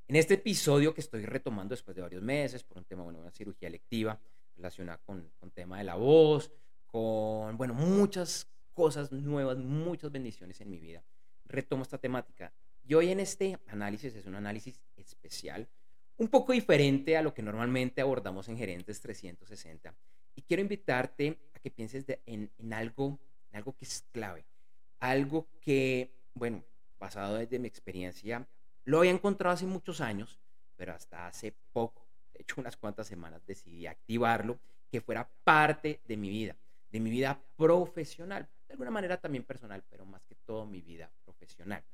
En 0.09 0.16
este 0.16 0.34
episodio 0.34 0.95
que 0.95 1.03
estoy 1.03 1.26
retomando 1.26 1.74
después 1.74 1.95
de 1.95 2.01
varios 2.01 2.22
meses 2.22 2.64
por 2.64 2.78
un 2.78 2.84
tema, 2.84 3.03
bueno, 3.03 3.18
una 3.18 3.30
cirugía 3.30 3.68
electiva 3.68 4.18
relacionada 4.57 4.97
con, 5.05 5.30
con 5.38 5.51
tema 5.51 5.76
de 5.76 5.84
la 5.84 5.97
voz, 5.97 6.51
con, 6.86 7.59
bueno, 7.59 7.74
muchas 7.74 8.51
cosas 8.72 9.12
nuevas, 9.12 9.59
muchas 9.59 10.11
bendiciones 10.11 10.59
en 10.62 10.70
mi 10.70 10.78
vida. 10.78 11.05
Retomo 11.53 11.82
esta 11.82 11.98
temática. 11.98 12.53
Y 12.82 12.94
hoy 12.94 13.11
en 13.11 13.20
este 13.20 13.59
análisis 13.68 14.14
es 14.14 14.26
un 14.26 14.34
análisis 14.34 14.80
especial, 14.96 15.68
un 16.16 16.28
poco 16.28 16.53
diferente 16.53 17.16
a 17.16 17.22
lo 17.22 17.34
que 17.34 17.42
normalmente 17.42 18.00
abordamos 18.00 18.48
en 18.48 18.57
Gerentes 18.57 19.00
360 19.00 19.94
y 20.34 20.42
quiero 20.42 20.62
invitarte 20.62 21.38
a 21.55 21.59
que 21.59 21.70
pienses 21.70 22.05
en, 22.26 22.50
algo, 22.72 23.18
en 23.50 23.57
algo 23.57 23.76
que 23.76 23.84
es 23.84 24.05
clave, 24.12 24.44
algo 24.98 25.46
que, 25.61 26.11
bueno, 26.34 26.64
basado 26.98 27.36
desde 27.36 27.59
mi 27.59 27.68
experiencia, 27.68 28.46
lo 28.84 28.98
había 28.98 29.11
encontrado 29.11 29.55
hace 29.55 29.66
muchos 29.66 30.00
años, 30.00 30.40
pero 30.76 30.94
hasta 30.94 31.26
hace 31.26 31.55
poco, 31.72 32.07
de 32.32 32.42
hecho 32.42 32.61
unas 32.61 32.76
cuantas 32.76 33.07
semanas, 33.07 33.44
decidí 33.46 33.86
activarlo, 33.86 34.59
que 34.90 35.00
fuera 35.00 35.28
parte 35.44 36.00
de 36.07 36.16
mi 36.16 36.28
vida, 36.28 36.57
de 36.90 37.00
mi 37.00 37.11
vida 37.11 37.40
profesional, 37.57 38.48
de 38.72 38.74
alguna 38.74 38.90
manera 38.90 39.18
también 39.18 39.44
personal, 39.44 39.84
pero 39.90 40.06
más 40.06 40.24
que 40.24 40.34
todo 40.34 40.64
mi 40.64 40.80
vida 40.80 41.10
profesional. 41.26 41.84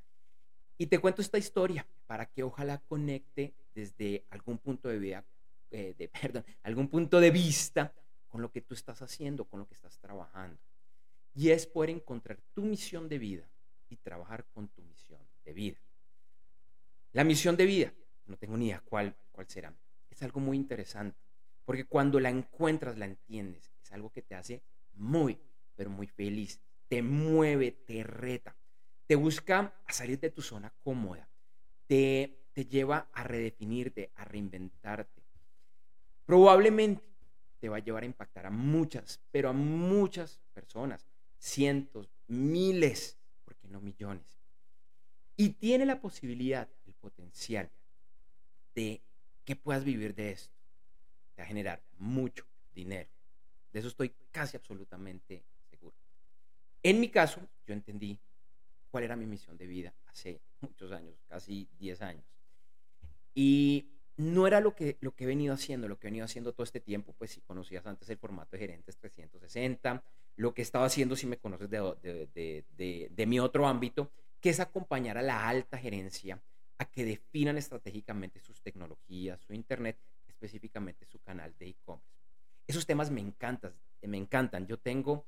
Y 0.77 0.87
te 0.87 0.97
cuento 0.97 1.21
esta 1.21 1.37
historia 1.37 1.85
para 2.07 2.25
que 2.25 2.41
ojalá 2.41 2.77
conecte 2.77 3.53
desde 3.75 4.23
algún 4.29 4.57
punto 4.57 4.87
de 4.87 4.97
vida, 4.97 5.25
eh, 5.71 5.93
de, 5.97 6.07
perdón, 6.21 6.45
algún 6.63 6.87
punto 6.87 7.19
de 7.19 7.31
vista 7.31 7.93
con 8.29 8.41
lo 8.41 8.49
que 8.49 8.61
tú 8.61 8.75
estás 8.75 9.01
haciendo, 9.01 9.43
con 9.43 9.59
lo 9.59 9.67
que 9.67 9.73
estás 9.73 9.99
trabajando. 9.99 10.57
Y 11.35 11.49
es 11.49 11.67
poder 11.67 11.89
encontrar 11.89 12.39
tu 12.53 12.63
misión 12.63 13.09
de 13.09 13.19
vida 13.19 13.49
y 13.89 13.97
trabajar 13.97 14.45
con 14.53 14.69
tu 14.69 14.81
misión 14.83 15.19
de 15.43 15.51
vida. 15.51 15.79
La 17.11 17.25
misión 17.25 17.57
de 17.57 17.65
vida, 17.65 17.93
no 18.25 18.37
tengo 18.37 18.55
ni 18.55 18.67
idea 18.67 18.81
cuál, 18.85 19.13
cuál 19.33 19.49
será, 19.49 19.73
es 20.09 20.23
algo 20.23 20.39
muy 20.39 20.55
interesante, 20.55 21.19
porque 21.65 21.83
cuando 21.83 22.21
la 22.21 22.29
encuentras, 22.29 22.97
la 22.97 23.05
entiendes, 23.05 23.69
es 23.83 23.91
algo 23.91 24.11
que 24.11 24.21
te 24.21 24.35
hace 24.35 24.61
muy, 24.93 25.37
pero 25.75 25.89
muy 25.89 26.07
feliz, 26.07 26.61
te 26.89 27.01
mueve, 27.01 27.71
te 27.71 28.03
reta, 28.03 28.55
te 29.07 29.15
busca 29.15 29.73
a 29.85 29.93
salir 29.93 30.19
de 30.19 30.31
tu 30.31 30.41
zona 30.41 30.73
cómoda, 30.83 31.29
te, 31.87 32.49
te 32.51 32.65
lleva 32.65 33.09
a 33.13 33.23
redefinirte, 33.23 34.11
a 34.15 34.25
reinventarte. 34.25 35.23
Probablemente 36.25 37.03
te 37.59 37.69
va 37.69 37.77
a 37.77 37.79
llevar 37.79 38.03
a 38.03 38.07
impactar 38.07 38.45
a 38.45 38.51
muchas, 38.51 39.21
pero 39.31 39.49
a 39.49 39.53
muchas 39.53 40.41
personas, 40.53 41.07
cientos, 41.37 42.11
miles, 42.27 43.17
porque 43.45 43.67
no 43.67 43.81
millones. 43.81 44.39
Y 45.35 45.49
tiene 45.51 45.85
la 45.85 46.01
posibilidad, 46.01 46.69
el 46.85 46.93
potencial 46.95 47.71
de 48.75 49.01
que 49.45 49.55
puedas 49.55 49.83
vivir 49.83 50.13
de 50.15 50.31
esto. 50.31 50.53
Te 51.35 51.41
va 51.41 51.45
a 51.45 51.47
generar 51.47 51.83
mucho 51.97 52.45
dinero. 52.73 53.09
De 53.71 53.79
eso 53.79 53.87
estoy 53.87 54.13
casi 54.31 54.57
absolutamente. 54.57 55.43
En 56.83 56.99
mi 56.99 57.09
caso, 57.09 57.41
yo 57.65 57.73
entendí 57.73 58.19
cuál 58.89 59.03
era 59.03 59.15
mi 59.15 59.25
misión 59.25 59.57
de 59.57 59.67
vida 59.67 59.93
hace 60.07 60.41
muchos 60.61 60.91
años, 60.91 61.15
casi 61.27 61.67
10 61.77 62.01
años. 62.01 62.25
Y 63.33 63.89
no 64.17 64.47
era 64.47 64.59
lo 64.59 64.75
que, 64.75 64.97
lo 64.99 65.15
que 65.15 65.23
he 65.23 65.27
venido 65.27 65.53
haciendo, 65.53 65.87
lo 65.87 65.97
que 65.97 66.07
he 66.07 66.09
venido 66.09 66.25
haciendo 66.25 66.53
todo 66.53 66.63
este 66.63 66.81
tiempo, 66.81 67.13
pues 67.17 67.31
si 67.31 67.41
conocías 67.41 67.85
antes 67.85 68.09
el 68.09 68.17
formato 68.17 68.51
de 68.51 68.59
gerentes 68.59 68.97
360, 68.97 70.03
lo 70.35 70.53
que 70.53 70.61
estaba 70.61 70.85
haciendo 70.85 71.15
si 71.15 71.25
me 71.25 71.37
conoces 71.37 71.69
de, 71.69 71.79
de, 72.01 72.65
de, 72.75 73.09
de, 73.11 73.25
mi 73.25 73.39
otro 73.39 73.67
ámbito, 73.67 74.11
que 74.41 74.49
es 74.49 74.59
acompañar 74.59 75.17
a 75.17 75.21
la 75.21 75.47
alta 75.47 75.77
gerencia 75.77 76.41
a 76.77 76.85
que 76.85 77.05
definan 77.05 77.57
estratégicamente 77.57 78.39
sus 78.39 78.61
tecnologías, 78.61 79.41
su 79.41 79.53
internet, 79.53 79.97
específicamente 80.27 81.05
su 81.05 81.19
canal 81.19 81.53
de 81.57 81.69
e-commerce. 81.69 82.09
Esos 82.67 82.85
temas 82.85 83.11
me 83.11 83.21
encantan, 83.21 83.73
me 84.01 84.17
encantan. 84.17 84.67
Yo 84.67 84.77
tengo, 84.77 85.25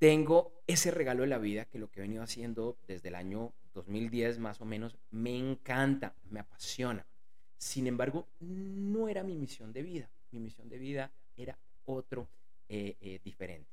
tengo 0.00 0.62
ese 0.66 0.90
regalo 0.90 1.22
de 1.22 1.28
la 1.28 1.38
vida 1.38 1.66
que 1.66 1.78
lo 1.78 1.90
que 1.90 2.00
he 2.00 2.02
venido 2.02 2.22
haciendo 2.22 2.78
desde 2.88 3.08
el 3.08 3.14
año 3.14 3.52
2010 3.74 4.38
más 4.38 4.60
o 4.62 4.64
menos, 4.64 4.96
me 5.10 5.36
encanta, 5.36 6.14
me 6.30 6.40
apasiona. 6.40 7.06
Sin 7.58 7.86
embargo, 7.86 8.26
no 8.40 9.08
era 9.08 9.22
mi 9.22 9.36
misión 9.36 9.74
de 9.74 9.82
vida. 9.82 10.10
Mi 10.30 10.40
misión 10.40 10.70
de 10.70 10.78
vida 10.78 11.12
era 11.36 11.58
otro 11.84 12.28
eh, 12.66 12.96
eh, 12.98 13.20
diferente. 13.22 13.70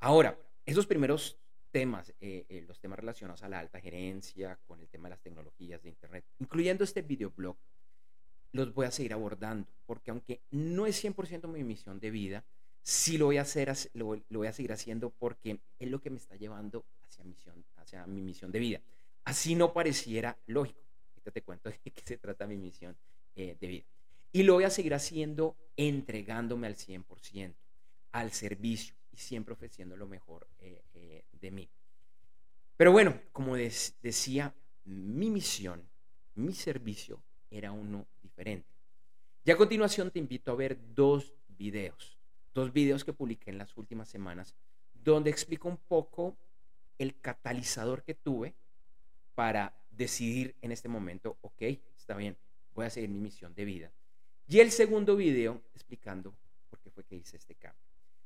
Ahora, 0.00 0.38
esos 0.66 0.86
primeros 0.86 1.38
temas, 1.70 2.12
eh, 2.20 2.64
los 2.68 2.78
temas 2.78 2.98
relacionados 2.98 3.42
a 3.42 3.48
la 3.48 3.60
alta 3.60 3.80
gerencia, 3.80 4.58
con 4.66 4.78
el 4.80 4.88
tema 4.88 5.08
de 5.08 5.14
las 5.14 5.22
tecnologías 5.22 5.82
de 5.82 5.88
Internet, 5.88 6.24
incluyendo 6.38 6.84
este 6.84 7.00
videoblog, 7.00 7.56
los 8.52 8.74
voy 8.74 8.84
a 8.84 8.90
seguir 8.90 9.14
abordando, 9.14 9.70
porque 9.86 10.10
aunque 10.10 10.42
no 10.50 10.84
es 10.84 11.02
100% 11.02 11.48
mi 11.48 11.64
misión 11.64 11.98
de 11.98 12.10
vida, 12.10 12.44
sí 12.82 13.18
lo 13.18 13.26
voy 13.26 13.38
a 13.38 13.42
hacer, 13.42 13.72
lo, 13.94 14.06
voy 14.28 14.46
a 14.46 14.52
seguir 14.52 14.72
haciendo 14.72 15.10
porque 15.10 15.60
es 15.78 15.88
lo 15.88 16.00
que 16.00 16.10
me 16.10 16.16
está 16.16 16.36
llevando 16.36 16.84
hacia, 17.04 17.24
misión, 17.24 17.64
hacia 17.76 18.06
mi 18.06 18.22
misión 18.22 18.50
de 18.52 18.58
vida. 18.58 18.80
Así 19.24 19.54
no 19.54 19.72
pareciera 19.72 20.36
lógico 20.46 20.80
te 21.30 21.42
cuento 21.42 21.70
de 21.84 21.90
qué 21.90 22.02
se 22.04 22.18
trata 22.18 22.46
mi 22.46 22.56
misión 22.56 22.96
eh, 23.36 23.56
de 23.60 23.66
vida. 23.66 23.84
Y 24.32 24.44
lo 24.44 24.54
voy 24.54 24.64
a 24.64 24.70
seguir 24.70 24.94
haciendo 24.94 25.56
entregándome 25.76 26.66
al 26.66 26.76
100%, 26.76 27.54
al 28.12 28.30
servicio 28.32 28.94
y 29.12 29.16
siempre 29.16 29.54
ofreciendo 29.54 29.96
lo 29.96 30.06
mejor 30.06 30.46
eh, 30.58 30.82
eh, 30.94 31.24
de 31.32 31.50
mí. 31.50 31.68
Pero 32.76 32.92
bueno, 32.92 33.20
como 33.32 33.56
decía, 33.56 34.54
mi 34.84 35.30
misión, 35.30 35.82
mi 36.36 36.54
servicio 36.54 37.22
era 37.50 37.72
uno 37.72 38.06
diferente. 38.22 38.68
Y 39.44 39.50
a 39.50 39.56
continuación 39.56 40.10
te 40.10 40.18
invito 40.18 40.52
a 40.52 40.54
ver 40.54 40.78
dos 40.94 41.34
videos, 41.48 42.16
dos 42.54 42.72
videos 42.72 43.04
que 43.04 43.12
publiqué 43.12 43.50
en 43.50 43.58
las 43.58 43.76
últimas 43.76 44.08
semanas, 44.08 44.54
donde 44.94 45.30
explico 45.30 45.68
un 45.68 45.76
poco 45.76 46.36
el 46.98 47.18
catalizador 47.20 48.02
que 48.02 48.14
tuve 48.14 48.54
para 49.34 49.74
decidir 49.90 50.54
en 50.60 50.72
este 50.72 50.88
momento, 50.88 51.36
ok, 51.40 51.62
está 51.96 52.16
bien, 52.16 52.36
voy 52.74 52.86
a 52.86 52.90
seguir 52.90 53.10
mi 53.10 53.20
misión 53.20 53.54
de 53.54 53.64
vida. 53.64 53.90
Y 54.48 54.60
el 54.60 54.70
segundo 54.70 55.16
video 55.16 55.62
explicando 55.74 56.34
por 56.68 56.78
qué 56.80 56.90
fue 56.90 57.04
que 57.04 57.16
hice 57.16 57.36
este 57.36 57.54
cambio. 57.54 57.80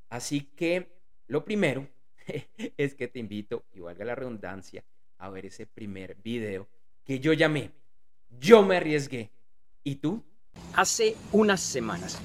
Así 0.09 0.41
que 0.57 0.89
lo 1.29 1.45
primero 1.45 1.89
es 2.77 2.95
que 2.95 3.09
te 3.09 3.19
invito, 3.19 3.65
y 3.73 3.81
valga 3.81 4.05
la 4.05 4.15
redundancia, 4.15 4.85
a 5.19 5.31
ver 5.31 5.47
ese 5.47 5.67
primer 5.67 6.17
video 6.17 6.69
que 7.05 7.21
yo 7.21 7.33
llamé 7.33 7.71
Yo 8.41 8.63
me 8.63 8.77
arriesgué. 8.77 9.31
¿Y 9.83 9.97
tú? 9.97 10.23
Hace 10.75 11.17
unas 11.31 11.61
semanas 11.61 12.17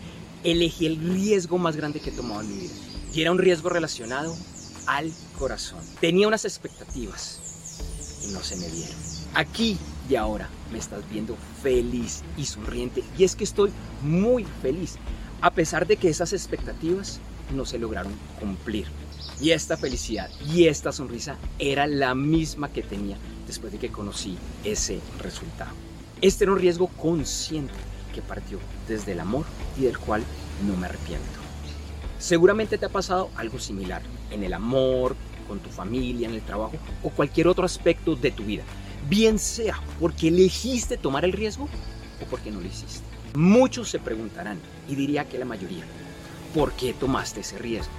elegí 0.44 0.88
el 0.88 0.98
riesgo 0.98 1.60
más 1.60 1.76
grande 1.76 2.00
que 2.00 2.10
he 2.10 2.14
tomado 2.14 2.42
en 2.42 2.50
mi 2.50 2.62
vida. 2.62 2.74
Y 3.14 3.22
era 3.22 3.32
un 3.32 3.38
riesgo 3.38 3.70
relacionado 3.70 4.36
al 4.88 5.12
corazón. 5.38 5.80
Tenía 6.02 6.28
unas 6.28 6.46
expectativas 6.46 7.40
y 8.28 8.32
no 8.34 8.42
se 8.42 8.56
me 8.56 8.68
vieron. 8.70 8.96
Aquí 9.36 9.78
y 10.10 10.16
ahora 10.16 10.50
me 10.72 10.80
estás 10.80 11.08
viendo 11.12 11.38
feliz 11.62 12.24
y 12.38 12.46
sonriente 12.46 13.04
y 13.18 13.24
es 13.24 13.36
que 13.36 13.44
estoy 13.44 13.72
muy 14.02 14.46
feliz, 14.64 14.96
a 15.42 15.52
pesar 15.52 15.86
de 15.86 15.98
que 15.98 16.10
esas 16.10 16.34
expectativas 16.34 17.20
no 17.56 17.66
se 17.66 17.78
lograron 17.78 18.14
cumplir. 18.40 18.88
Y 19.40 19.52
esta 19.52 19.78
felicidad 19.78 20.28
y 20.52 20.66
esta 20.66 20.92
sonrisa 20.92 21.38
era 21.60 21.86
la 21.86 22.16
misma 22.16 22.74
que 22.74 22.82
tenía 22.82 23.18
después 23.46 23.72
de 23.72 23.78
que 23.78 23.92
conocí 23.92 24.40
ese 24.64 25.00
resultado. 25.20 25.72
Este 26.20 26.46
era 26.46 26.54
un 26.54 26.60
riesgo 26.60 26.88
consciente 26.88 27.74
partió 28.22 28.60
desde 28.88 29.14
el 29.14 29.20
amor 29.20 29.46
y 29.78 29.84
del 29.84 29.98
cual 29.98 30.24
no 30.68 30.76
me 30.76 30.88
arrepiento. 30.88 31.40
Seguramente 32.18 32.78
te 32.78 32.86
ha 32.86 32.90
pasado 32.90 33.30
algo 33.36 33.60
similar 33.60 34.02
en 34.32 34.44
el 34.44 34.54
amor, 34.54 35.16
con 35.48 35.60
tu 35.60 35.70
familia, 35.70 36.28
en 36.28 36.36
el 36.36 36.42
trabajo 36.42 36.74
o 37.02 37.10
cualquier 37.10 37.48
otro 37.48 37.66
aspecto 37.66 38.16
de 38.16 38.32
tu 38.32 38.44
vida. 38.44 38.64
Bien 39.10 39.40
sea 39.40 39.80
porque 40.00 40.28
elegiste 40.28 40.98
tomar 40.98 41.26
el 41.26 41.34
riesgo 41.34 41.68
o 42.22 42.26
porque 42.30 42.52
no 42.52 42.60
lo 42.60 42.68
hiciste. 42.68 43.04
Muchos 43.36 43.90
se 43.90 44.00
preguntarán, 44.00 44.60
y 44.88 44.96
diría 44.96 45.28
que 45.28 45.38
la 45.38 45.46
mayoría, 45.46 45.84
¿por 46.54 46.74
qué 46.74 46.94
tomaste 46.94 47.42
ese 47.42 47.58
riesgo? 47.58 47.92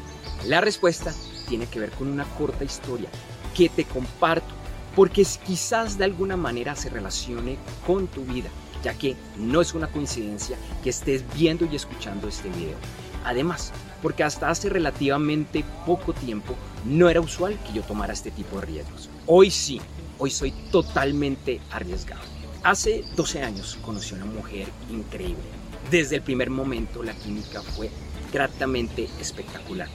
La 0.46 0.60
respuesta 0.60 1.14
tiene 1.48 1.66
que 1.66 1.80
ver 1.80 1.90
con 1.90 2.08
una 2.08 2.24
corta 2.24 2.64
historia 2.64 3.08
que 3.56 3.68
te 3.68 3.84
comparto, 3.84 4.54
porque 4.96 5.24
quizás 5.46 5.98
de 5.98 6.04
alguna 6.04 6.36
manera 6.36 6.74
se 6.76 6.90
relacione 6.90 7.58
con 7.86 8.06
tu 8.06 8.24
vida, 8.24 8.48
ya 8.82 8.94
que 8.94 9.16
no 9.36 9.60
es 9.60 9.74
una 9.74 9.88
coincidencia 9.88 10.56
que 10.82 10.90
estés 10.90 11.24
viendo 11.34 11.66
y 11.70 11.76
escuchando 11.76 12.28
este 12.28 12.48
video. 12.48 12.76
Además, 13.24 13.72
porque 14.02 14.24
hasta 14.24 14.48
hace 14.48 14.68
relativamente 14.68 15.64
poco 15.86 16.12
tiempo 16.12 16.54
no 16.84 17.08
era 17.08 17.20
usual 17.20 17.58
que 17.66 17.74
yo 17.74 17.82
tomara 17.82 18.12
este 18.12 18.30
tipo 18.30 18.58
de 18.60 18.66
riesgos. 18.66 19.10
Hoy 19.26 19.50
sí, 19.50 19.80
hoy 20.18 20.30
soy 20.30 20.52
totalmente 20.70 21.60
arriesgado. 21.70 22.22
Hace 22.62 23.04
12 23.16 23.42
años 23.42 23.78
conocí 23.82 24.14
a 24.14 24.18
una 24.18 24.26
mujer 24.26 24.68
increíble. 24.90 25.42
Desde 25.90 26.16
el 26.16 26.22
primer 26.22 26.50
momento 26.50 27.02
la 27.02 27.14
química 27.14 27.62
fue 27.62 27.90
gratamente 28.32 29.08
espectacular. 29.18 29.88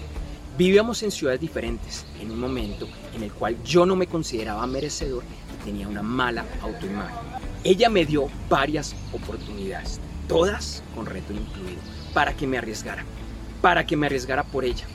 Vivíamos 0.57 1.03
en 1.03 1.11
ciudades 1.11 1.41
diferentes, 1.41 2.05
en 2.19 2.31
un 2.31 2.39
momento 2.39 2.87
en 3.13 3.23
el 3.23 3.31
cual 3.33 3.61
yo 3.63 3.85
no 3.85 3.95
me 3.95 4.07
consideraba 4.07 4.65
merecedor 4.67 5.23
y 5.53 5.65
tenía 5.65 5.87
una 5.87 6.01
mala 6.01 6.45
autoimagen. 6.61 7.34
Ella 7.65 7.89
me 7.89 8.05
dio 8.05 8.27
varias 8.47 8.95
oportunidades, 9.11 9.99
todas 10.27 10.83
con 10.93 11.07
reto 11.07 11.33
incluido, 11.33 11.81
para 12.13 12.37
que 12.37 12.45
me 12.45 12.59
arriesgara, 12.59 13.03
para 13.59 13.87
que 13.87 13.97
me 13.97 14.05
arriesgara 14.05 14.43
por 14.43 14.65
ella. 14.65 14.85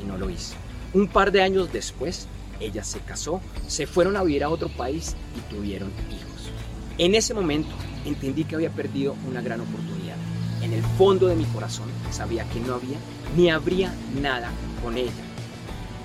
Y 0.00 0.06
no 0.06 0.16
lo 0.16 0.30
hice. 0.30 0.54
Un 0.94 1.08
par 1.08 1.32
de 1.32 1.42
años 1.42 1.72
después, 1.72 2.28
ella 2.60 2.84
se 2.84 3.00
casó, 3.00 3.40
se 3.66 3.88
fueron 3.88 4.16
a 4.16 4.22
vivir 4.22 4.44
a 4.44 4.48
otro 4.48 4.68
país 4.68 5.16
y 5.36 5.52
tuvieron 5.52 5.90
hijos. 6.08 6.52
En 6.98 7.16
ese 7.16 7.34
momento 7.34 7.74
entendí 8.04 8.44
que 8.44 8.54
había 8.54 8.70
perdido 8.70 9.16
una 9.28 9.42
gran 9.42 9.60
oportunidad. 9.60 10.14
En 10.62 10.72
el 10.72 10.84
fondo 10.96 11.26
de 11.26 11.34
mi 11.34 11.46
corazón 11.46 11.88
sabía 12.12 12.48
que 12.48 12.60
no 12.60 12.74
había 12.74 12.98
ni 13.36 13.50
habría 13.50 13.92
nada 14.22 14.52
con 14.84 14.96
ella. 14.96 15.25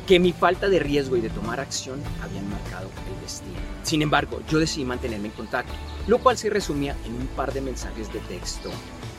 Que 0.08 0.20
mi 0.20 0.34
falta 0.34 0.68
de 0.68 0.80
riesgo 0.80 1.16
y 1.16 1.22
de 1.22 1.30
tomar 1.30 1.60
acción 1.60 2.02
habían 2.22 2.50
marcado 2.50 2.90
el 3.14 3.22
destino. 3.22 3.58
Sin 3.84 4.02
embargo, 4.02 4.42
yo 4.50 4.60
decidí 4.60 4.86
mantenerme 4.86 5.28
en 5.28 5.34
contacto, 5.34 5.74
lo 6.08 6.20
cual 6.20 6.38
se 6.38 6.50
resumía 6.50 6.96
en 7.06 7.14
un 7.16 7.28
par 7.28 7.54
de 7.54 7.62
mensajes 7.62 8.12
de 8.12 8.20
texto 8.22 8.70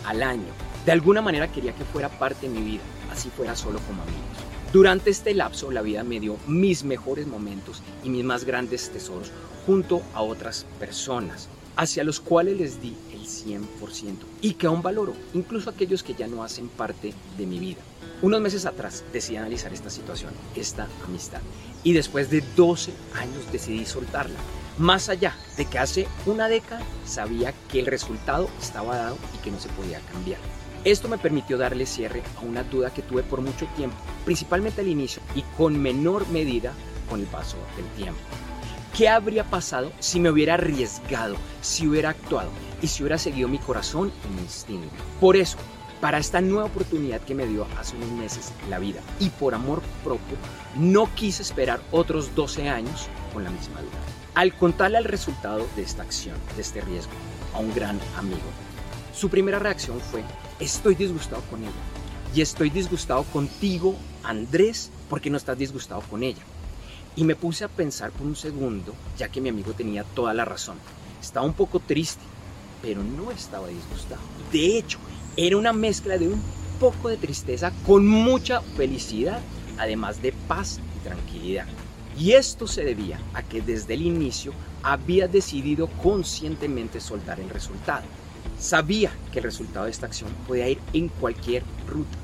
al 0.04 0.22
año. 0.22 0.52
De 0.84 0.92
alguna 0.92 1.22
manera 1.22 1.50
quería 1.50 1.74
que 1.74 1.84
fuera 1.84 2.08
parte 2.08 2.48
de 2.48 2.54
mi 2.54 2.62
vida, 2.62 2.82
así 3.10 3.30
fuera 3.30 3.56
solo 3.56 3.78
como 3.86 4.02
amigos. 4.02 4.52
Durante 4.72 5.10
este 5.10 5.34
lapso 5.34 5.70
la 5.70 5.82
vida 5.82 6.02
me 6.02 6.18
dio 6.18 6.38
mis 6.46 6.82
mejores 6.82 7.26
momentos 7.26 7.82
y 8.02 8.08
mis 8.08 8.24
más 8.24 8.44
grandes 8.44 8.90
tesoros 8.90 9.30
junto 9.66 10.02
a 10.14 10.22
otras 10.22 10.66
personas, 10.80 11.48
hacia 11.76 12.04
los 12.04 12.20
cuales 12.20 12.58
les 12.58 12.80
di 12.80 12.96
el 13.22 13.28
100% 13.28 14.16
y 14.40 14.54
que 14.54 14.66
aún 14.66 14.82
valoro, 14.82 15.14
incluso 15.34 15.70
aquellos 15.70 16.02
que 16.02 16.14
ya 16.14 16.26
no 16.26 16.42
hacen 16.42 16.68
parte 16.68 17.14
de 17.38 17.46
mi 17.46 17.58
vida. 17.58 17.80
Unos 18.20 18.40
meses 18.40 18.66
atrás 18.66 19.04
decidí 19.12 19.36
analizar 19.36 19.72
esta 19.72 19.90
situación, 19.90 20.32
esta 20.54 20.88
amistad, 21.04 21.40
y 21.82 21.92
después 21.92 22.30
de 22.30 22.42
12 22.56 22.92
años 23.14 23.50
decidí 23.50 23.84
soltarla. 23.84 24.38
Más 24.78 25.08
allá 25.08 25.36
de 25.56 25.66
que 25.66 25.78
hace 25.78 26.06
una 26.24 26.48
década 26.48 26.82
sabía 27.04 27.52
que 27.68 27.80
el 27.80 27.86
resultado 27.86 28.48
estaba 28.60 28.96
dado 28.96 29.18
y 29.34 29.42
que 29.42 29.50
no 29.50 29.60
se 29.60 29.68
podía 29.70 30.00
cambiar. 30.12 30.40
Esto 30.84 31.08
me 31.08 31.18
permitió 31.18 31.58
darle 31.58 31.86
cierre 31.86 32.22
a 32.36 32.40
una 32.40 32.64
duda 32.64 32.92
que 32.92 33.02
tuve 33.02 33.22
por 33.22 33.40
mucho 33.40 33.66
tiempo, 33.76 33.96
principalmente 34.24 34.80
al 34.80 34.88
inicio 34.88 35.22
y 35.34 35.42
con 35.56 35.80
menor 35.80 36.26
medida 36.28 36.72
con 37.08 37.20
el 37.20 37.26
paso 37.26 37.56
del 37.76 37.86
tiempo. 37.96 38.20
¿Qué 38.96 39.08
habría 39.08 39.44
pasado 39.44 39.92
si 40.00 40.20
me 40.20 40.30
hubiera 40.30 40.54
arriesgado, 40.54 41.36
si 41.60 41.86
hubiera 41.86 42.10
actuado 42.10 42.50
y 42.82 42.88
si 42.88 43.02
hubiera 43.02 43.16
seguido 43.16 43.48
mi 43.48 43.58
corazón 43.58 44.12
y 44.28 44.34
mi 44.34 44.42
instinto? 44.42 44.88
Por 45.20 45.36
eso, 45.36 45.56
para 46.00 46.18
esta 46.18 46.40
nueva 46.40 46.64
oportunidad 46.64 47.20
que 47.20 47.34
me 47.34 47.46
dio 47.46 47.66
hace 47.78 47.96
unos 47.96 48.10
meses 48.10 48.52
la 48.68 48.78
vida 48.78 49.00
y 49.20 49.30
por 49.30 49.54
amor 49.54 49.80
propio, 50.02 50.36
no 50.76 51.08
quise 51.14 51.42
esperar 51.42 51.80
otros 51.92 52.34
12 52.34 52.68
años 52.68 53.08
con 53.32 53.44
la 53.44 53.50
misma 53.50 53.80
duda. 53.80 53.98
Al 54.34 54.54
contarle 54.56 54.98
el 54.98 55.04
resultado 55.04 55.66
de 55.76 55.82
esta 55.82 56.02
acción, 56.02 56.36
de 56.56 56.62
este 56.62 56.80
riesgo, 56.80 57.12
a 57.54 57.58
un 57.58 57.72
gran 57.74 58.00
amigo, 58.16 58.40
su 59.14 59.28
primera 59.28 59.58
reacción 59.58 60.00
fue, 60.00 60.24
estoy 60.58 60.94
disgustado 60.94 61.42
con 61.50 61.62
ella. 61.62 61.70
Y 62.34 62.40
estoy 62.40 62.70
disgustado 62.70 63.24
contigo, 63.24 63.94
Andrés, 64.24 64.90
porque 65.10 65.28
no 65.28 65.36
estás 65.36 65.58
disgustado 65.58 66.00
con 66.10 66.22
ella. 66.22 66.42
Y 67.14 67.24
me 67.24 67.36
puse 67.36 67.64
a 67.64 67.68
pensar 67.68 68.10
por 68.10 68.26
un 68.26 68.36
segundo, 68.36 68.94
ya 69.18 69.28
que 69.28 69.42
mi 69.42 69.50
amigo 69.50 69.72
tenía 69.74 70.02
toda 70.02 70.32
la 70.32 70.46
razón. 70.46 70.78
Estaba 71.20 71.44
un 71.44 71.52
poco 71.52 71.78
triste, 71.78 72.22
pero 72.82 73.02
no 73.02 73.30
estaba 73.30 73.68
disgustado. 73.68 74.20
De 74.52 74.76
hecho, 74.76 74.98
era 75.36 75.56
una 75.56 75.72
mezcla 75.72 76.18
de 76.18 76.28
un 76.28 76.42
poco 76.78 77.08
de 77.08 77.16
tristeza 77.16 77.72
con 77.86 78.06
mucha 78.06 78.60
felicidad, 78.60 79.40
además 79.78 80.20
de 80.20 80.32
paz 80.32 80.80
y 80.96 81.04
tranquilidad. 81.04 81.66
Y 82.18 82.32
esto 82.32 82.66
se 82.66 82.84
debía 82.84 83.18
a 83.32 83.42
que 83.42 83.62
desde 83.62 83.94
el 83.94 84.02
inicio 84.02 84.52
había 84.82 85.28
decidido 85.28 85.86
conscientemente 86.02 87.00
soltar 87.00 87.40
el 87.40 87.48
resultado. 87.48 88.02
Sabía 88.58 89.12
que 89.32 89.38
el 89.38 89.44
resultado 89.44 89.86
de 89.86 89.92
esta 89.92 90.06
acción 90.06 90.30
podía 90.46 90.68
ir 90.68 90.78
en 90.92 91.08
cualquier 91.08 91.62
ruta, 91.86 92.18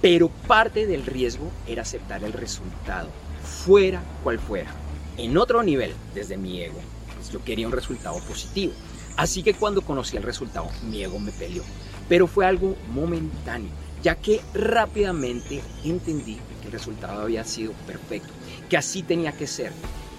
pero 0.00 0.28
parte 0.28 0.86
del 0.86 1.04
riesgo 1.04 1.50
era 1.66 1.82
aceptar 1.82 2.22
el 2.22 2.32
resultado, 2.32 3.08
fuera 3.42 4.02
cual 4.22 4.38
fuera. 4.38 4.70
En 5.16 5.36
otro 5.38 5.62
nivel, 5.62 5.92
desde 6.14 6.36
mi 6.36 6.62
ego, 6.62 6.80
pues 7.16 7.30
yo 7.30 7.42
quería 7.42 7.66
un 7.66 7.72
resultado 7.72 8.18
positivo. 8.20 8.72
Así 9.16 9.42
que 9.42 9.54
cuando 9.54 9.82
conocí 9.82 10.16
el 10.16 10.22
resultado, 10.22 10.68
mi 10.88 11.02
ego 11.02 11.18
me 11.18 11.32
peleó. 11.32 11.62
Pero 12.08 12.26
fue 12.26 12.46
algo 12.46 12.76
momentáneo, 12.92 13.70
ya 14.02 14.14
que 14.14 14.40
rápidamente 14.54 15.62
entendí 15.84 16.38
que 16.60 16.66
el 16.66 16.72
resultado 16.72 17.22
había 17.22 17.44
sido 17.44 17.72
perfecto, 17.86 18.32
que 18.68 18.76
así 18.76 19.02
tenía 19.02 19.32
que 19.32 19.46
ser, 19.46 19.72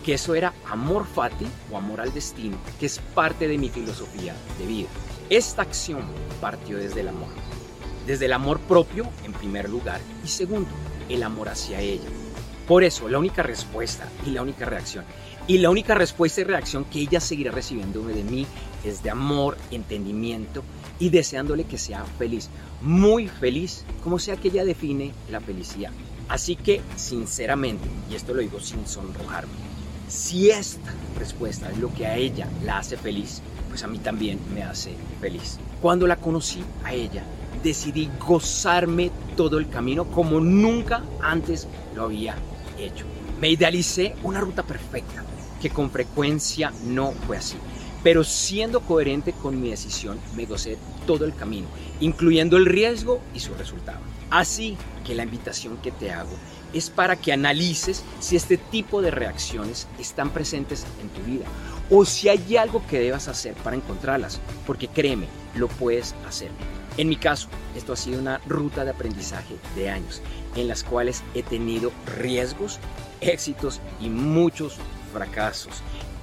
que 0.03 0.15
eso 0.15 0.35
era 0.35 0.53
amor 0.69 1.05
fati 1.05 1.45
o 1.71 1.77
amor 1.77 2.01
al 2.01 2.13
destino, 2.13 2.57
que 2.79 2.87
es 2.87 2.99
parte 3.13 3.47
de 3.47 3.57
mi 3.57 3.69
filosofía 3.69 4.35
de 4.57 4.65
vida. 4.65 4.89
Esta 5.29 5.61
acción 5.61 6.01
partió 6.41 6.77
desde 6.77 7.01
el 7.01 7.09
amor. 7.09 7.29
Desde 8.05 8.25
el 8.25 8.33
amor 8.33 8.59
propio, 8.61 9.09
en 9.25 9.33
primer 9.33 9.69
lugar, 9.69 9.99
y 10.23 10.27
segundo, 10.29 10.69
el 11.09 11.23
amor 11.23 11.49
hacia 11.49 11.81
ella. 11.81 12.07
Por 12.67 12.83
eso, 12.83 13.07
la 13.07 13.19
única 13.19 13.43
respuesta 13.43 14.09
y 14.25 14.31
la 14.31 14.41
única 14.41 14.65
reacción, 14.65 15.05
y 15.47 15.57
la 15.59 15.69
única 15.69 15.95
respuesta 15.95 16.41
y 16.41 16.43
reacción 16.43 16.83
que 16.85 16.99
ella 16.99 17.21
seguirá 17.21 17.51
recibiendo 17.51 18.01
de 18.03 18.23
mí 18.23 18.45
es 18.83 19.01
de 19.01 19.09
amor, 19.09 19.57
entendimiento 19.71 20.63
y 20.99 21.09
deseándole 21.09 21.63
que 21.63 21.77
sea 21.77 22.03
feliz, 22.17 22.49
muy 22.81 23.27
feliz, 23.27 23.85
como 24.03 24.19
sea 24.19 24.35
que 24.35 24.49
ella 24.49 24.65
define 24.65 25.13
la 25.31 25.39
felicidad. 25.39 25.91
Así 26.27 26.57
que, 26.57 26.81
sinceramente, 26.97 27.87
y 28.11 28.15
esto 28.15 28.33
lo 28.33 28.41
digo 28.41 28.59
sin 28.59 28.85
sonrojarme, 28.85 29.53
si 30.09 30.49
esta 30.49 30.93
respuesta 31.17 31.69
es 31.71 31.77
lo 31.77 31.93
que 31.93 32.05
a 32.05 32.17
ella 32.17 32.47
la 32.65 32.79
hace 32.79 32.97
feliz, 32.97 33.41
pues 33.69 33.83
a 33.83 33.87
mí 33.87 33.99
también 33.99 34.39
me 34.53 34.63
hace 34.63 34.91
feliz. 35.21 35.59
Cuando 35.81 36.07
la 36.07 36.17
conocí 36.17 36.61
a 36.83 36.93
ella, 36.93 37.23
decidí 37.63 38.09
gozarme 38.19 39.11
todo 39.35 39.57
el 39.57 39.69
camino 39.69 40.05
como 40.05 40.39
nunca 40.39 41.03
antes 41.21 41.67
lo 41.95 42.03
había 42.03 42.35
hecho. 42.77 43.05
Me 43.39 43.49
idealicé 43.49 44.15
una 44.23 44.41
ruta 44.41 44.63
perfecta, 44.63 45.23
que 45.61 45.69
con 45.69 45.91
frecuencia 45.91 46.71
no 46.85 47.11
fue 47.11 47.37
así. 47.37 47.57
Pero 48.03 48.23
siendo 48.23 48.81
coherente 48.81 49.33
con 49.33 49.59
mi 49.59 49.69
decisión, 49.69 50.19
me 50.35 50.45
gocé 50.45 50.77
todo 51.05 51.25
el 51.25 51.35
camino, 51.35 51.67
incluyendo 51.99 52.57
el 52.57 52.65
riesgo 52.65 53.21
y 53.33 53.39
su 53.39 53.53
resultado. 53.55 53.99
Así 54.29 54.77
que 55.05 55.15
la 55.15 55.23
invitación 55.23 55.77
que 55.77 55.91
te 55.91 56.11
hago 56.11 56.35
es 56.73 56.89
para 56.89 57.15
que 57.15 57.31
analices 57.31 58.03
si 58.19 58.35
este 58.35 58.57
tipo 58.57 59.01
de 59.01 59.11
reacciones 59.11 59.87
están 59.99 60.31
presentes 60.31 60.85
en 61.01 61.09
tu 61.09 61.21
vida 61.21 61.45
o 61.89 62.05
si 62.05 62.27
hay 62.27 62.57
algo 62.57 62.85
que 62.87 62.99
debas 62.99 63.29
hacer 63.29 63.53
para 63.55 63.77
encontrarlas, 63.77 64.41
porque 64.65 64.89
créeme, 64.89 65.27
lo 65.55 65.69
puedes 65.69 66.13
hacer. 66.27 66.51
En 66.97 67.09
mi 67.09 67.15
caso, 67.15 67.47
esto 67.75 67.93
ha 67.93 67.95
sido 67.95 68.19
una 68.19 68.39
ruta 68.47 68.83
de 68.83 68.91
aprendizaje 68.91 69.55
de 69.75 69.89
años, 69.89 70.21
en 70.55 70.67
las 70.67 70.83
cuales 70.83 71.23
he 71.35 71.43
tenido 71.43 71.91
riesgos, 72.17 72.79
éxitos 73.21 73.79
y 74.01 74.09
muchos 74.09 74.77
fracasos 75.17 75.73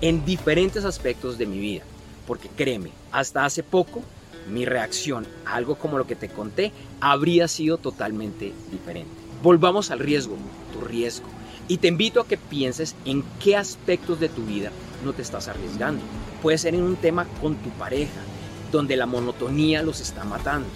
en 0.01 0.25
diferentes 0.25 0.85
aspectos 0.85 1.37
de 1.37 1.47
mi 1.47 1.59
vida. 1.59 1.83
Porque 2.27 2.49
créeme, 2.49 2.91
hasta 3.11 3.45
hace 3.45 3.63
poco 3.63 4.03
mi 4.49 4.65
reacción 4.65 5.27
a 5.45 5.57
algo 5.57 5.75
como 5.75 5.99
lo 5.99 6.07
que 6.07 6.15
te 6.15 6.29
conté 6.29 6.73
habría 7.01 7.49
sido 7.49 7.77
totalmente 7.77 8.53
diferente. 8.71 9.11
Volvamos 9.43 9.91
al 9.91 9.99
riesgo, 9.99 10.37
tu 10.73 10.81
riesgo. 10.87 11.27
Y 11.67 11.79
te 11.79 11.89
invito 11.89 12.21
a 12.21 12.29
que 12.29 12.37
pienses 12.37 12.95
en 13.05 13.25
qué 13.43 13.57
aspectos 13.57 14.21
de 14.21 14.29
tu 14.29 14.45
vida 14.45 14.71
no 15.05 15.13
te 15.13 15.23
estás 15.23 15.49
arriesgando. 15.49 16.03
Puede 16.41 16.59
ser 16.59 16.75
en 16.75 16.83
un 16.83 16.97
tema 16.97 17.27
con 17.41 17.57
tu 17.57 17.71
pareja, 17.71 18.21
donde 18.71 18.97
la 18.97 19.07
monotonía 19.07 19.83
los 19.83 20.01
está 20.01 20.25
matando. 20.25 20.69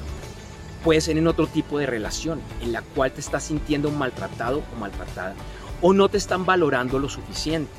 Puede 0.83 1.01
ser 1.01 1.19
en 1.19 1.29
otro 1.29 1.47
tipo 1.47 1.79
de 1.79 1.87
relación, 1.87 2.41
en 2.62 2.73
la 2.73 2.83
cual 2.83 3.12
te 3.12 3.21
estás 3.21 3.45
sintiendo 3.45 3.91
maltratado 3.91 4.62
o 4.75 4.81
maltratada, 4.81 5.35
o 5.83 5.93
no 5.93 6.09
te 6.09 6.19
están 6.19 6.47
valorando 6.47 6.99
lo 6.99 7.09
suficiente. 7.09 7.71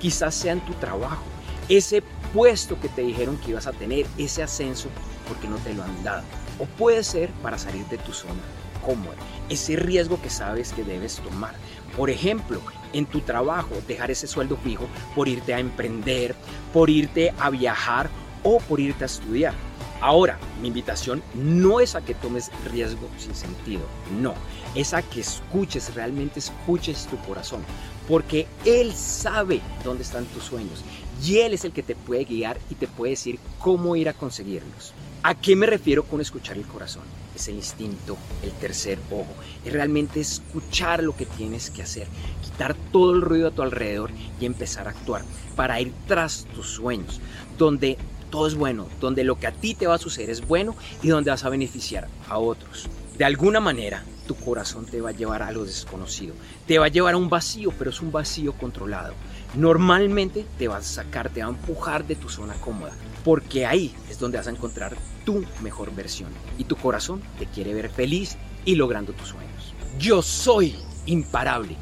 Quizás 0.00 0.34
sea 0.34 0.52
en 0.52 0.60
tu 0.60 0.72
trabajo, 0.74 1.22
ese 1.68 2.02
puesto 2.32 2.78
que 2.80 2.88
te 2.88 3.02
dijeron 3.02 3.36
que 3.38 3.50
ibas 3.50 3.66
a 3.66 3.72
tener, 3.72 4.06
ese 4.16 4.42
ascenso, 4.42 4.88
porque 5.26 5.48
no 5.48 5.56
te 5.56 5.74
lo 5.74 5.82
han 5.82 6.04
dado. 6.04 6.24
O 6.58 6.64
puede 6.64 7.02
ser 7.02 7.30
para 7.42 7.58
salir 7.58 7.84
de 7.86 7.98
tu 7.98 8.12
zona 8.12 8.40
cómoda, 8.84 9.16
ese 9.48 9.76
riesgo 9.76 10.20
que 10.20 10.30
sabes 10.30 10.72
que 10.72 10.84
debes 10.84 11.16
tomar. 11.16 11.54
Por 11.96 12.10
ejemplo, 12.10 12.60
en 12.92 13.06
tu 13.06 13.20
trabajo, 13.20 13.74
dejar 13.86 14.10
ese 14.10 14.26
sueldo 14.26 14.56
fijo 14.56 14.88
por 15.14 15.28
irte 15.28 15.54
a 15.54 15.60
emprender, 15.60 16.34
por 16.72 16.90
irte 16.90 17.34
a 17.38 17.50
viajar 17.50 18.08
o 18.42 18.58
por 18.60 18.80
irte 18.80 19.04
a 19.04 19.06
estudiar. 19.06 19.54
Ahora, 20.00 20.38
mi 20.62 20.68
invitación 20.68 21.22
no 21.34 21.80
es 21.80 21.96
a 21.96 22.00
que 22.02 22.14
tomes 22.14 22.52
riesgo 22.70 23.08
sin 23.18 23.34
sentido, 23.34 23.82
no, 24.20 24.34
es 24.76 24.94
a 24.94 25.02
que 25.02 25.20
escuches, 25.20 25.92
realmente 25.94 26.38
escuches 26.38 27.06
tu 27.06 27.16
corazón, 27.26 27.64
porque 28.08 28.46
Él 28.64 28.94
sabe 28.94 29.60
dónde 29.84 30.02
están 30.02 30.24
tus 30.26 30.44
sueños 30.44 30.82
y 31.22 31.38
Él 31.38 31.52
es 31.52 31.64
el 31.64 31.72
que 31.72 31.82
te 31.82 31.94
puede 31.94 32.24
guiar 32.24 32.58
y 32.70 32.74
te 32.74 32.88
puede 32.88 33.10
decir 33.10 33.38
cómo 33.58 33.94
ir 33.96 34.08
a 34.08 34.14
conseguirlos. 34.14 34.94
¿A 35.22 35.34
qué 35.34 35.54
me 35.54 35.66
refiero 35.66 36.04
con 36.04 36.20
escuchar 36.20 36.56
el 36.56 36.64
corazón? 36.64 37.02
Es 37.34 37.48
el 37.48 37.56
instinto, 37.56 38.16
el 38.42 38.50
tercer 38.52 38.98
ojo, 39.10 39.34
es 39.64 39.72
realmente 39.72 40.20
escuchar 40.20 41.02
lo 41.02 41.14
que 41.14 41.26
tienes 41.26 41.70
que 41.70 41.82
hacer, 41.82 42.06
quitar 42.42 42.74
todo 42.92 43.14
el 43.14 43.20
ruido 43.20 43.48
a 43.48 43.50
tu 43.50 43.62
alrededor 43.62 44.10
y 44.40 44.46
empezar 44.46 44.88
a 44.88 44.90
actuar 44.90 45.22
para 45.54 45.80
ir 45.80 45.92
tras 46.06 46.46
tus 46.54 46.68
sueños, 46.70 47.20
donde 47.58 47.98
todo 48.30 48.46
es 48.46 48.54
bueno, 48.54 48.86
donde 49.00 49.24
lo 49.24 49.38
que 49.38 49.46
a 49.46 49.52
ti 49.52 49.74
te 49.74 49.86
va 49.86 49.94
a 49.94 49.98
suceder 49.98 50.30
es 50.30 50.46
bueno 50.46 50.76
y 51.02 51.08
donde 51.08 51.30
vas 51.30 51.44
a 51.44 51.48
beneficiar 51.48 52.08
a 52.28 52.38
otros. 52.38 52.88
De 53.18 53.24
alguna 53.24 53.58
manera, 53.58 54.04
tu 54.28 54.36
corazón 54.36 54.86
te 54.86 55.00
va 55.00 55.08
a 55.08 55.12
llevar 55.12 55.42
a 55.42 55.50
lo 55.50 55.64
desconocido, 55.64 56.36
te 56.68 56.78
va 56.78 56.86
a 56.86 56.88
llevar 56.88 57.14
a 57.14 57.16
un 57.16 57.28
vacío, 57.28 57.72
pero 57.76 57.90
es 57.90 58.00
un 58.00 58.12
vacío 58.12 58.52
controlado. 58.52 59.14
Normalmente 59.54 60.46
te 60.56 60.68
vas 60.68 60.88
a 60.88 61.02
sacar, 61.02 61.28
te 61.28 61.40
va 61.40 61.48
a 61.48 61.50
empujar 61.50 62.06
de 62.06 62.14
tu 62.14 62.28
zona 62.28 62.54
cómoda, 62.60 62.92
porque 63.24 63.66
ahí 63.66 63.92
es 64.08 64.20
donde 64.20 64.38
vas 64.38 64.46
a 64.46 64.50
encontrar 64.50 64.96
tu 65.24 65.44
mejor 65.64 65.92
versión 65.96 66.30
y 66.58 66.64
tu 66.64 66.76
corazón 66.76 67.20
te 67.40 67.46
quiere 67.46 67.74
ver 67.74 67.90
feliz 67.90 68.36
y 68.64 68.76
logrando 68.76 69.12
tus 69.12 69.30
sueños. 69.30 69.74
Yo 69.98 70.22
soy 70.22 70.76
imparable. 71.06 71.74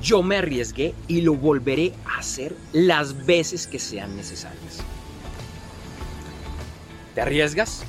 Yo 0.00 0.22
me 0.22 0.38
arriesgué 0.38 0.94
y 1.06 1.20
lo 1.20 1.34
volveré 1.34 1.92
a 2.06 2.20
hacer 2.20 2.56
las 2.72 3.26
veces 3.26 3.66
que 3.66 3.78
sean 3.78 4.16
necesarias. 4.16 4.78
¿Te 7.14 7.20
arriesgas? 7.20 7.82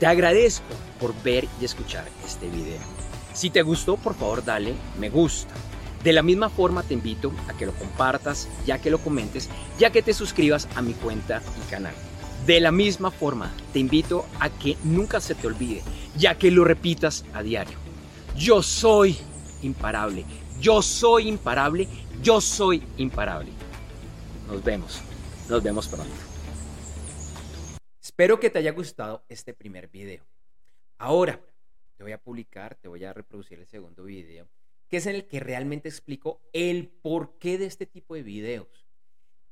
Te 0.00 0.06
agradezco 0.06 0.85
por 0.98 1.14
ver 1.22 1.46
y 1.60 1.64
escuchar 1.64 2.06
este 2.24 2.48
video. 2.48 2.78
Si 3.32 3.50
te 3.50 3.62
gustó, 3.62 3.96
por 3.96 4.14
favor 4.14 4.44
dale 4.44 4.74
me 4.98 5.10
gusta. 5.10 5.54
De 6.02 6.12
la 6.12 6.22
misma 6.22 6.48
forma 6.48 6.82
te 6.82 6.94
invito 6.94 7.32
a 7.48 7.54
que 7.54 7.66
lo 7.66 7.72
compartas, 7.72 8.48
ya 8.64 8.78
que 8.78 8.90
lo 8.90 8.98
comentes, 8.98 9.48
ya 9.78 9.90
que 9.90 10.02
te 10.02 10.14
suscribas 10.14 10.68
a 10.76 10.82
mi 10.82 10.92
cuenta 10.92 11.42
y 11.60 11.70
canal. 11.70 11.94
De 12.46 12.60
la 12.60 12.70
misma 12.70 13.10
forma 13.10 13.52
te 13.72 13.80
invito 13.80 14.24
a 14.38 14.48
que 14.48 14.76
nunca 14.84 15.20
se 15.20 15.34
te 15.34 15.46
olvide, 15.46 15.82
ya 16.16 16.38
que 16.38 16.50
lo 16.50 16.64
repitas 16.64 17.24
a 17.34 17.42
diario. 17.42 17.76
Yo 18.36 18.62
soy 18.62 19.16
imparable, 19.62 20.24
yo 20.60 20.80
soy 20.80 21.28
imparable, 21.28 21.88
yo 22.22 22.40
soy 22.40 22.82
imparable. 22.98 23.50
Nos 24.46 24.62
vemos, 24.62 25.00
nos 25.48 25.62
vemos 25.62 25.88
pronto. 25.88 26.14
Espero 28.00 28.38
que 28.38 28.48
te 28.48 28.60
haya 28.60 28.70
gustado 28.70 29.24
este 29.28 29.52
primer 29.52 29.88
video. 29.88 30.24
Ahora 30.98 31.40
te 31.96 32.02
voy 32.02 32.12
a 32.12 32.22
publicar, 32.22 32.74
te 32.74 32.88
voy 32.88 33.04
a 33.04 33.12
reproducir 33.12 33.58
el 33.58 33.66
segundo 33.66 34.04
video 34.04 34.48
que 34.88 34.98
es 34.98 35.06
en 35.06 35.16
el 35.16 35.26
que 35.26 35.40
realmente 35.40 35.88
explico 35.88 36.40
el 36.52 36.88
porqué 36.88 37.58
de 37.58 37.66
este 37.66 37.86
tipo 37.86 38.14
de 38.14 38.22
videos 38.22 38.86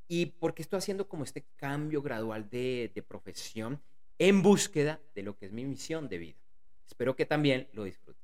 y 0.07 0.27
por 0.27 0.55
qué 0.55 0.63
estoy 0.63 0.79
haciendo 0.79 1.09
como 1.09 1.25
este 1.25 1.45
cambio 1.57 2.03
gradual 2.03 2.49
de, 2.51 2.91
de 2.95 3.03
profesión 3.03 3.81
en 4.19 4.43
búsqueda 4.43 5.01
de 5.15 5.23
lo 5.23 5.37
que 5.37 5.47
es 5.47 5.53
mi 5.53 5.65
misión 5.65 6.09
de 6.09 6.19
vida. 6.19 6.39
Espero 6.87 7.17
que 7.17 7.27
también 7.27 7.69
lo 7.73 7.85
disfrutes. 7.85 8.23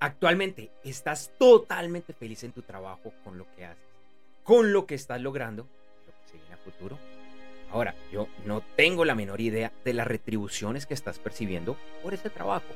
Actualmente 0.00 0.70
estás 0.84 1.30
totalmente 1.38 2.12
feliz 2.12 2.42
en 2.44 2.52
tu 2.52 2.62
trabajo 2.62 3.12
con 3.22 3.38
lo 3.38 3.50
que 3.54 3.64
haces, 3.64 3.84
con 4.42 4.72
lo 4.72 4.86
que 4.86 4.96
estás 4.96 5.20
logrando, 5.20 5.68
lo 6.06 6.12
que 6.12 6.28
se 6.30 6.36
viene 6.36 6.54
a 6.54 6.58
futuro. 6.58 6.98
Ahora, 7.72 7.94
yo 8.12 8.28
no 8.44 8.62
tengo 8.76 9.04
la 9.04 9.14
menor 9.14 9.40
idea 9.40 9.72
de 9.84 9.94
las 9.94 10.06
retribuciones 10.06 10.86
que 10.86 10.94
estás 10.94 11.18
percibiendo 11.18 11.76
por 12.02 12.14
ese 12.14 12.30
trabajo, 12.30 12.66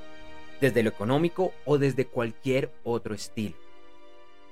desde 0.61 0.83
lo 0.83 0.91
económico 0.91 1.53
o 1.65 1.79
desde 1.79 2.07
cualquier 2.07 2.73
otro 2.85 3.15
estilo. 3.15 3.57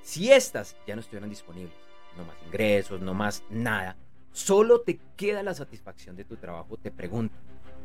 Si 0.03 0.32
estas 0.32 0.76
ya 0.86 0.97
no 0.97 1.01
estuvieran 1.01 1.30
disponibles, 1.30 1.74
no 2.16 2.24
más 2.24 2.36
ingresos, 2.47 3.01
no 3.01 3.14
más 3.14 3.45
nada, 3.51 3.97
solo 4.32 4.80
te 4.80 4.99
queda 5.16 5.43
la 5.45 5.55
satisfacción 5.55 6.16
de 6.16 6.24
tu 6.24 6.36
trabajo, 6.36 6.76
te 6.76 6.90
pregunto, 6.90 7.36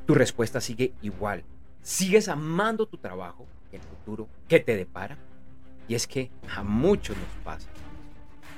tu 0.08 0.16
respuesta 0.16 0.60
sigue 0.60 0.94
igual. 1.02 1.44
¿Sigues 1.84 2.28
amando 2.28 2.88
tu 2.88 2.98
trabajo 2.98 3.46
el 3.72 3.82
futuro 3.82 4.28
que 4.48 4.60
te 4.60 4.76
depara? 4.76 5.18
Y 5.88 5.96
es 5.96 6.08
que 6.08 6.32
a 6.56 6.64
muchos 6.64 7.16
nos 7.16 7.44
pasa 7.44 7.70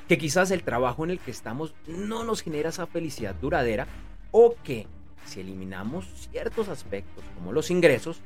que 0.10 0.18
quizás 0.18 0.50
el 0.50 0.64
trabajo 0.64 1.04
en 1.04 1.12
el 1.12 1.20
que 1.20 1.30
estamos 1.30 1.76
no 1.88 2.24
nos 2.24 2.42
genera 2.42 2.70
esa 2.70 2.88
felicidad 2.88 3.36
duradera 3.36 3.86
o 4.32 4.56
que 4.64 4.88
si 5.24 5.40
eliminamos 5.40 6.08
ciertos 6.32 6.68
aspectos 6.68 7.24
como 7.36 7.54
los 7.54 7.70
ingresos, 7.70 8.20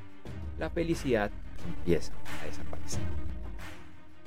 la 0.57 0.69
felicidad 0.69 1.29
empieza 1.67 2.13
a 2.41 2.45
desaparecer. 2.45 3.01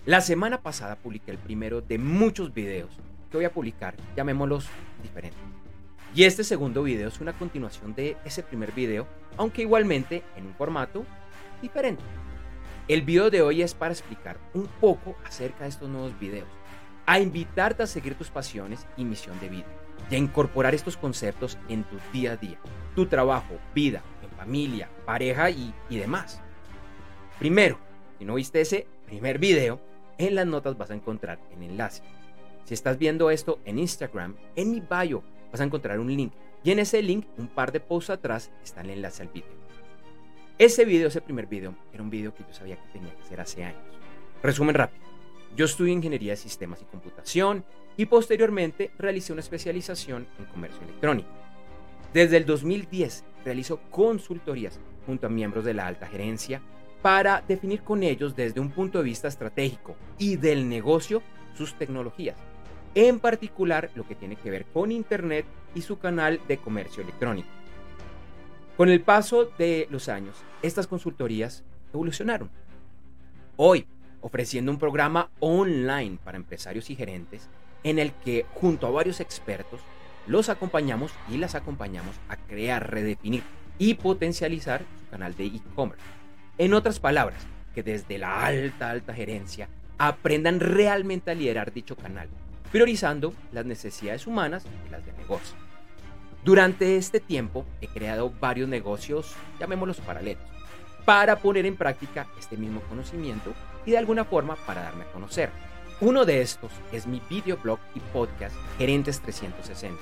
La 0.05 0.21
semana 0.21 0.61
pasada 0.61 0.97
publiqué 0.97 1.31
el 1.31 1.39
primero 1.39 1.81
de 1.81 1.97
muchos 1.97 2.53
videos 2.53 2.91
que 3.31 3.39
voy 3.39 3.47
a 3.47 3.53
publicar, 3.53 3.95
llamémoslos 4.15 4.67
diferentes. 5.03 5.41
Y 6.15 6.25
este 6.25 6.45
segundo 6.45 6.83
video 6.83 7.09
es 7.09 7.23
una 7.23 7.33
continuación 7.33 7.95
de 7.95 8.19
ese 8.27 8.43
primer 8.43 8.73
video, 8.73 9.07
aunque 9.39 9.63
igualmente 9.63 10.23
en 10.37 10.47
un 10.47 10.55
formato 10.55 11.07
diferente. 11.63 12.03
El 12.87 13.01
video 13.01 13.31
de 13.31 13.41
hoy 13.41 13.63
es 13.63 13.73
para 13.73 13.93
explicar 13.93 14.37
un 14.53 14.67
poco 14.79 15.17
acerca 15.25 15.65
de 15.65 15.71
estos 15.71 15.89
nuevos 15.89 16.19
videos, 16.21 16.49
a 17.07 17.21
invitarte 17.21 17.83
a 17.83 17.87
seguir 17.87 18.17
tus 18.17 18.31
pasiones 18.31 18.87
y 18.97 19.05
misión 19.05 19.39
de 19.41 19.49
vida, 19.49 19.67
y 20.11 20.17
a 20.17 20.19
incorporar 20.19 20.75
estos 20.75 20.97
conceptos 20.97 21.57
en 21.69 21.85
tu 21.85 21.97
día 22.13 22.33
a 22.33 22.37
día, 22.37 22.59
tu 22.95 23.07
trabajo, 23.07 23.55
vida, 23.75 24.03
familia, 24.37 24.89
pareja 25.05 25.51
y, 25.51 25.75
y 25.89 25.97
demás. 25.99 26.41
Primero, 27.39 27.79
si 28.19 28.25
no 28.25 28.35
viste 28.35 28.61
ese 28.61 28.87
primer 29.07 29.39
video, 29.39 29.81
en 30.19 30.35
las 30.35 30.47
notas 30.47 30.79
vas 30.79 30.91
a 30.91 30.95
encontrar 30.95 31.39
el 31.51 31.63
enlace. 31.63 32.03
Si 32.65 32.75
estás 32.75 32.99
viendo 32.99 33.31
esto 33.31 33.59
en 33.65 33.79
Instagram, 33.79 34.37
en 34.55 34.71
mi 34.71 34.81
bio 34.81 35.23
vas 35.51 35.61
a 35.61 35.65
encontrar 35.65 35.99
un 35.99 36.15
link 36.15 36.33
y 36.63 36.71
en 36.71 36.79
ese 36.79 37.03
link, 37.03 37.27
un 37.37 37.49
par 37.49 37.73
de 37.73 37.81
posts 37.81 38.11
atrás, 38.11 38.51
está 38.63 38.81
el 38.81 38.91
enlace 38.91 39.23
al 39.23 39.29
video. 39.29 39.67
Ese 40.59 40.85
video, 40.85 41.09
ese 41.09 41.21
primer 41.21 41.47
video, 41.47 41.75
era 41.93 42.03
un 42.03 42.11
video 42.11 42.35
que 42.35 42.43
yo 42.43 42.53
sabía 42.53 42.77
que 42.77 42.89
tenía 42.93 43.15
que 43.15 43.23
hacer 43.23 43.41
hace 43.41 43.65
años. 43.65 43.83
Resumen 44.43 44.75
rápido. 44.75 45.06
Yo 45.57 45.65
estudié 45.65 45.95
Ingeniería 45.95 46.33
de 46.33 46.37
Sistemas 46.37 46.83
y 46.83 46.85
Computación 46.85 47.65
y 47.97 48.05
posteriormente 48.05 48.91
realicé 48.99 49.33
una 49.33 49.41
especialización 49.41 50.27
en 50.39 50.45
Comercio 50.45 50.83
Electrónico. 50.83 51.31
Desde 52.13 52.37
el 52.37 52.45
2010 52.45 53.25
realizo 53.43 53.81
consultorías 53.91 54.79
junto 55.07 55.27
a 55.27 55.31
miembros 55.31 55.65
de 55.65 55.73
la 55.73 55.87
alta 55.87 56.07
gerencia 56.09 56.61
para 57.01 57.41
definir 57.41 57.81
con 57.81 58.03
ellos 58.03 58.37
desde 58.37 58.61
un 58.61 58.71
punto 58.71 58.99
de 58.99 59.05
vista 59.05 59.29
estratégico 59.29 59.97
y 60.19 60.37
del 60.37 60.69
negocio 60.69 61.23
sus 61.55 61.73
tecnologías, 61.75 62.37
en 62.95 63.19
particular 63.19 63.91
lo 63.95 64.07
que 64.07 64.15
tiene 64.15 64.37
que 64.37 64.51
ver 64.51 64.67
con 64.67 64.93
Internet 64.93 65.47
y 65.75 65.81
su 65.81 65.99
canal 65.99 66.39
de 66.49 66.59
comercio 66.59 67.03
electrónico. 67.03 67.49
Con 68.77 68.91
el 68.91 69.01
paso 69.01 69.47
de 69.57 69.89
los 69.91 70.11
años, 70.11 70.37
estas 70.61 70.87
consultorías 70.87 71.65
evolucionaron. 71.95 72.51
Hoy, 73.57 73.87
ofreciendo 74.21 74.73
un 74.73 74.79
programa 74.79 75.31
online 75.41 76.19
para 76.23 76.37
empresarios 76.37 76.91
y 76.91 76.97
gerentes 76.97 77.49
en 77.83 77.99
el 77.99 78.13
que 78.13 78.47
junto 78.55 78.87
a 78.87 78.91
varios 78.91 79.21
expertos 79.21 79.81
los 80.27 80.49
acompañamos 80.49 81.13
y 81.31 81.39
las 81.39 81.55
acompañamos 81.55 82.17
a 82.29 82.37
crear, 82.37 82.91
redefinir 82.91 83.43
y 83.79 83.95
potencializar 83.95 84.83
su 84.99 85.11
canal 85.11 85.37
de 85.37 85.47
e-commerce 85.47 86.05
en 86.59 86.73
otras 86.73 86.99
palabras, 86.99 87.47
que 87.75 87.83
desde 87.83 88.19
la 88.19 88.47
alta, 88.47 88.91
alta 88.91 89.13
gerencia 89.13 89.69
aprendan 89.99 90.61
realmente 90.61 91.31
a 91.31 91.35
liderar 91.35 91.73
dicho 91.73 91.97
canal, 91.97 92.29
priorizando 92.73 93.35
las 93.53 93.67
necesidades 93.67 94.27
humanas 94.27 94.65
y 94.87 94.91
las 94.91 95.05
de 95.05 95.13
negocio. 95.13 95.57
Durante 96.45 96.97
este 96.97 97.21
tiempo 97.21 97.67
he 97.81 97.89
creado 97.89 98.33
varios 98.41 98.69
negocios, 98.69 99.35
llamémoslos 99.61 100.01
paralelos, 100.01 100.45
para 101.07 101.37
poner 101.37 101.65
en 101.65 101.77
práctica 101.77 102.27
este 102.39 102.59
mismo 102.59 102.83
conocimiento 102.83 103.55
y 103.87 103.93
de 103.93 103.99
alguna 103.99 104.27
forma 104.27 104.57
para 104.67 104.83
darme 104.83 105.05
a 105.05 105.13
conocer. 105.13 105.49
Uno 106.01 106.27
de 106.27 106.43
estos 106.43 106.71
es 106.93 107.07
mi 107.07 107.23
videoblog 107.31 107.79
y 107.95 108.01
podcast 108.01 108.55
Gerentes 108.77 109.23
360, 109.23 109.99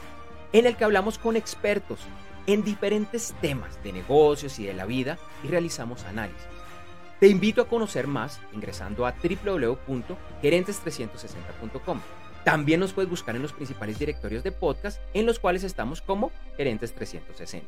en 0.52 0.66
el 0.66 0.74
que 0.76 0.82
hablamos 0.82 1.18
con 1.18 1.36
expertos 1.36 2.00
en 2.48 2.64
diferentes 2.64 3.32
temas 3.40 3.80
de 3.84 3.92
negocios 3.92 4.58
y 4.58 4.64
de 4.64 4.74
la 4.74 4.86
vida 4.86 5.16
y 5.44 5.48
realizamos 5.48 6.02
análisis. 6.04 6.42
Te 7.20 7.28
invito 7.28 7.62
a 7.62 7.68
conocer 7.68 8.08
más 8.08 8.40
ingresando 8.52 9.06
a 9.06 9.12
www.gerentes360.com. 9.12 12.00
También 12.44 12.80
nos 12.80 12.92
puedes 12.92 13.08
buscar 13.08 13.36
en 13.36 13.42
los 13.42 13.52
principales 13.52 13.96
directorios 13.98 14.42
de 14.42 14.50
podcast 14.52 15.00
en 15.14 15.26
los 15.26 15.38
cuales 15.38 15.64
estamos 15.64 16.02
como 16.02 16.32
Gerentes 16.56 16.94
360. 16.94 17.66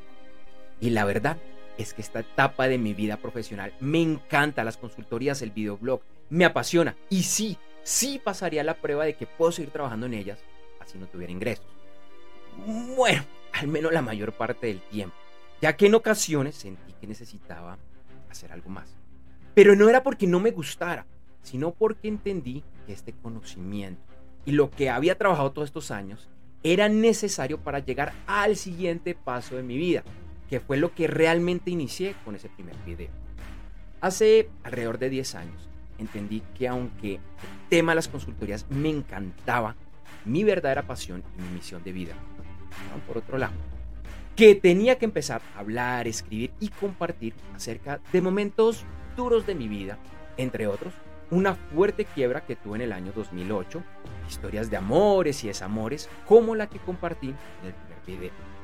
Y 0.80 0.90
la 0.90 1.04
verdad 1.04 1.38
es 1.78 1.94
que 1.94 2.02
esta 2.02 2.20
etapa 2.20 2.68
de 2.68 2.78
mi 2.78 2.94
vida 2.94 3.16
profesional 3.16 3.72
me 3.80 4.00
encanta 4.02 4.64
las 4.64 4.76
consultorías, 4.76 5.42
el 5.42 5.50
videoblog, 5.50 6.00
me 6.30 6.44
apasiona 6.44 6.96
y 7.10 7.22
sí, 7.22 7.58
sí 7.82 8.20
pasaría 8.22 8.64
la 8.64 8.74
prueba 8.74 9.04
de 9.04 9.14
que 9.14 9.26
puedo 9.26 9.52
seguir 9.52 9.70
trabajando 9.70 10.06
en 10.06 10.14
ellas 10.14 10.38
así 10.86 10.98
no 10.98 11.06
tuviera 11.06 11.32
ingresos. 11.32 11.66
Bueno, 12.96 13.24
al 13.52 13.68
menos 13.68 13.92
la 13.92 14.02
mayor 14.02 14.32
parte 14.32 14.68
del 14.68 14.80
tiempo, 14.80 15.16
ya 15.60 15.76
que 15.76 15.86
en 15.86 15.94
ocasiones 15.94 16.54
sentí 16.54 16.92
que 17.00 17.06
necesitaba 17.06 17.78
hacer 18.30 18.52
algo 18.52 18.70
más. 18.70 18.96
Pero 19.54 19.74
no 19.74 19.88
era 19.88 20.02
porque 20.02 20.26
no 20.26 20.40
me 20.40 20.50
gustara, 20.50 21.06
sino 21.42 21.72
porque 21.72 22.08
entendí 22.08 22.62
que 22.86 22.92
este 22.92 23.12
conocimiento 23.12 24.02
y 24.44 24.52
lo 24.52 24.70
que 24.70 24.90
había 24.90 25.18
trabajado 25.18 25.52
todos 25.52 25.68
estos 25.68 25.90
años 25.90 26.28
era 26.62 26.88
necesario 26.88 27.58
para 27.58 27.80
llegar 27.80 28.12
al 28.26 28.56
siguiente 28.56 29.14
paso 29.14 29.56
de 29.56 29.62
mi 29.62 29.76
vida, 29.76 30.02
que 30.48 30.60
fue 30.60 30.76
lo 30.76 30.94
que 30.94 31.06
realmente 31.06 31.70
inicié 31.70 32.14
con 32.24 32.34
ese 32.34 32.48
primer 32.48 32.76
video. 32.84 33.10
Hace 34.00 34.48
alrededor 34.62 34.98
de 34.98 35.10
10 35.10 35.34
años 35.34 35.68
entendí 35.98 36.42
que 36.56 36.68
aunque 36.68 37.14
el 37.14 37.20
tema 37.68 37.92
de 37.92 37.96
las 37.96 38.08
consultorías 38.08 38.66
me 38.70 38.90
encantaba, 38.90 39.74
mi 40.24 40.44
verdadera 40.44 40.82
pasión 40.82 41.22
y 41.38 41.42
mi 41.42 41.48
misión 41.48 41.82
de 41.82 41.92
vida, 41.92 42.14
por 43.06 43.18
otro 43.18 43.38
lado, 43.38 43.54
que 44.34 44.54
tenía 44.54 44.98
que 44.98 45.06
empezar 45.06 45.40
a 45.54 45.60
hablar, 45.60 46.06
escribir 46.06 46.52
y 46.60 46.68
compartir 46.68 47.34
acerca 47.54 48.00
de 48.12 48.20
momentos 48.20 48.84
duros 49.16 49.46
de 49.46 49.54
mi 49.54 49.68
vida, 49.68 49.98
entre 50.36 50.66
otros, 50.66 50.92
una 51.30 51.54
fuerte 51.54 52.04
quiebra 52.04 52.44
que 52.44 52.54
tuve 52.54 52.76
en 52.76 52.82
el 52.82 52.92
año 52.92 53.12
2008, 53.14 53.82
historias 54.28 54.70
de 54.70 54.76
amores 54.76 55.42
y 55.42 55.48
desamores 55.48 56.08
como 56.26 56.54
la 56.54 56.68
que 56.68 56.78
compartí 56.78 57.28
en 57.28 57.66
el 57.66 57.74
primer 57.74 58.20
video. 58.20 58.55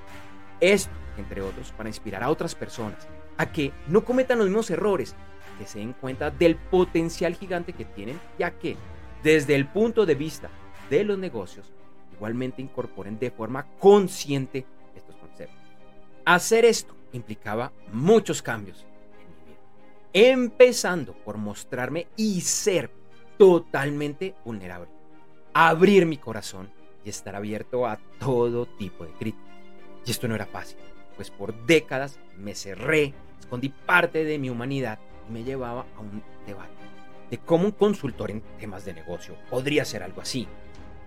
Esto, 0.62 0.92
entre 1.18 1.42
otros, 1.42 1.72
para 1.72 1.88
inspirar 1.88 2.22
a 2.22 2.30
otras 2.30 2.54
personas 2.54 3.06
a 3.36 3.50
que 3.50 3.72
no 3.88 4.04
cometan 4.04 4.38
los 4.38 4.46
mismos 4.46 4.70
errores, 4.70 5.16
que 5.58 5.66
se 5.66 5.80
den 5.80 5.92
cuenta 5.92 6.30
del 6.30 6.56
potencial 6.56 7.34
gigante 7.34 7.72
que 7.72 7.84
tienen, 7.84 8.20
ya 8.38 8.52
que 8.52 8.76
desde 9.22 9.56
el 9.56 9.66
punto 9.66 10.06
de 10.06 10.14
vista 10.14 10.48
de 10.88 11.02
los 11.02 11.18
negocios, 11.18 11.72
igualmente 12.14 12.62
incorporen 12.62 13.18
de 13.18 13.32
forma 13.32 13.66
consciente 13.80 14.64
estos 14.94 15.16
conceptos. 15.16 15.58
Hacer 16.24 16.64
esto 16.64 16.94
implicaba 17.12 17.72
muchos 17.92 18.40
cambios 18.40 18.86
Empezando 20.14 21.14
por 21.14 21.38
mostrarme 21.38 22.06
y 22.16 22.42
ser 22.42 22.90
totalmente 23.38 24.34
vulnerable. 24.44 24.90
Abrir 25.54 26.04
mi 26.04 26.18
corazón 26.18 26.70
y 27.02 27.08
estar 27.08 27.34
abierto 27.34 27.86
a 27.86 27.98
todo 28.18 28.66
tipo 28.66 29.04
de 29.04 29.12
críticas. 29.12 29.51
Y 30.04 30.10
esto 30.10 30.28
no 30.28 30.34
era 30.34 30.46
fácil, 30.46 30.78
pues 31.16 31.30
por 31.30 31.54
décadas 31.66 32.18
me 32.36 32.54
cerré, 32.54 33.14
escondí 33.38 33.68
parte 33.68 34.24
de 34.24 34.38
mi 34.38 34.50
humanidad 34.50 34.98
y 35.28 35.32
me 35.32 35.44
llevaba 35.44 35.86
a 35.96 36.00
un 36.00 36.22
debate 36.46 36.72
de 37.32 37.38
cómo 37.38 37.64
un 37.64 37.70
consultor 37.70 38.30
en 38.30 38.42
temas 38.60 38.84
de 38.84 38.92
negocio 38.92 39.34
podría 39.48 39.86
ser 39.86 40.02
algo 40.02 40.20
así. 40.20 40.46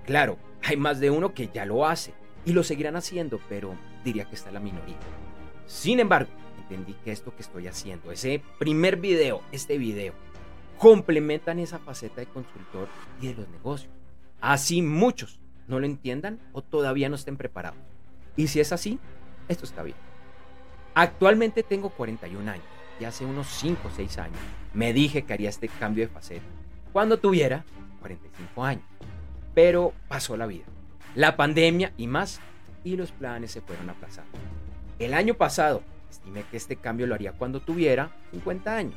Claro, 0.05 0.39
hay 0.63 0.75
más 0.75 0.99
de 0.99 1.11
uno 1.11 1.35
que 1.35 1.49
ya 1.53 1.65
lo 1.65 1.85
hace 1.85 2.13
y 2.45 2.53
lo 2.53 2.63
seguirán 2.63 2.95
haciendo, 2.95 3.39
pero 3.47 3.75
diría 4.03 4.25
que 4.25 4.33
está 4.33 4.49
la 4.51 4.59
minoría. 4.59 4.97
Sin 5.67 5.99
embargo, 5.99 6.31
entendí 6.57 6.93
que 7.03 7.11
esto 7.11 7.35
que 7.35 7.43
estoy 7.43 7.67
haciendo, 7.67 8.11
ese 8.11 8.41
primer 8.57 8.97
video, 8.97 9.41
este 9.51 9.77
video, 9.77 10.13
complementan 10.79 11.59
esa 11.59 11.77
faceta 11.77 12.21
de 12.21 12.27
consultor 12.27 12.87
y 13.21 13.27
de 13.27 13.35
los 13.35 13.49
negocios. 13.49 13.93
Así 14.41 14.81
muchos 14.81 15.39
no 15.67 15.79
lo 15.79 15.85
entiendan 15.85 16.39
o 16.53 16.63
todavía 16.63 17.07
no 17.07 17.15
estén 17.15 17.37
preparados. 17.37 17.79
Y 18.35 18.47
si 18.47 18.59
es 18.59 18.71
así, 18.71 18.99
esto 19.47 19.65
está 19.65 19.83
bien. 19.83 19.97
Actualmente 20.93 21.63
tengo 21.63 21.89
41 21.89 22.51
años 22.51 22.65
y 22.99 23.05
hace 23.05 23.25
unos 23.25 23.47
5 23.47 23.87
o 23.87 23.91
6 23.91 24.17
años 24.19 24.39
me 24.73 24.93
dije 24.93 25.23
que 25.23 25.33
haría 25.33 25.49
este 25.49 25.67
cambio 25.67 26.05
de 26.05 26.13
faceta 26.13 26.45
cuando 26.93 27.17
tuviera 27.17 27.65
45 27.99 28.63
años. 28.63 28.85
Pero 29.53 29.93
pasó 30.07 30.35
la 30.37 30.45
vida, 30.45 30.65
la 31.15 31.35
pandemia 31.35 31.93
y 31.97 32.07
más, 32.07 32.41
y 32.83 32.95
los 32.97 33.11
planes 33.11 33.51
se 33.51 33.61
fueron 33.61 33.89
aplazando. 33.89 34.37
El 34.99 35.13
año 35.13 35.33
pasado 35.33 35.81
Estimé 36.15 36.43
que 36.49 36.55
este 36.55 36.77
cambio 36.77 37.07
lo 37.07 37.15
haría 37.15 37.33
cuando 37.33 37.59
tuviera 37.59 38.09
50 38.31 38.75
años. 38.75 38.95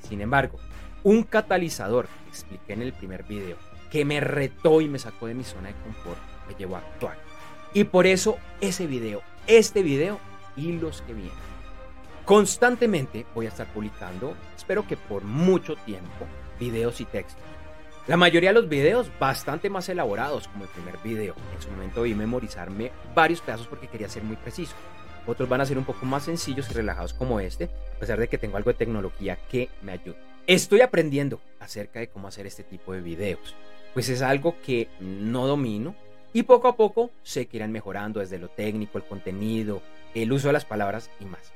Sin 0.00 0.20
embargo, 0.20 0.58
un 1.02 1.22
catalizador 1.22 2.06
que 2.24 2.28
expliqué 2.28 2.74
en 2.74 2.82
el 2.82 2.92
primer 2.92 3.24
video, 3.24 3.56
que 3.90 4.04
me 4.04 4.20
retó 4.20 4.82
y 4.82 4.88
me 4.88 4.98
sacó 4.98 5.26
de 5.28 5.34
mi 5.34 5.44
zona 5.44 5.68
de 5.68 5.74
confort, 5.76 6.20
me 6.46 6.54
llevó 6.54 6.76
a 6.76 6.80
actuar. 6.80 7.16
Y 7.74 7.84
por 7.84 8.06
eso 8.06 8.38
ese 8.60 8.86
video, 8.86 9.22
este 9.46 9.82
video 9.82 10.20
y 10.56 10.72
los 10.72 11.00
que 11.02 11.14
vienen. 11.14 11.32
Constantemente 12.24 13.26
voy 13.34 13.46
a 13.46 13.48
estar 13.48 13.66
publicando, 13.72 14.36
espero 14.56 14.86
que 14.86 14.96
por 14.96 15.24
mucho 15.24 15.76
tiempo, 15.76 16.26
videos 16.60 17.00
y 17.00 17.04
textos. 17.06 17.42
La 18.06 18.16
mayoría 18.16 18.50
de 18.50 18.60
los 18.60 18.68
videos 18.68 19.10
bastante 19.18 19.70
más 19.70 19.88
elaborados 19.88 20.48
como 20.48 20.64
el 20.64 20.70
primer 20.70 20.98
video. 20.98 21.34
En 21.54 21.62
su 21.62 21.70
momento 21.70 22.02
vi 22.02 22.14
memorizarme 22.14 22.92
varios 23.14 23.40
pedazos 23.40 23.68
porque 23.68 23.88
quería 23.88 24.08
ser 24.08 24.22
muy 24.22 24.36
preciso. 24.36 24.74
Otros 25.26 25.48
van 25.48 25.60
a 25.60 25.66
ser 25.66 25.78
un 25.78 25.84
poco 25.84 26.04
más 26.04 26.24
sencillos 26.24 26.68
y 26.70 26.74
relajados 26.74 27.14
como 27.14 27.40
este, 27.40 27.70
a 27.96 28.00
pesar 28.00 28.18
de 28.18 28.28
que 28.28 28.38
tengo 28.38 28.56
algo 28.56 28.70
de 28.70 28.78
tecnología 28.78 29.38
que 29.50 29.68
me 29.82 29.92
ayuda. 29.92 30.18
Estoy 30.46 30.80
aprendiendo 30.80 31.40
acerca 31.60 32.00
de 32.00 32.08
cómo 32.08 32.26
hacer 32.26 32.46
este 32.46 32.64
tipo 32.64 32.92
de 32.92 33.00
videos, 33.00 33.54
pues 33.94 34.08
es 34.08 34.20
algo 34.20 34.56
que 34.60 34.88
no 35.00 35.46
domino 35.46 35.94
y 36.32 36.44
poco 36.44 36.68
a 36.68 36.76
poco 36.76 37.10
que 37.32 37.48
irán 37.52 37.72
mejorando 37.72 38.20
desde 38.20 38.38
lo 38.38 38.48
técnico, 38.48 38.98
el 38.98 39.04
contenido, 39.04 39.82
el 40.14 40.32
uso 40.32 40.46
de 40.48 40.54
las 40.54 40.64
palabras 40.64 41.10
y 41.20 41.24
más. 41.24 41.52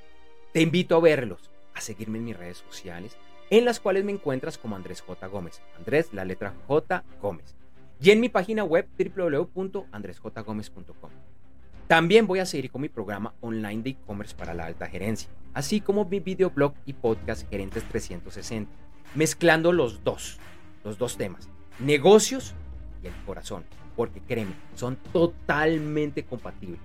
Te 0.52 0.60
invito 0.60 0.96
a 0.96 1.00
verlos, 1.00 1.50
a 1.74 1.80
seguirme 1.80 2.18
en 2.18 2.24
mis 2.24 2.36
redes 2.36 2.58
sociales, 2.58 3.16
en 3.50 3.64
las 3.64 3.80
cuales 3.80 4.04
me 4.04 4.12
encuentras 4.12 4.58
como 4.58 4.76
Andrés 4.76 5.00
J. 5.00 5.26
Gómez. 5.28 5.62
Andrés, 5.76 6.12
la 6.12 6.24
letra 6.24 6.54
J. 6.66 7.04
Gómez. 7.20 7.54
Y 8.00 8.10
en 8.10 8.20
mi 8.20 8.28
página 8.28 8.64
web 8.64 8.88
www.andresjgomez.com. 8.98 11.10
También 11.86 12.26
voy 12.26 12.40
a 12.40 12.46
seguir 12.46 12.70
con 12.70 12.82
mi 12.82 12.88
programa 12.88 13.34
online 13.40 13.82
de 13.82 13.90
e-commerce 13.90 14.34
para 14.34 14.54
la 14.54 14.66
alta 14.66 14.88
gerencia, 14.88 15.30
así 15.54 15.80
como 15.80 16.04
mi 16.04 16.18
videoblog 16.18 16.74
y 16.84 16.94
podcast 16.94 17.48
Gerentes 17.48 17.84
360, 17.84 18.72
mezclando 19.14 19.70
los 19.70 20.02
dos, 20.02 20.38
los 20.82 20.98
dos 20.98 21.16
temas, 21.16 21.48
negocios 21.78 22.56
y 23.04 23.06
el 23.06 23.14
corazón, 23.24 23.64
porque 23.96 24.20
créeme, 24.20 24.52
son 24.74 24.96
totalmente 25.12 26.24
compatibles. 26.24 26.80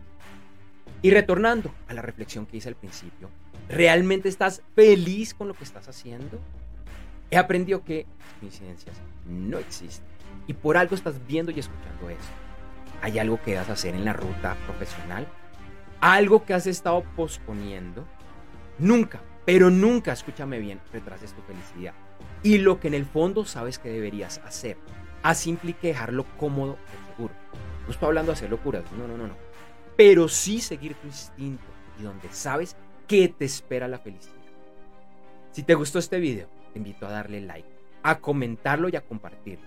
Y 1.02 1.12
retornando 1.12 1.74
a 1.88 1.94
la 1.94 2.02
reflexión 2.02 2.46
que 2.46 2.58
hice 2.58 2.70
al 2.70 2.76
principio, 2.76 3.30
¿realmente 3.70 4.30
estás 4.30 4.62
feliz 4.76 5.34
con 5.34 5.48
lo 5.48 5.54
que 5.54 5.64
estás 5.64 5.88
haciendo? 5.88 6.40
He 7.30 7.38
aprendido 7.38 7.84
que 7.84 8.06
coincidencias 8.40 8.96
no 9.26 9.58
existen 9.58 10.06
y 10.48 10.54
por 10.54 10.78
algo 10.78 10.96
estás 10.96 11.16
viendo 11.28 11.52
y 11.52 11.60
escuchando 11.60 12.10
eso. 12.10 12.30
¿Hay 13.02 13.18
algo 13.20 13.42
que 13.42 13.56
vas 13.56 13.70
a 13.70 13.74
hacer 13.74 13.96
en 13.96 14.06
la 14.06 14.14
ruta 14.14 14.56
profesional? 14.66 15.28
¿Algo 16.02 16.46
que 16.46 16.54
has 16.54 16.68
estado 16.68 17.04
posponiendo? 17.16 18.06
Nunca, 18.78 19.22
pero 19.46 19.70
nunca, 19.70 20.12
escúchame 20.12 20.60
bien, 20.60 20.80
retrases 20.92 21.34
tu 21.34 21.42
felicidad. 21.42 21.94
Y 22.44 22.58
lo 22.60 22.80
que 22.80 22.88
en 22.90 22.94
el 22.94 23.06
fondo 23.06 23.46
sabes 23.46 23.80
que 23.80 23.90
deberías 23.90 24.40
hacer. 24.40 24.78
Así 25.24 25.50
implica 25.50 25.88
dejarlo 25.88 26.26
cómodo 26.38 26.78
seguro. 27.22 27.34
No 27.86 27.92
estoy 27.92 28.08
hablando 28.08 28.32
de 28.32 28.38
hacer 28.38 28.50
locuras, 28.50 28.84
no, 28.94 29.08
no, 29.08 29.18
no, 29.18 29.28
no. 29.28 29.36
Pero 29.96 30.28
sí 30.28 30.62
seguir 30.62 30.96
tu 30.96 31.08
instinto 31.08 31.64
y 32.00 32.04
donde 32.04 32.30
sabes 32.32 32.76
que 33.08 33.28
te 33.28 33.46
espera 33.46 33.88
la 33.88 34.00
felicidad. 34.00 34.36
Si 35.52 35.64
te 35.64 35.76
gustó 35.76 36.00
este 36.00 36.20
video, 36.20 36.48
te 36.72 36.80
invito 36.80 37.06
a 37.06 37.12
darle 37.12 37.42
like, 37.42 37.68
a 38.04 38.20
comentarlo 38.20 38.90
y 38.90 38.96
a 38.96 39.02
compartirlo. 39.02 39.66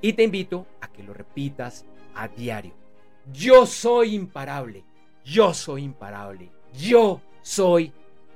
Y 0.00 0.14
te 0.14 0.24
invito 0.24 0.66
a 0.80 0.88
que 0.88 1.02
lo 1.02 1.14
repitas 1.14 1.84
a 2.14 2.26
diario. 2.26 2.74
Yo 3.32 3.66
soy 3.66 4.16
imparable. 4.16 4.84
Yo 5.24 5.54
soy 5.54 5.84
imparable. 5.84 6.50
Yo 6.74 7.20
soy 7.42 7.92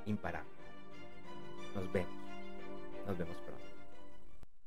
imparable. 0.07 0.49
Nos 1.75 1.93
vemos. 1.93 2.15
Nos 3.05 3.19
vemos 3.19 3.37
pronto. 3.39 3.65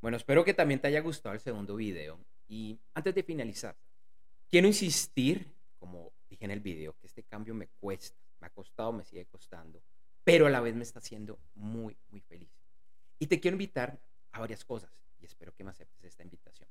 Bueno, 0.02 0.18
espero 0.18 0.44
que 0.44 0.54
también 0.54 0.82
te 0.82 0.90
haya 0.90 1.00
gustado 1.00 1.34
el 1.34 1.40
segundo 1.40 1.78
video. 1.78 2.20
Y 2.50 2.80
antes 2.96 3.14
de 3.14 3.24
finalizar, 3.24 3.78
quiero 4.50 4.68
insistir, 4.68 5.54
como 5.78 6.12
dije 6.30 6.46
en 6.46 6.52
el 6.52 6.60
video, 6.60 6.98
que 7.00 7.08
este 7.08 7.24
cambio 7.24 7.54
me 7.54 7.68
cuesta, 7.68 8.20
me 8.42 8.48
ha 8.48 8.50
costado, 8.50 8.92
me 8.92 9.06
sigue 9.06 9.26
costando, 9.28 9.82
pero 10.24 10.48
a 10.48 10.50
la 10.50 10.60
vez 10.60 10.76
me 10.76 10.84
está 10.84 11.00
haciendo 11.00 11.40
muy, 11.54 11.96
muy 12.10 12.22
feliz. 12.22 12.50
Y 13.20 13.28
te 13.28 13.40
quiero 13.40 13.56
invitar 13.56 14.00
a 14.32 14.40
varias 14.40 14.66
cosas 14.66 14.92
y 15.22 15.26
espero 15.26 15.54
que 15.54 15.64
me 15.64 15.70
aceptes 15.70 16.04
esta 16.04 16.24
invitación. 16.24 16.68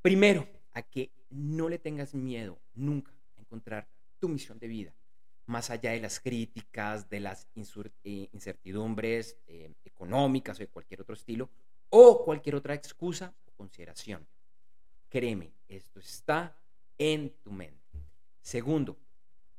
Primero, 0.00 0.46
a 0.72 0.82
que 0.82 1.10
no 1.30 1.68
le 1.68 1.78
tengas 1.78 2.14
miedo 2.14 2.60
nunca 2.74 3.12
a 3.36 3.40
encontrar 3.40 3.88
tu 4.20 4.28
misión 4.28 4.58
de 4.58 4.68
vida, 4.68 4.94
más 5.46 5.70
allá 5.70 5.90
de 5.90 6.00
las 6.00 6.20
críticas, 6.20 7.08
de 7.08 7.20
las 7.20 7.48
eh, 8.04 8.28
incertidumbres 8.32 9.38
eh, 9.46 9.72
económicas 9.84 10.58
o 10.58 10.60
de 10.60 10.68
cualquier 10.68 11.00
otro 11.00 11.14
estilo, 11.14 11.50
o 11.90 12.24
cualquier 12.24 12.56
otra 12.56 12.74
excusa 12.74 13.34
o 13.46 13.52
consideración. 13.52 14.26
Créeme, 15.14 15.52
esto 15.68 16.00
está 16.00 16.58
en 16.98 17.30
tu 17.44 17.52
mente. 17.52 18.02
Segundo, 18.40 18.98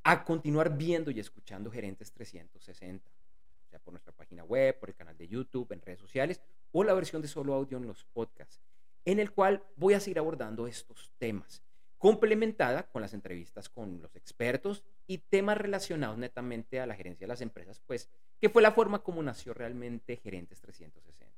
a 0.03 0.25
continuar 0.25 0.75
viendo 0.75 1.11
y 1.11 1.21
escuchando 1.21 1.71
Gerentes 1.71 2.11
360, 2.11 3.09
o 3.09 3.69
sea, 3.69 3.79
por 3.79 3.93
nuestra 3.93 4.11
página 4.11 4.43
web, 4.43 4.77
por 4.77 4.89
el 4.89 4.95
canal 4.95 5.17
de 5.17 5.29
YouTube, 5.29 5.71
en 5.71 5.81
redes 5.81 6.01
sociales, 6.01 6.41
o 6.73 6.83
la 6.83 6.93
versión 6.93 7.21
de 7.21 7.29
solo 7.29 7.53
audio 7.53 7.77
en 7.77 7.87
los 7.87 8.03
podcasts, 8.03 8.59
en 9.05 9.17
el 9.17 9.31
cual 9.31 9.63
voy 9.77 9.93
a 9.93 10.01
seguir 10.01 10.19
abordando 10.19 10.67
estos 10.67 11.13
temas, 11.19 11.63
complementada 11.97 12.89
con 12.89 13.01
las 13.01 13.13
entrevistas 13.13 13.69
con 13.69 14.01
los 14.01 14.13
expertos 14.17 14.83
y 15.07 15.19
temas 15.19 15.57
relacionados 15.57 16.17
netamente 16.17 16.81
a 16.81 16.85
la 16.85 16.95
gerencia 16.95 17.27
de 17.27 17.29
las 17.29 17.39
empresas, 17.39 17.79
pues, 17.85 18.09
que 18.41 18.49
fue 18.49 18.61
la 18.61 18.73
forma 18.73 19.03
como 19.03 19.23
nació 19.23 19.53
realmente 19.53 20.17
Gerentes 20.17 20.59
360. 20.59 21.33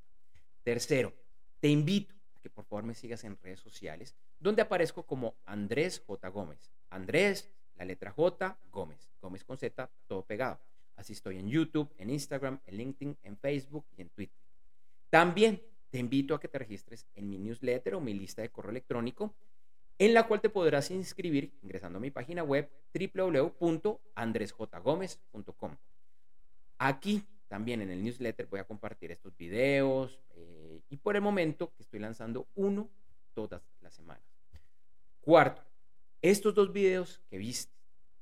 Tercero, 0.63 1.13
te 1.59 1.67
invito 1.67 2.16
que 2.47 2.53
por 2.53 2.65
favor 2.65 2.85
me 2.85 2.95
sigas 2.95 3.25
en 3.25 3.37
redes 3.43 3.59
sociales, 3.59 4.15
donde 4.39 4.61
aparezco 4.61 5.03
como 5.03 5.35
Andrés 5.45 6.01
J. 6.07 6.29
Gómez. 6.29 6.71
Andrés, 6.89 7.51
la 7.75 7.83
letra 7.83 8.11
J, 8.11 8.57
Gómez. 8.71 9.09
Gómez 9.21 9.43
con 9.43 9.57
Z, 9.57 9.89
todo 10.07 10.23
pegado. 10.23 10.57
Así 10.95 11.11
estoy 11.13 11.37
en 11.37 11.49
YouTube, 11.49 11.93
en 11.97 12.09
Instagram, 12.09 12.59
en 12.65 12.77
LinkedIn, 12.77 13.17
en 13.23 13.37
Facebook 13.37 13.85
y 13.97 14.01
en 14.01 14.09
Twitter. 14.09 14.37
También 15.09 15.61
te 15.89 15.99
invito 15.99 16.33
a 16.33 16.39
que 16.39 16.47
te 16.47 16.57
registres 16.57 17.05
en 17.15 17.29
mi 17.29 17.37
newsletter 17.37 17.95
o 17.95 17.99
mi 17.99 18.13
lista 18.13 18.41
de 18.41 18.47
correo 18.49 18.71
electrónico, 18.71 19.33
en 19.99 20.13
la 20.13 20.25
cual 20.25 20.39
te 20.39 20.49
podrás 20.49 20.89
inscribir 20.89 21.51
ingresando 21.61 21.97
a 21.97 22.01
mi 22.01 22.11
página 22.11 22.43
web 22.43 22.69
www.andresjgomez.com. 22.93 25.75
Aquí 26.77 27.25
también 27.47 27.81
en 27.81 27.91
el 27.91 28.03
newsletter 28.03 28.47
voy 28.47 28.59
a 28.59 28.65
compartir 28.65 29.11
estos 29.11 29.37
videos 29.37 30.19
eh, 30.35 30.81
y 30.89 30.97
por 30.97 31.15
el 31.15 31.21
momento 31.21 31.71
que 31.75 31.83
estoy 31.83 31.99
lanzando 31.99 32.47
uno 32.55 32.89
todas 33.33 33.61
las 33.81 33.93
semanas. 33.93 34.23
Cuarto, 35.21 35.61
estos 36.21 36.55
dos 36.55 36.73
videos 36.73 37.21
que 37.29 37.37
viste, 37.37 37.73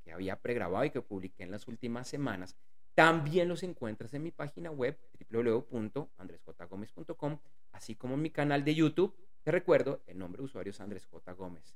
que 0.03 0.11
había 0.11 0.41
pregrabado 0.41 0.85
y 0.85 0.91
que 0.91 1.01
publiqué 1.01 1.43
en 1.43 1.51
las 1.51 1.67
últimas 1.67 2.07
semanas, 2.07 2.55
también 2.95 3.47
los 3.49 3.61
encuentras 3.63 4.13
en 4.13 4.23
mi 4.23 4.31
página 4.31 4.71
web 4.71 4.97
www.andresjgomez.com, 5.31 7.39
así 7.73 7.95
como 7.95 8.13
en 8.15 8.21
mi 8.21 8.29
canal 8.29 8.63
de 8.63 8.73
YouTube. 8.73 9.13
Te 9.43 9.51
recuerdo, 9.51 10.01
el 10.07 10.17
nombre 10.17 10.39
de 10.39 10.45
usuario 10.45 10.71
es 10.71 10.79
Andrés 10.79 11.05
J. 11.05 11.33
Gómez. 11.33 11.75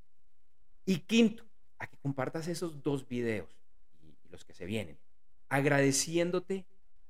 Y 0.85 0.99
quinto, 0.99 1.43
a 1.77 1.87
que 1.87 1.97
compartas 1.97 2.47
esos 2.47 2.81
dos 2.81 3.05
videos 3.07 3.49
y, 4.01 4.15
los 4.29 4.45
que 4.45 4.53
se 4.53 4.65
vienen, 4.65 4.97
agradeciéndote 5.49 6.65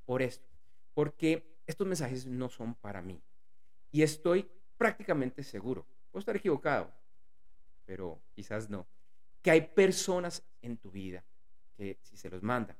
por 0.10 0.24
esto, 0.24 0.50
porque 0.96 1.62
estos 1.68 1.86
mensajes 1.86 2.26
no 2.26 2.50
son 2.50 2.74
para 2.74 3.00
mí. 3.00 3.22
Y 3.92 4.02
estoy 4.02 4.50
prácticamente 4.76 5.44
seguro, 5.44 5.86
puedo 6.10 6.22
estar 6.22 6.36
equivocado, 6.36 6.92
pero 7.86 8.20
quizás 8.34 8.72
no, 8.72 8.88
que 9.44 9.52
hay 9.52 9.62
personas 9.62 10.42
en 10.64 10.78
tu 10.78 10.90
vida 10.90 11.24
que 11.78 12.00
si 12.02 12.18
se 12.18 12.28
los 12.28 12.42
mandan, 12.42 12.76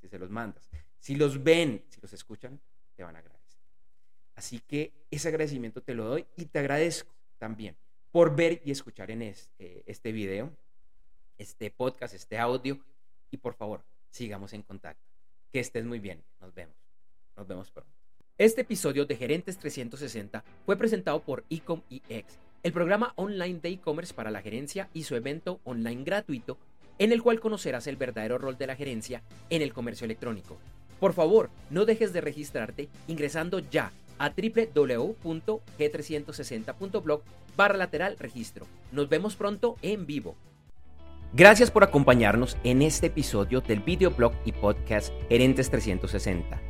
si 0.00 0.08
se 0.08 0.18
los 0.18 0.30
mandas, 0.30 0.70
si 0.98 1.14
los 1.14 1.44
ven, 1.44 1.84
si 1.90 2.00
los 2.00 2.10
escuchan, 2.14 2.58
te 2.96 3.04
van 3.04 3.16
a 3.16 3.18
agradecer. 3.18 3.60
Así 4.34 4.58
que 4.60 4.94
ese 5.10 5.28
agradecimiento 5.28 5.82
te 5.82 5.92
lo 5.92 6.06
doy 6.06 6.26
y 6.38 6.46
te 6.46 6.58
agradezco 6.58 7.12
también 7.36 7.76
por 8.10 8.34
ver 8.34 8.62
y 8.64 8.70
escuchar 8.70 9.10
en 9.10 9.20
este, 9.20 9.82
este 9.84 10.10
video, 10.10 10.50
este 11.36 11.70
podcast, 11.70 12.14
este 12.14 12.38
audio 12.38 12.82
y 13.30 13.36
por 13.36 13.52
favor, 13.52 13.84
sigamos 14.08 14.54
en 14.54 14.62
contacto. 14.62 15.11
Que 15.52 15.60
estés 15.60 15.84
muy 15.84 16.00
bien. 16.00 16.24
Nos 16.40 16.52
vemos. 16.54 16.74
Nos 17.36 17.46
vemos 17.46 17.70
pronto. 17.70 17.92
Este 18.38 18.62
episodio 18.62 19.04
de 19.04 19.16
Gerentes 19.16 19.58
360 19.58 20.42
fue 20.64 20.76
presentado 20.76 21.20
por 21.20 21.44
Ecom 21.50 21.82
EX, 21.90 22.38
el 22.62 22.72
programa 22.72 23.12
online 23.16 23.60
de 23.60 23.68
e-commerce 23.68 24.14
para 24.14 24.30
la 24.30 24.40
gerencia 24.40 24.88
y 24.94 25.02
su 25.02 25.14
evento 25.14 25.60
online 25.64 26.04
gratuito 26.04 26.56
en 26.98 27.12
el 27.12 27.22
cual 27.22 27.40
conocerás 27.40 27.86
el 27.86 27.96
verdadero 27.96 28.38
rol 28.38 28.56
de 28.56 28.66
la 28.66 28.76
gerencia 28.76 29.22
en 29.50 29.60
el 29.60 29.74
comercio 29.74 30.06
electrónico. 30.06 30.56
Por 30.98 31.12
favor, 31.12 31.50
no 31.68 31.84
dejes 31.84 32.14
de 32.14 32.22
registrarte 32.22 32.88
ingresando 33.06 33.58
ya 33.58 33.92
a 34.18 34.30
www.g360.blog 34.30 37.22
barra 37.56 37.76
lateral 37.76 38.16
registro. 38.18 38.66
Nos 38.92 39.08
vemos 39.08 39.36
pronto 39.36 39.76
en 39.82 40.06
vivo. 40.06 40.36
Gracias 41.34 41.70
por 41.70 41.82
acompañarnos 41.82 42.58
en 42.62 42.82
este 42.82 43.06
episodio 43.06 43.62
del 43.62 43.80
videoblog 43.80 44.34
y 44.44 44.52
podcast 44.52 45.14
Gerentes 45.30 45.70
360. 45.70 46.60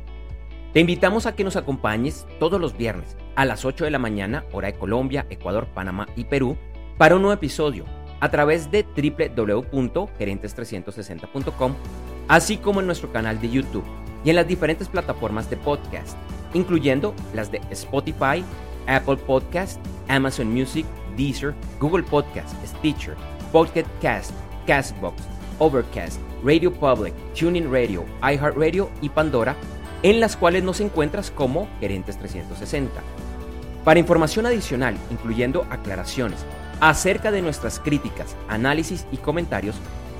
Te 0.71 0.79
invitamos 0.79 1.25
a 1.25 1.35
que 1.35 1.43
nos 1.43 1.57
acompañes 1.57 2.25
todos 2.39 2.61
los 2.61 2.77
viernes 2.77 3.17
a 3.35 3.43
las 3.43 3.65
8 3.65 3.83
de 3.83 3.91
la 3.91 3.99
mañana, 3.99 4.45
hora 4.53 4.67
de 4.67 4.75
Colombia, 4.75 5.25
Ecuador, 5.29 5.67
Panamá 5.73 6.07
y 6.15 6.23
Perú, 6.23 6.55
para 6.97 7.17
un 7.17 7.23
nuevo 7.23 7.33
episodio 7.33 7.83
a 8.21 8.31
través 8.31 8.71
de 8.71 8.83
www.gerentes360.com, 8.83 11.75
así 12.29 12.55
como 12.55 12.79
en 12.79 12.85
nuestro 12.85 13.11
canal 13.11 13.41
de 13.41 13.49
YouTube 13.49 13.83
y 14.23 14.29
en 14.29 14.37
las 14.37 14.47
diferentes 14.47 14.87
plataformas 14.87 15.49
de 15.49 15.57
podcast, 15.57 16.17
incluyendo 16.53 17.13
las 17.33 17.51
de 17.51 17.59
Spotify, 17.71 18.45
Apple 18.87 19.17
Podcast, 19.17 19.85
Amazon 20.07 20.53
Music, 20.53 20.85
Deezer, 21.17 21.53
Google 21.81 22.03
Podcast, 22.03 22.55
Stitcher, 22.65 23.17
Podcast 23.51 23.89
Cast, 24.01 24.33
Castbox, 24.65 25.21
Overcast, 25.59 26.19
Radio 26.43 26.71
Public, 26.73 27.13
Tuning 27.33 27.71
Radio, 27.71 28.05
iHeartRadio 28.21 28.89
y 29.01 29.09
Pandora, 29.09 29.55
en 30.01 30.19
las 30.19 30.35
cuales 30.35 30.63
nos 30.63 30.81
encuentras 30.81 31.31
como 31.31 31.67
Gerentes 31.79 32.17
360. 32.17 33.01
Para 33.83 33.99
información 33.99 34.45
adicional, 34.45 34.95
incluyendo 35.11 35.65
aclaraciones 35.69 36.45
acerca 36.79 37.31
de 37.31 37.41
nuestras 37.41 37.79
críticas, 37.79 38.35
análisis 38.47 39.05
y 39.11 39.17
comentarios, 39.17 39.75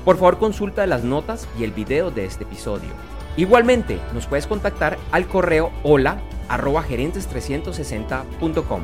por 0.06 0.18
favor 0.18 0.38
consulta 0.38 0.88
las 0.88 1.04
notas 1.04 1.48
y 1.60 1.64
el 1.64 1.72
video 1.72 2.12
de 2.12 2.26
este 2.26 2.44
episodio. 2.44 2.90
Igualmente, 3.36 4.00
nos 4.14 4.28
puedes 4.28 4.48
contactar 4.48 4.98
al 5.12 5.28
correo 5.28 5.72
hola 5.84 6.22
arroba 6.50 6.84
gerentes360.com. 6.84 8.82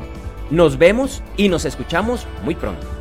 Nos 0.50 0.78
vemos 0.78 1.22
y 1.36 1.48
nos 1.48 1.64
escuchamos 1.64 2.26
muy 2.42 2.54
pronto. 2.54 2.99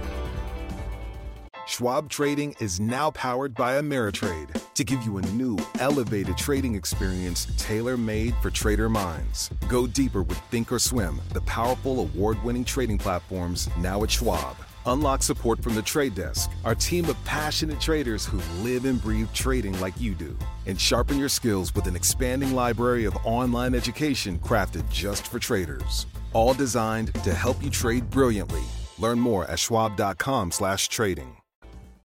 Schwab 1.69 2.09
Trading 2.09 2.55
is 2.59 2.79
now 2.79 3.11
powered 3.11 3.53
by 3.53 3.79
Ameritrade 3.79 4.59
to 4.73 4.83
give 4.83 5.03
you 5.03 5.19
a 5.19 5.21
new, 5.33 5.55
elevated 5.77 6.35
trading 6.35 6.73
experience 6.73 7.45
tailor 7.57 7.95
made 7.95 8.33
for 8.41 8.49
trader 8.49 8.89
minds. 8.89 9.51
Go 9.67 9.85
deeper 9.85 10.23
with 10.23 10.39
Thinkorswim, 10.51 11.19
the 11.29 11.41
powerful 11.41 11.99
award 11.99 12.43
winning 12.43 12.65
trading 12.65 12.97
platforms 12.97 13.69
now 13.77 14.01
at 14.01 14.09
Schwab. 14.09 14.57
Unlock 14.87 15.21
support 15.21 15.61
from 15.61 15.75
the 15.75 15.81
trade 15.83 16.15
desk, 16.15 16.49
our 16.65 16.73
team 16.73 17.05
of 17.05 17.23
passionate 17.23 17.79
traders 17.79 18.25
who 18.25 18.41
live 18.63 18.85
and 18.85 18.99
breathe 18.99 19.31
trading 19.35 19.79
like 19.79 20.01
you 20.01 20.15
do. 20.15 20.35
And 20.65 20.81
sharpen 20.81 21.19
your 21.19 21.29
skills 21.29 21.75
with 21.75 21.85
an 21.85 21.95
expanding 21.95 22.55
library 22.55 23.05
of 23.05 23.15
online 23.23 23.75
education 23.75 24.39
crafted 24.39 24.89
just 24.89 25.27
for 25.27 25.37
traders. 25.37 26.07
All 26.33 26.55
designed 26.55 27.13
to 27.23 27.31
help 27.31 27.63
you 27.63 27.69
trade 27.69 28.09
brilliantly. 28.09 28.63
Learn 28.97 29.19
more 29.19 29.45
at 29.45 29.59
schwab.com/trading. 29.59 31.38